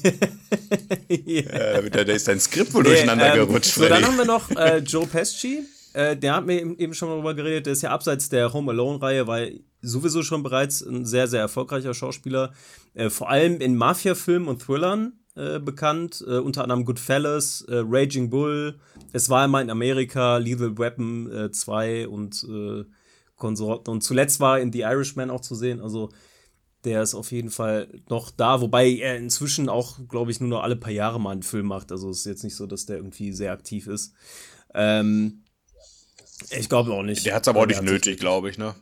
[1.07, 4.25] Äh, da, da ist dein Skript wohl Nee, durcheinander ähm, gerutscht, So, dann haben wir
[4.25, 5.63] noch äh, Joe Pesci.
[5.93, 7.67] Äh, der hat mir eben schon mal drüber geredet.
[7.67, 11.93] Der ist ja abseits der Home Alone-Reihe, weil sowieso schon bereits ein sehr, sehr erfolgreicher
[11.93, 12.53] Schauspieler.
[12.93, 16.23] Äh, vor allem in Mafia-Filmen und Thrillern äh, bekannt.
[16.27, 18.79] Äh, unter anderem Goodfellas, äh, Raging Bull.
[19.13, 22.85] Es war einmal in Amerika, Lethal Weapon äh, 2 und äh,
[23.35, 23.91] Konsorten.
[23.91, 25.81] Und zuletzt war in The Irishman auch zu sehen.
[25.81, 26.09] Also
[26.85, 30.63] der ist auf jeden Fall noch da, wobei er inzwischen auch, glaube ich, nur noch
[30.63, 31.91] alle paar Jahre mal einen Film macht.
[31.91, 34.13] Also es ist jetzt nicht so, dass der irgendwie sehr aktiv ist.
[34.73, 35.43] Ähm,
[36.51, 37.25] ich glaube auch nicht.
[37.25, 38.75] Der hat's aber auch nicht hat nötig, glaube ich, ne?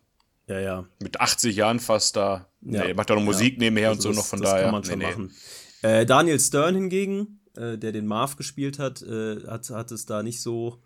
[0.48, 0.86] Ja, ja.
[1.02, 2.50] Mit 80 Jahren fast da.
[2.62, 2.86] Ja.
[2.86, 4.64] Nee, macht doch noch Musik nebenher und Also so das- noch von das daher.
[4.66, 5.12] kann man schon Nee, nee.
[5.12, 5.32] machen.
[5.82, 10.24] Äh, Daniel Stern hingegen, äh, der den Marv gespielt hat, äh, hat, hat es da
[10.24, 10.82] nicht so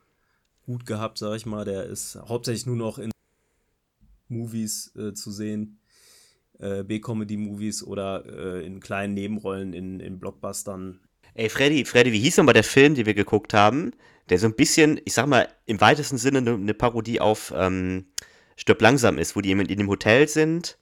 [0.64, 1.66] gut gehabt, sag ich mal.
[1.66, 3.12] Der ist hauptsächlich nur noch in
[4.28, 5.80] Movies äh, zu sehen.
[6.60, 10.99] Äh, B-Comedy-Movies oder äh, in kleinen Nebenrollen in, in Blockbustern.
[11.36, 13.91] Ey, Freddy, Freddy, wie hieß nochmal der Film, den wir geguckt haben?
[14.30, 18.08] Der so ein bisschen, ich sag mal, im weitesten Sinne eine ne Parodie auf ähm,
[18.58, 20.78] Stirb langsam ist, wo die in, in dem Hotel sind.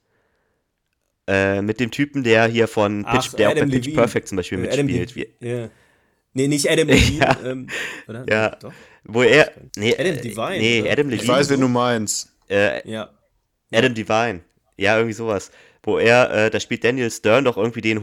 [1.28, 3.94] Äh, mit dem Typen, der hier von Pitch, Ach, der auch bei Pitch.
[3.94, 5.36] Perfect zum Beispiel Äh, Adam mitspielt.
[5.40, 5.70] Wie, Ja.
[6.34, 7.18] Nee, nicht Adam Levine.
[7.20, 7.36] Ja.
[7.44, 7.66] ähm,
[8.08, 8.26] oder?
[8.28, 8.50] Ja.
[8.56, 8.72] Doch.
[9.04, 9.50] wo er.
[9.76, 10.90] Nee, Adam äh, Devine, Nee, oder?
[10.92, 11.32] Adam Ich Levine.
[11.38, 12.32] weiß, wen du meinst.
[12.48, 13.10] äh, Ja.
[13.72, 14.40] Adam Devine.
[14.76, 15.50] Ja, irgendwie sowas.
[15.82, 18.02] Wo er, äh, da spielt Daniel Stern doch irgendwie den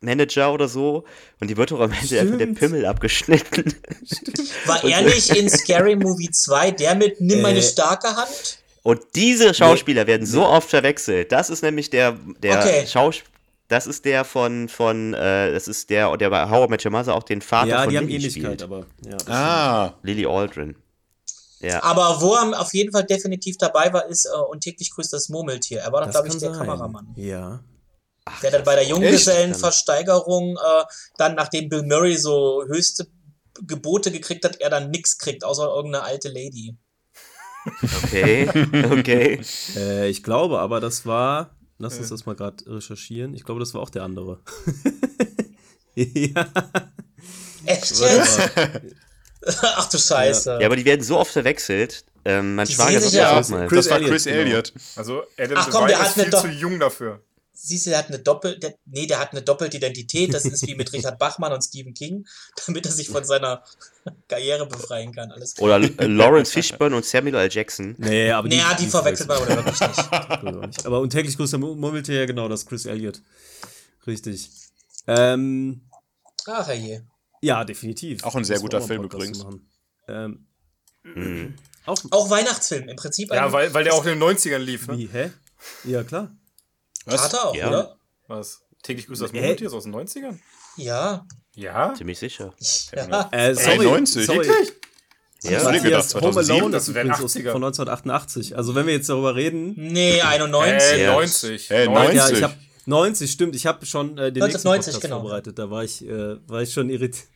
[0.00, 1.04] Hotelmanager oder so.
[1.40, 2.58] Und die wird doch am Ende einfach der Stimmt.
[2.58, 3.74] Pimmel abgeschnitten.
[4.66, 8.58] War er nicht in Scary Movie 2 der mit Nimm meine Äh, starke Hand?
[8.82, 11.32] Und diese Schauspieler werden so oft verwechselt.
[11.32, 12.86] Das ist nämlich der, der Okay.
[12.86, 13.30] Schauspieler.
[13.68, 16.92] Das ist der von, von, äh, das ist der, der bei How I Met Your
[16.92, 18.62] Mother auch den Vater Ja, von die haben Lily Ähnlichkeit, spielt.
[18.62, 19.16] aber ja.
[19.26, 20.76] Ah, Lily Aldrin.
[21.58, 21.82] Ja.
[21.82, 25.28] Aber wo er auf jeden Fall definitiv dabei war, ist äh, und täglich grüßt das
[25.30, 25.80] Murmeltier.
[25.80, 26.58] Er war doch, Das glaube ich, kann der sein.
[26.66, 27.08] Kameramann.
[27.16, 27.58] Ja.
[28.42, 30.84] Der dann bei der Junggesellenversteigerung äh,
[31.16, 33.06] dann, nachdem Bill Murray so höchste
[33.66, 36.76] Gebote gekriegt hat, er dann nix kriegt, außer irgendeine alte Lady.
[38.04, 38.48] Okay,
[38.92, 39.40] okay.
[39.76, 41.56] Äh, ich glaube aber, das war.
[41.78, 42.00] Lass Äh.
[42.00, 43.34] uns das mal gerade recherchieren.
[43.34, 44.40] Ich glaube, das war auch der andere.
[45.94, 46.46] ja.
[47.66, 48.40] Echt jetzt?
[49.62, 50.58] Ach du Scheiße.
[50.60, 52.04] Ja, aber die werden so oft verwechselt.
[52.24, 53.66] Ähm, mein Die Schwager sich ja auch mal.
[53.68, 54.36] Chris das war Elliott, Chris genau.
[54.38, 54.72] Elliott.
[54.96, 57.20] Also Adam Ach komm, der hat ist viel Doch- zu jung dafür.
[57.58, 60.34] Siehst du, der hat eine Doppel, der, nee, der hat eine Doppelidentität.
[60.34, 62.26] Das ist wie mit Richard Bachmann und Stephen King,
[62.66, 63.62] damit er sich von seiner
[64.28, 65.32] Karriere befreien kann.
[65.32, 65.78] Alles klar.
[65.78, 67.48] Oder äh, Lawrence Fishburne und Samuel L.
[67.50, 67.94] Jackson.
[67.98, 70.86] Nee, aber Naja, die, verwechselt man aber wirklich nicht.
[70.86, 73.22] aber und täglich grüßt der Murmeltier, ja genau, das ist Chris Elliott.
[74.06, 74.50] Richtig.
[75.06, 75.80] Ähm,
[76.46, 77.00] Ach je.
[77.40, 78.22] ja, definitiv.
[78.24, 79.44] Auch ein sehr guter Film übrigens.
[80.08, 80.46] Ähm,
[81.02, 81.54] Mhm.
[81.84, 83.30] auch, Auch Weihnachtsfilm, im Prinzip.
[83.32, 84.98] Ja, weil, weil der auch in den 90ern lief, ne?
[84.98, 85.30] wie, hä?
[85.84, 86.36] Ja, klar.
[87.06, 87.20] Was?
[87.22, 87.68] Vater auch, Ja.
[87.68, 87.96] oder?
[88.28, 88.62] Was?
[88.82, 89.32] Täglich grüßt das?
[89.32, 90.38] Murmeltier ist aus den 90ern?
[90.76, 91.26] Ja.
[91.54, 91.94] Ja?
[91.96, 92.52] Ziemlich sicher.
[92.94, 93.28] ja.
[93.32, 94.26] Äh, sorry, 90?
[94.26, 94.46] sorry.
[94.46, 94.72] Wirklich?
[95.42, 95.62] Ja.
[95.62, 97.52] Matthias, gedacht, Home 2007, Alone das ist übrigens aus- 80er.
[97.52, 98.56] von 1988.
[98.56, 100.92] Also wenn wir jetzt darüber reden, Nee, 91.
[100.92, 101.12] Äh, Ja.
[101.12, 101.70] 90.
[101.70, 102.14] Äh, 90.
[102.14, 102.36] ja, 90.
[102.38, 102.54] ich habe
[102.86, 103.54] 90, stimmt.
[103.56, 105.20] Ich habe schon äh, den 1990, nächsten Podcast genau.
[105.20, 105.58] vorbereitet.
[105.58, 107.26] Da war ich, äh, war ich schon irritiert.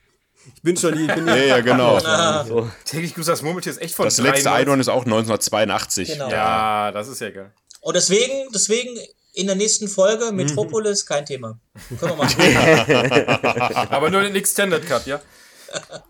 [0.56, 1.98] Ich bin schon, ich bin Ja, ja, genau.
[2.04, 2.70] Ah, So.
[2.86, 4.50] Täglich grüßt das Murmeltier ist echt von Das letzte 93.
[4.50, 6.08] Einhorn ist auch 1982.
[6.08, 6.30] Genau.
[6.30, 7.52] Ja, das ist ja geil.
[7.82, 8.98] Und deswegen, deswegen
[9.32, 11.58] in der nächsten Folge Metropolis kein Thema.
[11.98, 13.86] Können wir machen.
[13.90, 15.20] Aber nur den Extended Cut, ja?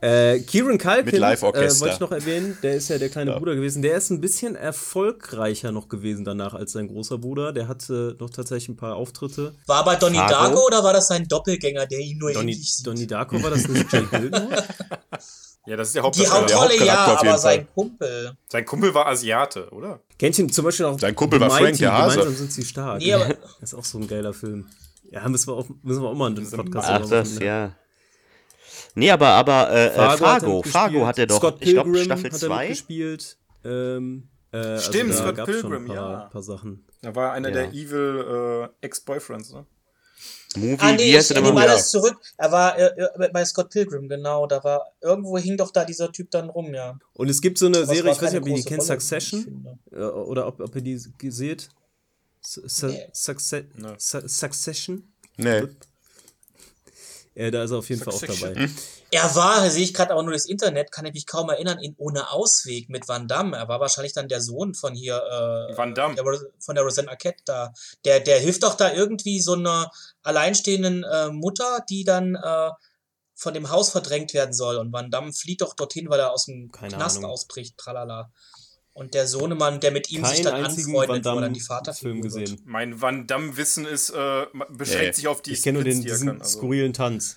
[0.00, 3.82] Äh, Kieran Culkin, äh, wollte ich noch erwähnen, der ist ja der kleine Bruder gewesen.
[3.82, 7.52] Der ist ein bisschen erfolgreicher noch gewesen danach als sein großer Bruder.
[7.52, 9.54] Der hatte noch tatsächlich ein paar Auftritte.
[9.66, 10.32] War bei Donnie Fargo?
[10.32, 12.86] Darko oder war das sein Doppelgänger, der ihn nur Donnie, ähnlich sieht?
[12.86, 14.64] Donnie Darko war das nicht Jake Gyllenhaal?
[15.66, 16.46] Ja, das ist der Die Hauptdarsteller.
[16.46, 17.68] Der Hauptrolle ja, aber sein Fall.
[17.74, 18.32] Kumpel.
[18.48, 20.00] Sein Kumpel war Asiate, oder?
[20.18, 22.16] Kennt ihr zum Beispiel auch Sein Kumpel war Frank, der Hase.
[22.18, 22.98] Gemeinsam sind sie stark.
[22.98, 23.26] Nee, aber-
[23.60, 24.66] das ist auch so ein geiler Film.
[25.10, 27.44] Ja, müssen wir auch, müssen wir auch mal einen Podcast Ach, das, machen, ne?
[27.44, 27.76] ja.
[28.94, 31.90] Nee, aber, aber äh, Fargo, Fargo, hat er Fargo, hat er doch, Scott ich glaube,
[31.90, 32.58] Pilgrim Staffel hat er 2.
[32.60, 33.36] mitgespielt.
[33.64, 36.28] Ähm, äh, Stimmt, also da Scott Pilgrim, ein paar, ja.
[36.32, 36.84] paar Sachen.
[37.02, 37.54] Er war einer Ja.
[37.54, 39.66] der Evil äh, Ex-Boyfriends, ne?
[40.56, 41.68] Movie, Ah, nee, wie ich heißt der nehme nochmal?
[41.68, 42.16] alles zurück.
[42.36, 44.46] Er war äh, äh, bei Scott Pilgrim, genau.
[44.46, 46.98] Da war, irgendwo hing doch da dieser Typ dann rum, ja.
[47.14, 48.82] Und es gibt so eine Aber es Serie, ich weiß nicht, ob ihr die kennt,
[48.82, 49.78] ich Succession.
[49.92, 50.98] Oder ob, ob ihr die
[51.30, 51.68] seht.
[52.40, 53.06] Su- Nee.
[53.12, 53.94] Succe Nee.
[53.98, 55.12] Su Succession?
[55.36, 55.62] Nee.
[57.34, 58.68] Ja, da ist er auf jeden Fall auch dabei.
[59.12, 61.94] Er war, sehe ich gerade aber nur das Internet, kann ich mich kaum erinnern, in
[61.96, 63.56] Ohne Ausweg mit Van Damme.
[63.56, 66.16] Er war wahrscheinlich dann der Sohn von hier, äh, Van Damme.
[66.16, 66.24] Der,
[66.58, 67.72] von der Rosanna Arquette da.
[68.04, 69.90] Der, der hilft doch da irgendwie so einer
[70.22, 72.70] alleinstehenden äh, Mutter, die dann äh,
[73.34, 74.76] von dem Haus verdrängt werden soll.
[74.76, 77.30] Und Van Damme flieht doch dorthin, weil er aus dem Keine Knast Ahnung.
[77.30, 78.30] ausbricht, tralala.
[78.92, 81.06] Und der Sohnemann, der mit ihm sich Keinen dann anfreundet, Van wo er
[81.42, 82.24] dann die Damme-Film Vaterfigur wird.
[82.24, 82.60] gesehen.
[82.66, 85.12] Mein Van Damme-Wissen ist, äh, beschränkt Nee.
[85.12, 86.58] sich auf die Ich kenne nur den, er diesen kann, also.
[86.58, 87.36] skurrilen Tanz.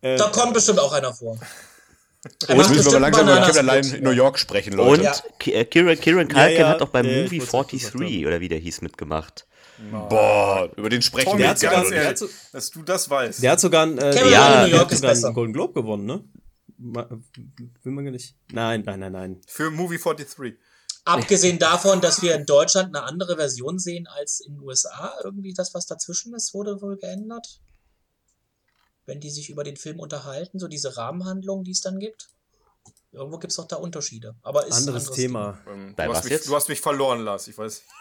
[0.00, 1.38] Äh, Da kommt bestimmt auch einer vor.
[1.38, 4.78] Er Jetzt macht müssen wir aber langsam über Kevin allein in New York sprechen, Und
[4.78, 5.02] Leute.
[5.04, 5.14] Ja.
[5.38, 7.68] Ki- äh, Kieran, Kieran Ja, Culkin ja, hat doch beim äh, ich Movie wollt's auch
[7.68, 9.46] gesagt 43 oder wie der hieß mitgemacht.
[10.08, 12.34] Boah, über den sprechen Tommy, wir hat jetzt hat nicht.
[12.52, 13.40] Dass du das weißt.
[13.42, 15.10] Der hat sogar einen, äh, Kevin ja, Allein in New der York hat ist sogar
[15.14, 15.26] besser.
[15.28, 16.24] einen Golden Globe gewonnen, ne?
[16.78, 18.34] Will man gar nicht.
[18.52, 19.40] Nein, nein, nein, nein.
[19.46, 20.56] Für Movie 43.
[21.08, 25.54] Abgesehen davon, dass wir in Deutschland eine andere Version sehen als in den USA, irgendwie
[25.54, 27.62] das, was dazwischen ist, wurde wohl geändert.
[29.06, 32.28] Wenn die sich über den Film unterhalten, so diese Rahmenhandlung, die es dann gibt.
[33.10, 34.34] Irgendwo gibt es doch da Unterschiede.
[34.42, 35.58] Aber ist ein Anderes Thema.
[35.66, 37.82] Ähm, Bei du, was hast mich, du hast mich verloren, Lars, ich weiß.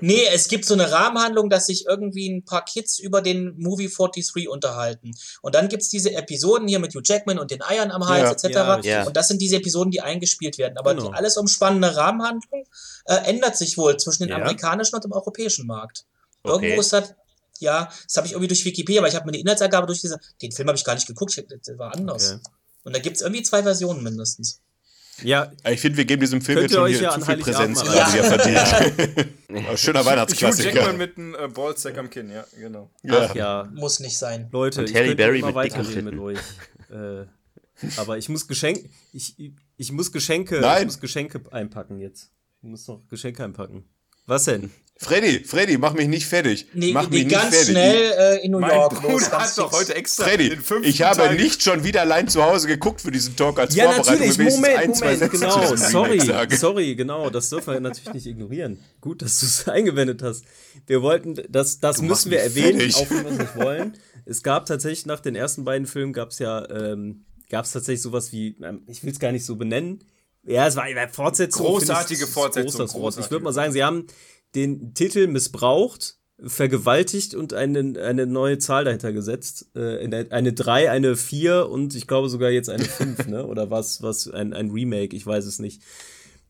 [0.00, 3.90] Nee, es gibt so eine Rahmenhandlung, dass sich irgendwie ein paar Kids über den Movie
[3.94, 5.10] 43 unterhalten.
[5.42, 8.48] Und dann gibt's diese Episoden hier mit Hugh Jackman und den Eiern am Hals Ja.
[8.48, 8.86] etc.
[8.86, 10.78] Ja, und das sind diese Episoden, die eingespielt werden.
[10.78, 11.08] Aber Genau.
[11.08, 12.64] die alles umspannende Rahmenhandlung
[13.04, 14.36] äh, ändert sich wohl zwischen den Ja.
[14.36, 16.06] amerikanischen und dem europäischen Markt.
[16.42, 16.54] Okay.
[16.54, 17.14] Irgendwo ist das,
[17.58, 20.18] ja, das habe ich irgendwie durch Wikipedia, aber ich habe mir die Inhaltsangabe durchgelesen.
[20.40, 22.32] Den Film habe ich gar nicht geguckt, das war anders.
[22.40, 22.42] Okay.
[22.84, 24.60] Und da gibt's irgendwie zwei Versionen mindestens.
[25.22, 28.24] Ja, Ich finde, wir geben diesem Film jetzt schon ja zu viel Präsenz, wie er
[28.24, 29.78] verdient.
[29.78, 30.74] Schöner Hugh Weihnachtsklassiker.
[30.74, 32.90] Jackman mit einem äh, Ballsack am Kinn, ja, genau.
[33.02, 33.28] Ja.
[33.28, 33.70] ach ja.
[33.74, 34.48] Muss nicht sein.
[34.50, 36.38] Leute, Und ich könnte Berry mit weiterreden mit euch.
[36.90, 37.26] Äh,
[37.96, 39.34] aber ich muss Geschenke, ich,
[39.76, 40.80] ich muss Geschenke, Nein.
[40.82, 42.30] ich muss Geschenke einpacken jetzt.
[42.62, 43.84] Ich muss noch Geschenke einpacken.
[44.26, 44.70] Was denn?
[45.02, 46.66] Freddy, Freddy, mach mich nicht fertig.
[46.74, 47.70] Nee, mach mich ganz nicht fertig.
[47.72, 48.94] schnell äh, in New Mein York.
[49.00, 52.28] Bruder los, ganz hat doch heute extra Freddy, ich habe Teil nicht schon wieder allein
[52.28, 54.28] zu Hause geguckt für diesen Talk als Ja, Vorbereitung.
[54.28, 56.20] natürlich, Moment, ein, zwei Moment, genau, sorry,
[56.56, 58.78] sorry, genau, das dürfen wir natürlich nicht ignorieren.
[59.00, 60.44] Gut, dass du es eingewendet hast.
[60.86, 62.96] Wir wollten, das, das Du müssen wir erwähnen, fertig.
[62.96, 63.96] auch wenn wir es nicht wollen.
[64.24, 68.02] Es gab tatsächlich nach den ersten beiden Filmen gab es ja, ähm, gab es tatsächlich
[68.02, 70.04] sowas wie, ähm, ich will es gar nicht so benennen,
[70.44, 71.66] Ja, es war eine Fortsetzung.
[71.66, 73.18] Großartige Fortsetzung, Wort.
[73.18, 74.06] Ich würde mal sagen, sie haben
[74.54, 79.70] den Titel missbraucht, vergewaltigt und eine, eine neue Zahl dahinter gesetzt.
[79.74, 83.46] Äh, eine, eine 3, eine 4 und ich glaube sogar jetzt eine 5, ne?
[83.52, 85.82] Oder was, was, ein, ein Remake, ich weiß es nicht.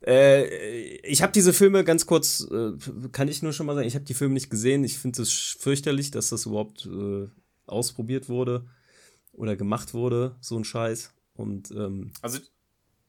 [0.05, 0.47] Äh,
[1.07, 2.73] ich habe diese Filme ganz kurz, äh,
[3.13, 4.85] kann ich nur schon mal sagen, ich habe die Filme nicht gesehen.
[4.85, 7.29] Ich finde es fürchterlich, dass das überhaupt äh,
[7.67, 8.67] ausprobiert wurde
[9.33, 11.13] oder gemacht wurde, so ein Scheiß.
[11.35, 12.39] Und ähm, Also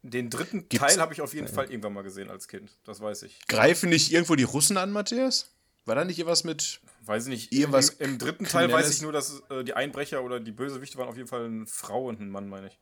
[0.03, 2.77] den dritten Gibt's- Teil habe ich auf jeden Fall irgendwann mal gesehen als Kind.
[2.83, 3.39] Das weiß ich.
[3.47, 5.49] Greifen nicht irgendwo die Russen an, Matthias?
[5.85, 6.79] War da nicht irgendwas mit.
[7.05, 7.51] Weiß ich nicht.
[7.51, 10.97] Irgendwas Im, Im dritten Teil weiß ich nur, dass äh, die Einbrecher oder die Bösewichte
[10.97, 12.79] waren auf jeden Fall eine Frau und ein Mann, meine ich.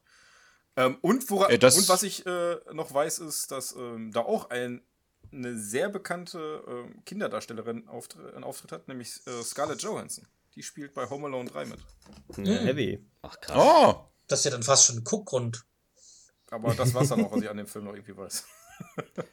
[0.76, 4.22] Ähm, und, wora, Äh, das- und was ich äh, noch weiß, ist, dass ähm, da
[4.22, 4.82] auch ein,
[5.32, 10.28] eine sehr bekannte ähm, Kinderdarstellerin Auftr einen Auftritt hat, nämlich äh, Scarlett Johansson.
[10.56, 11.80] Die spielt bei Home Alone 3 mit.
[12.38, 13.04] ja, heavy.
[13.22, 13.58] Ach krass.
[13.58, 14.06] Oh!
[14.28, 15.66] Das ist ja dann fast schon ein Guckgrund.
[16.52, 18.46] Aber das war's dann auch, was ich an dem Film noch irgendwie weiß.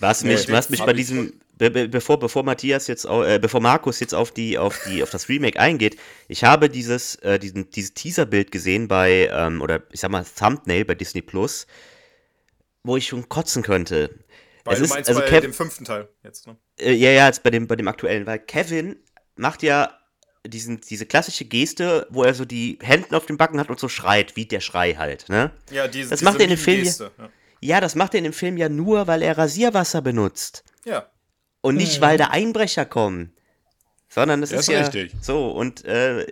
[0.00, 3.60] Was mich, den was mich bei diesem, be, be, bevor, bevor Matthias jetzt, äh, bevor
[3.60, 7.68] Markus jetzt auf die, auf die, auf das Remake eingeht, ich habe dieses, äh, diesen,
[7.70, 11.66] dieses Teaserbild gesehen bei, ähm, oder ich sag mal Thumbnail bei Disney Plus,
[12.84, 14.20] wo ich schon kotzen könnte.
[14.64, 16.56] Weil Es du ist- meinst also bei Kev- dem fünften Teil jetzt, ne?
[16.78, 18.94] Äh, ja, ja, jetzt bei dem, bei dem aktuellen, weil Kevin
[19.34, 19.97] macht ja
[20.50, 23.88] diesen, diese klassische Geste, wo er so die Hände auf dem Backen hat und so
[23.88, 25.50] schreit, wie der Schrei halt, ne?
[25.70, 27.28] Ja, diese, Das diese macht er in dem Film Meme-Geste, Ja.
[27.60, 30.64] Ja, das macht er in dem Film ja nur, weil er Rasierwasser benutzt.
[30.84, 31.06] ja.
[31.60, 33.32] Und nicht, weil da Einbrecher kommen.
[34.08, 35.12] Sondern es Ja, ist ist ja richtig.
[35.20, 36.24] so und äh,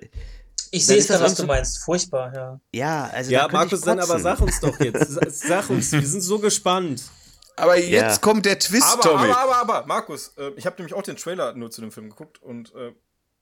[0.70, 1.78] Ich sehe es das da, was du meinst.
[1.84, 2.60] Furchtbar, ja.
[2.72, 5.10] ja, also Ja, Markus, ich dann aber sag uns doch jetzt.
[5.10, 7.02] Sa- Sag uns, wir sind so gespannt.
[7.56, 8.16] Aber jetzt Ja.
[8.18, 9.30] kommt der Twist, Aber, Tommy.
[9.30, 12.08] aber, aber, aber, Markus, äh, ich habe nämlich auch den Trailer nur zu dem Film
[12.08, 12.92] geguckt und äh,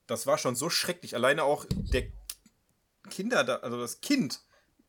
[0.06, 1.14] das war schon so schrecklich.
[1.14, 2.04] Alleine auch der
[3.10, 4.40] Kinder, also das Kind,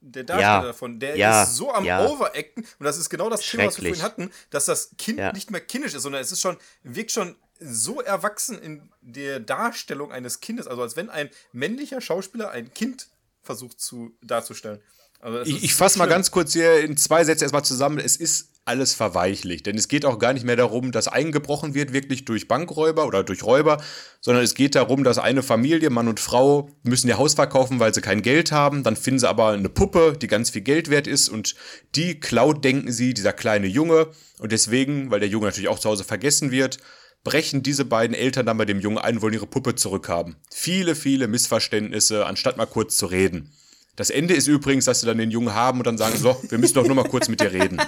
[0.01, 0.61] der Darsteller Ja.
[0.67, 1.43] davon, der Ja.
[1.43, 2.05] ist so am Ja.
[2.05, 5.31] Overacten und das ist genau das Thema, was wir vorhin hatten, dass das Kind Ja.
[5.33, 10.11] nicht mehr kindisch ist, sondern es ist schon, wirkt schon so erwachsen in der Darstellung
[10.11, 13.07] eines Kindes, also als wenn ein männlicher Schauspieler ein Kind
[13.41, 14.81] versucht zu darzustellen.
[15.21, 17.97] Also Ich, ich fasse mal ganz kurz hier in zwei Sätze erstmal zusammen.
[17.99, 21.93] Es ist alles verweichlich, denn es geht auch gar nicht mehr darum, dass eingebrochen wird,
[21.93, 23.81] wirklich durch Bankräuber oder durch Räuber,
[24.21, 27.93] sondern es geht darum, dass eine Familie, Mann und Frau, müssen ihr Haus verkaufen, weil
[27.93, 28.81] sie kein Geld haben.
[28.81, 31.55] Dann finden sie aber eine Puppe, die ganz viel Geld wert ist und
[31.93, 34.07] die klaut, denken sie, dieser kleine Junge.
[34.39, 36.79] Und deswegen, weil der Junge natürlich auch zu Hause vergessen wird,
[37.23, 40.37] brechen diese beiden Eltern dann bei dem Jungen ein wollen ihre Puppe zurückhaben.
[40.49, 43.51] Viele, viele Missverständnisse, anstatt mal kurz zu reden.
[43.95, 46.57] Das Ende ist übrigens, dass sie dann den Jungen haben und dann sagen, so, wir
[46.57, 47.81] müssen doch nur mal kurz mit dir reden.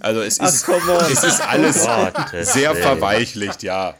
[0.00, 0.80] Also es ist, on.
[1.10, 3.96] es ist alles Gottes sehr verweichlicht, ja.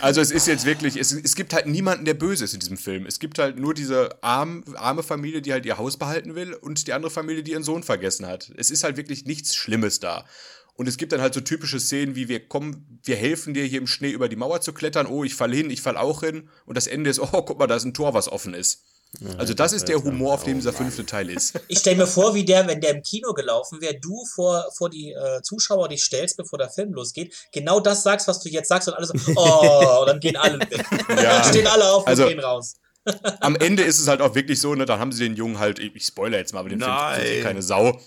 [0.00, 2.76] Also es ist jetzt wirklich, es, es gibt halt niemanden, der böse ist in diesem
[2.76, 3.04] Film.
[3.06, 6.86] Es gibt halt nur diese arm, arme Familie, die halt ihr Haus behalten will und
[6.86, 8.52] die andere Familie, die ihren Sohn vergessen hat.
[8.56, 10.24] Es ist halt wirklich nichts Schlimmes da.
[10.74, 13.80] Und es gibt dann halt so typische Szenen, wie wir kommen, wir helfen dir hier
[13.80, 15.08] im Schnee über die Mauer zu klettern.
[15.08, 16.48] Oh, ich fall hin, ich fall auch hin.
[16.66, 18.84] Und das Ende ist, oh, guck mal, da ist ein Tor, was offen ist.
[19.38, 21.58] Also das ist der Humor, auf dem dieser fünfte Teil ist.
[21.68, 24.90] Ich stelle mir vor, wie der, wenn der im Kino gelaufen wäre, du vor, vor
[24.90, 28.68] die äh, Zuschauer dich stellst, bevor der Film losgeht, genau das sagst, was du jetzt
[28.68, 30.84] sagst und alle so, oh, und dann gehen alle weg.
[31.08, 31.16] Ja.
[31.40, 32.74] Dann stehen alle auf und Also- gehen raus.
[33.40, 35.78] Am Ende ist es halt auch wirklich so, ne, dann haben sie den Jungen halt,
[35.78, 37.14] ich ich spoiler jetzt mal, aber den Film Nein.
[37.20, 37.98] interessiert keine Sau.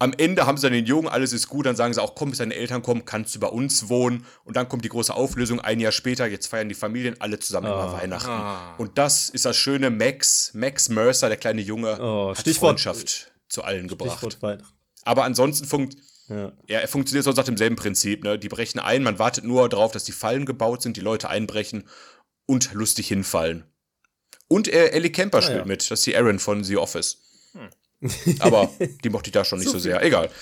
[0.00, 2.30] Am Ende haben sie dann den Jungen, alles ist gut, dann sagen sie auch, komm,
[2.30, 4.24] bis deine Eltern kommen, kannst du bei uns wohnen.
[4.44, 7.66] Und dann kommt die große Auflösung, ein Jahr später, jetzt feiern die Familien alle zusammen
[7.66, 8.30] immer Weihnachten.
[8.30, 8.74] Ah.
[8.78, 13.32] Und das ist das schöne Max, Max Mercer, der kleine Junge, Oh, hat Stichwort- Freundschaft
[13.48, 14.18] zu allen gebracht.
[14.18, 14.72] Stichwort Weihnachten.
[15.02, 15.96] Aber ansonsten funkt,
[16.28, 16.52] Ja.
[16.68, 18.22] ja, er funktioniert sonst nach demselben Prinzip.
[18.22, 18.38] Ne?
[18.38, 21.88] Die brechen ein, man wartet nur darauf, dass die Fallen gebaut sind, die Leute einbrechen
[22.46, 23.64] und lustig hinfallen.
[24.46, 25.64] Und äh, Ellie Kemper spielt ja.
[25.64, 27.18] mit, das ist die Erin von The Office.
[28.38, 28.70] Aber
[29.02, 30.02] die mochte ich da schon nicht so sehr.
[30.02, 30.30] Egal.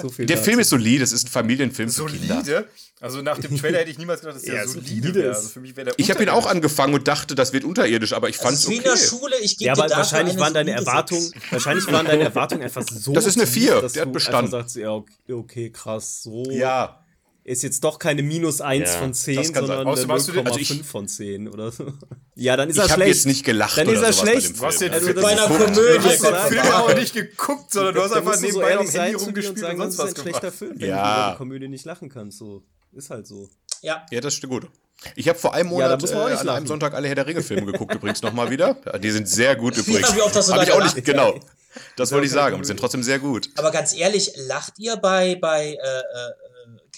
[0.00, 0.48] So viel Der dazu.
[0.50, 2.36] Film ist solide, es ist ein Familienfilm für Kinder.
[2.36, 2.68] Solide?
[3.00, 5.30] Also nach dem Trailer hätte ich niemals gedacht, dass der Ja, solide, solide wäre.
[5.32, 7.64] ist- Also für mich wäre der Ich habe ihn auch angefangen und dachte, das wird
[7.64, 8.88] unterirdisch, aber ich fand's ist wie okay.
[8.88, 12.62] in der Schule, ich gebe Ja, aber wahrscheinlich waren deine Erwartungen, wahrscheinlich waren deine Erwartungen
[12.62, 13.12] einfach so.
[13.12, 14.50] Das ist eine tief, Vier, dass der hat bestanden.
[14.52, 16.44] Sagst, ja, okay, okay, krass, so.
[16.50, 17.04] Ja,
[17.48, 19.76] Ist jetzt doch keine minus 1 Ja, von 10, das kann sein.
[19.78, 21.92] sondern eine hast du den- 0,5 also ich- von 10 oder so.
[22.34, 23.14] Ja, dann ist ich er habe schlecht.
[23.16, 24.60] jetzt nicht gelacht Dann oder ist er sowas bei schlecht.
[24.60, 26.34] Du hast den Also Film das Bei einer ist- Komödie, Du hast den.
[26.52, 29.18] Film ja auch nicht geguckt, sondern du hast einfach du so nebenbei am Handy dir
[29.18, 30.58] und rumgespielt sagen, und das sonst ist was ein schlechter gemacht.
[30.58, 30.96] Film, wenn Ja.
[30.96, 32.38] du über eine Komödie nicht lachen kannst.
[32.38, 32.62] So.
[32.92, 33.48] Ist halt so.
[33.82, 34.66] Ja, Ja, das stimmt gut.
[35.16, 36.66] Ich habe vor einem Ja, Monat da muss man auch äh, nicht an einem.
[36.66, 38.76] Sonntag alle Herr der Ringe-Filme geguckt, übrigens nochmal wieder.
[38.86, 40.14] Ja, Die sind sehr gut übrigens.
[40.14, 41.38] wie oft hast du Hab ich auch nicht, genau.
[41.96, 43.50] Das wollte ich sagen, aber die sind trotzdem sehr gut.
[43.56, 45.76] aber ganz ehrlich, lacht ihr bei, bei äh, äh,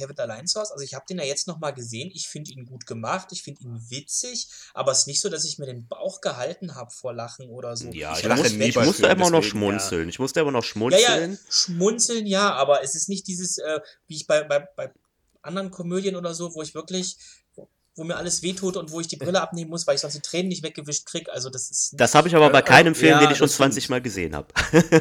[0.01, 0.73] Kevin allein zu Hause.
[0.73, 2.11] Also ich habe den ja jetzt nochmal gesehen.
[2.15, 3.29] Ich finde ihn gut gemacht.
[3.33, 4.49] Ich finde ihn witzig.
[4.73, 7.77] Aber es ist nicht so, dass ich mir den Bauch gehalten habe vor Lachen oder
[7.77, 7.89] so.
[7.91, 10.09] Ja, Ich ich, lache muss, ich musste immer noch deswegen, schmunzeln.
[10.09, 11.33] Ich musste immer noch Ja, schmunzeln.
[11.33, 14.91] ja, schmunzeln ja, aber es ist nicht dieses, äh, wie ich bei, bei, bei
[15.43, 17.17] anderen Komödien oder so, wo ich wirklich,
[18.01, 20.21] wo, mir alles wehtut und wo ich die Brille abnehmen muss, weil ich sonst die
[20.21, 21.31] Tränen nicht weggewischt kriege.
[21.33, 23.57] Also das ist Das habe ich aber bei keinem Film, ja, den ich schon das
[23.57, 24.49] 20 Mal gesehen habe.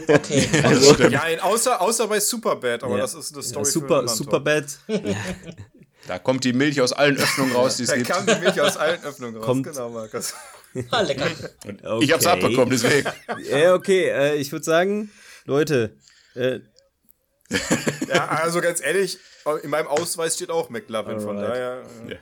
[0.07, 0.47] okay.
[0.63, 3.01] Also, Ja, außer, außer bei Superbad, aber Ja.
[3.03, 4.43] das ist eine Story Ja, super, einen anderen super Talk.
[4.43, 4.65] bad.
[6.07, 8.09] Da kommt die Milch aus allen Öffnungen raus, die es Da gibt.
[8.09, 9.45] kam die Milch aus allen Öffnungen raus.
[9.45, 10.33] Kommt- Genau, Markus.
[10.91, 11.27] ah, lecker.
[11.65, 12.33] Und Ich hab's Okay.
[12.43, 13.07] abbekommen, deswegen.
[13.49, 15.11] Ja, okay, äh, ich würde sagen,
[15.45, 15.95] Leute,
[16.35, 16.59] äh,
[18.07, 19.17] Ja, also ganz ehrlich,
[19.63, 21.49] in meinem Ausweis steht auch McLovin, von Alright.
[21.51, 21.81] daher.
[22.07, 22.17] äh.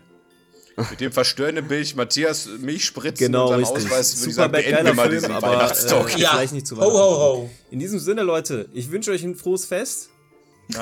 [0.92, 3.86] Mit dem verstörenden Bild Matthias Milchspritzen genau, und richtig.
[3.88, 6.16] Ausweis würde ich Super sagen, bad, beenden mal Film, diesen aber Weihnachtstalk.
[6.16, 7.50] äh, Ja, vielleicht nicht zu ho, ho, ho.
[7.72, 10.10] In diesem Sinne, Leute, ich wünsche euch ein frohes Fest.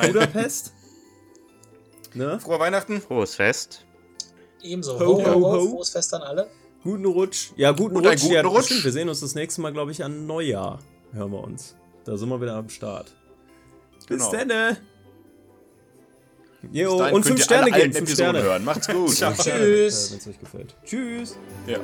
[0.01, 0.73] Budapest.
[2.13, 2.39] ne?
[2.41, 2.99] Frohe Weihnachten.
[2.99, 3.85] Frohes Fest.
[4.61, 4.99] Ebenso.
[4.99, 5.69] Ho, Ho, ho, ho.
[5.69, 6.49] Frohes Fest an alle.
[6.84, 7.51] Guten Rutsch.
[7.55, 8.22] Ja, guten Rutsch.
[8.22, 8.84] guten ja, Rutsch.
[8.84, 10.80] Wir sehen uns das nächste Mal, glaube ich, an Neujahr.
[11.13, 11.76] Hören wir uns.
[12.03, 13.15] Da sind wir wieder am Start.
[14.07, 14.30] Genau.
[14.30, 14.77] Bis dann.
[16.72, 17.94] Jo, und fünf Sterne geben.
[17.94, 18.44] Fünf Episoden Sterne.
[18.44, 18.64] hören.
[18.66, 19.10] Macht's gut.
[19.16, 20.12] Tschüss.
[20.12, 20.76] Wenn es euch gefällt.
[20.86, 21.38] Tschüss.
[21.68, 21.80] Ja.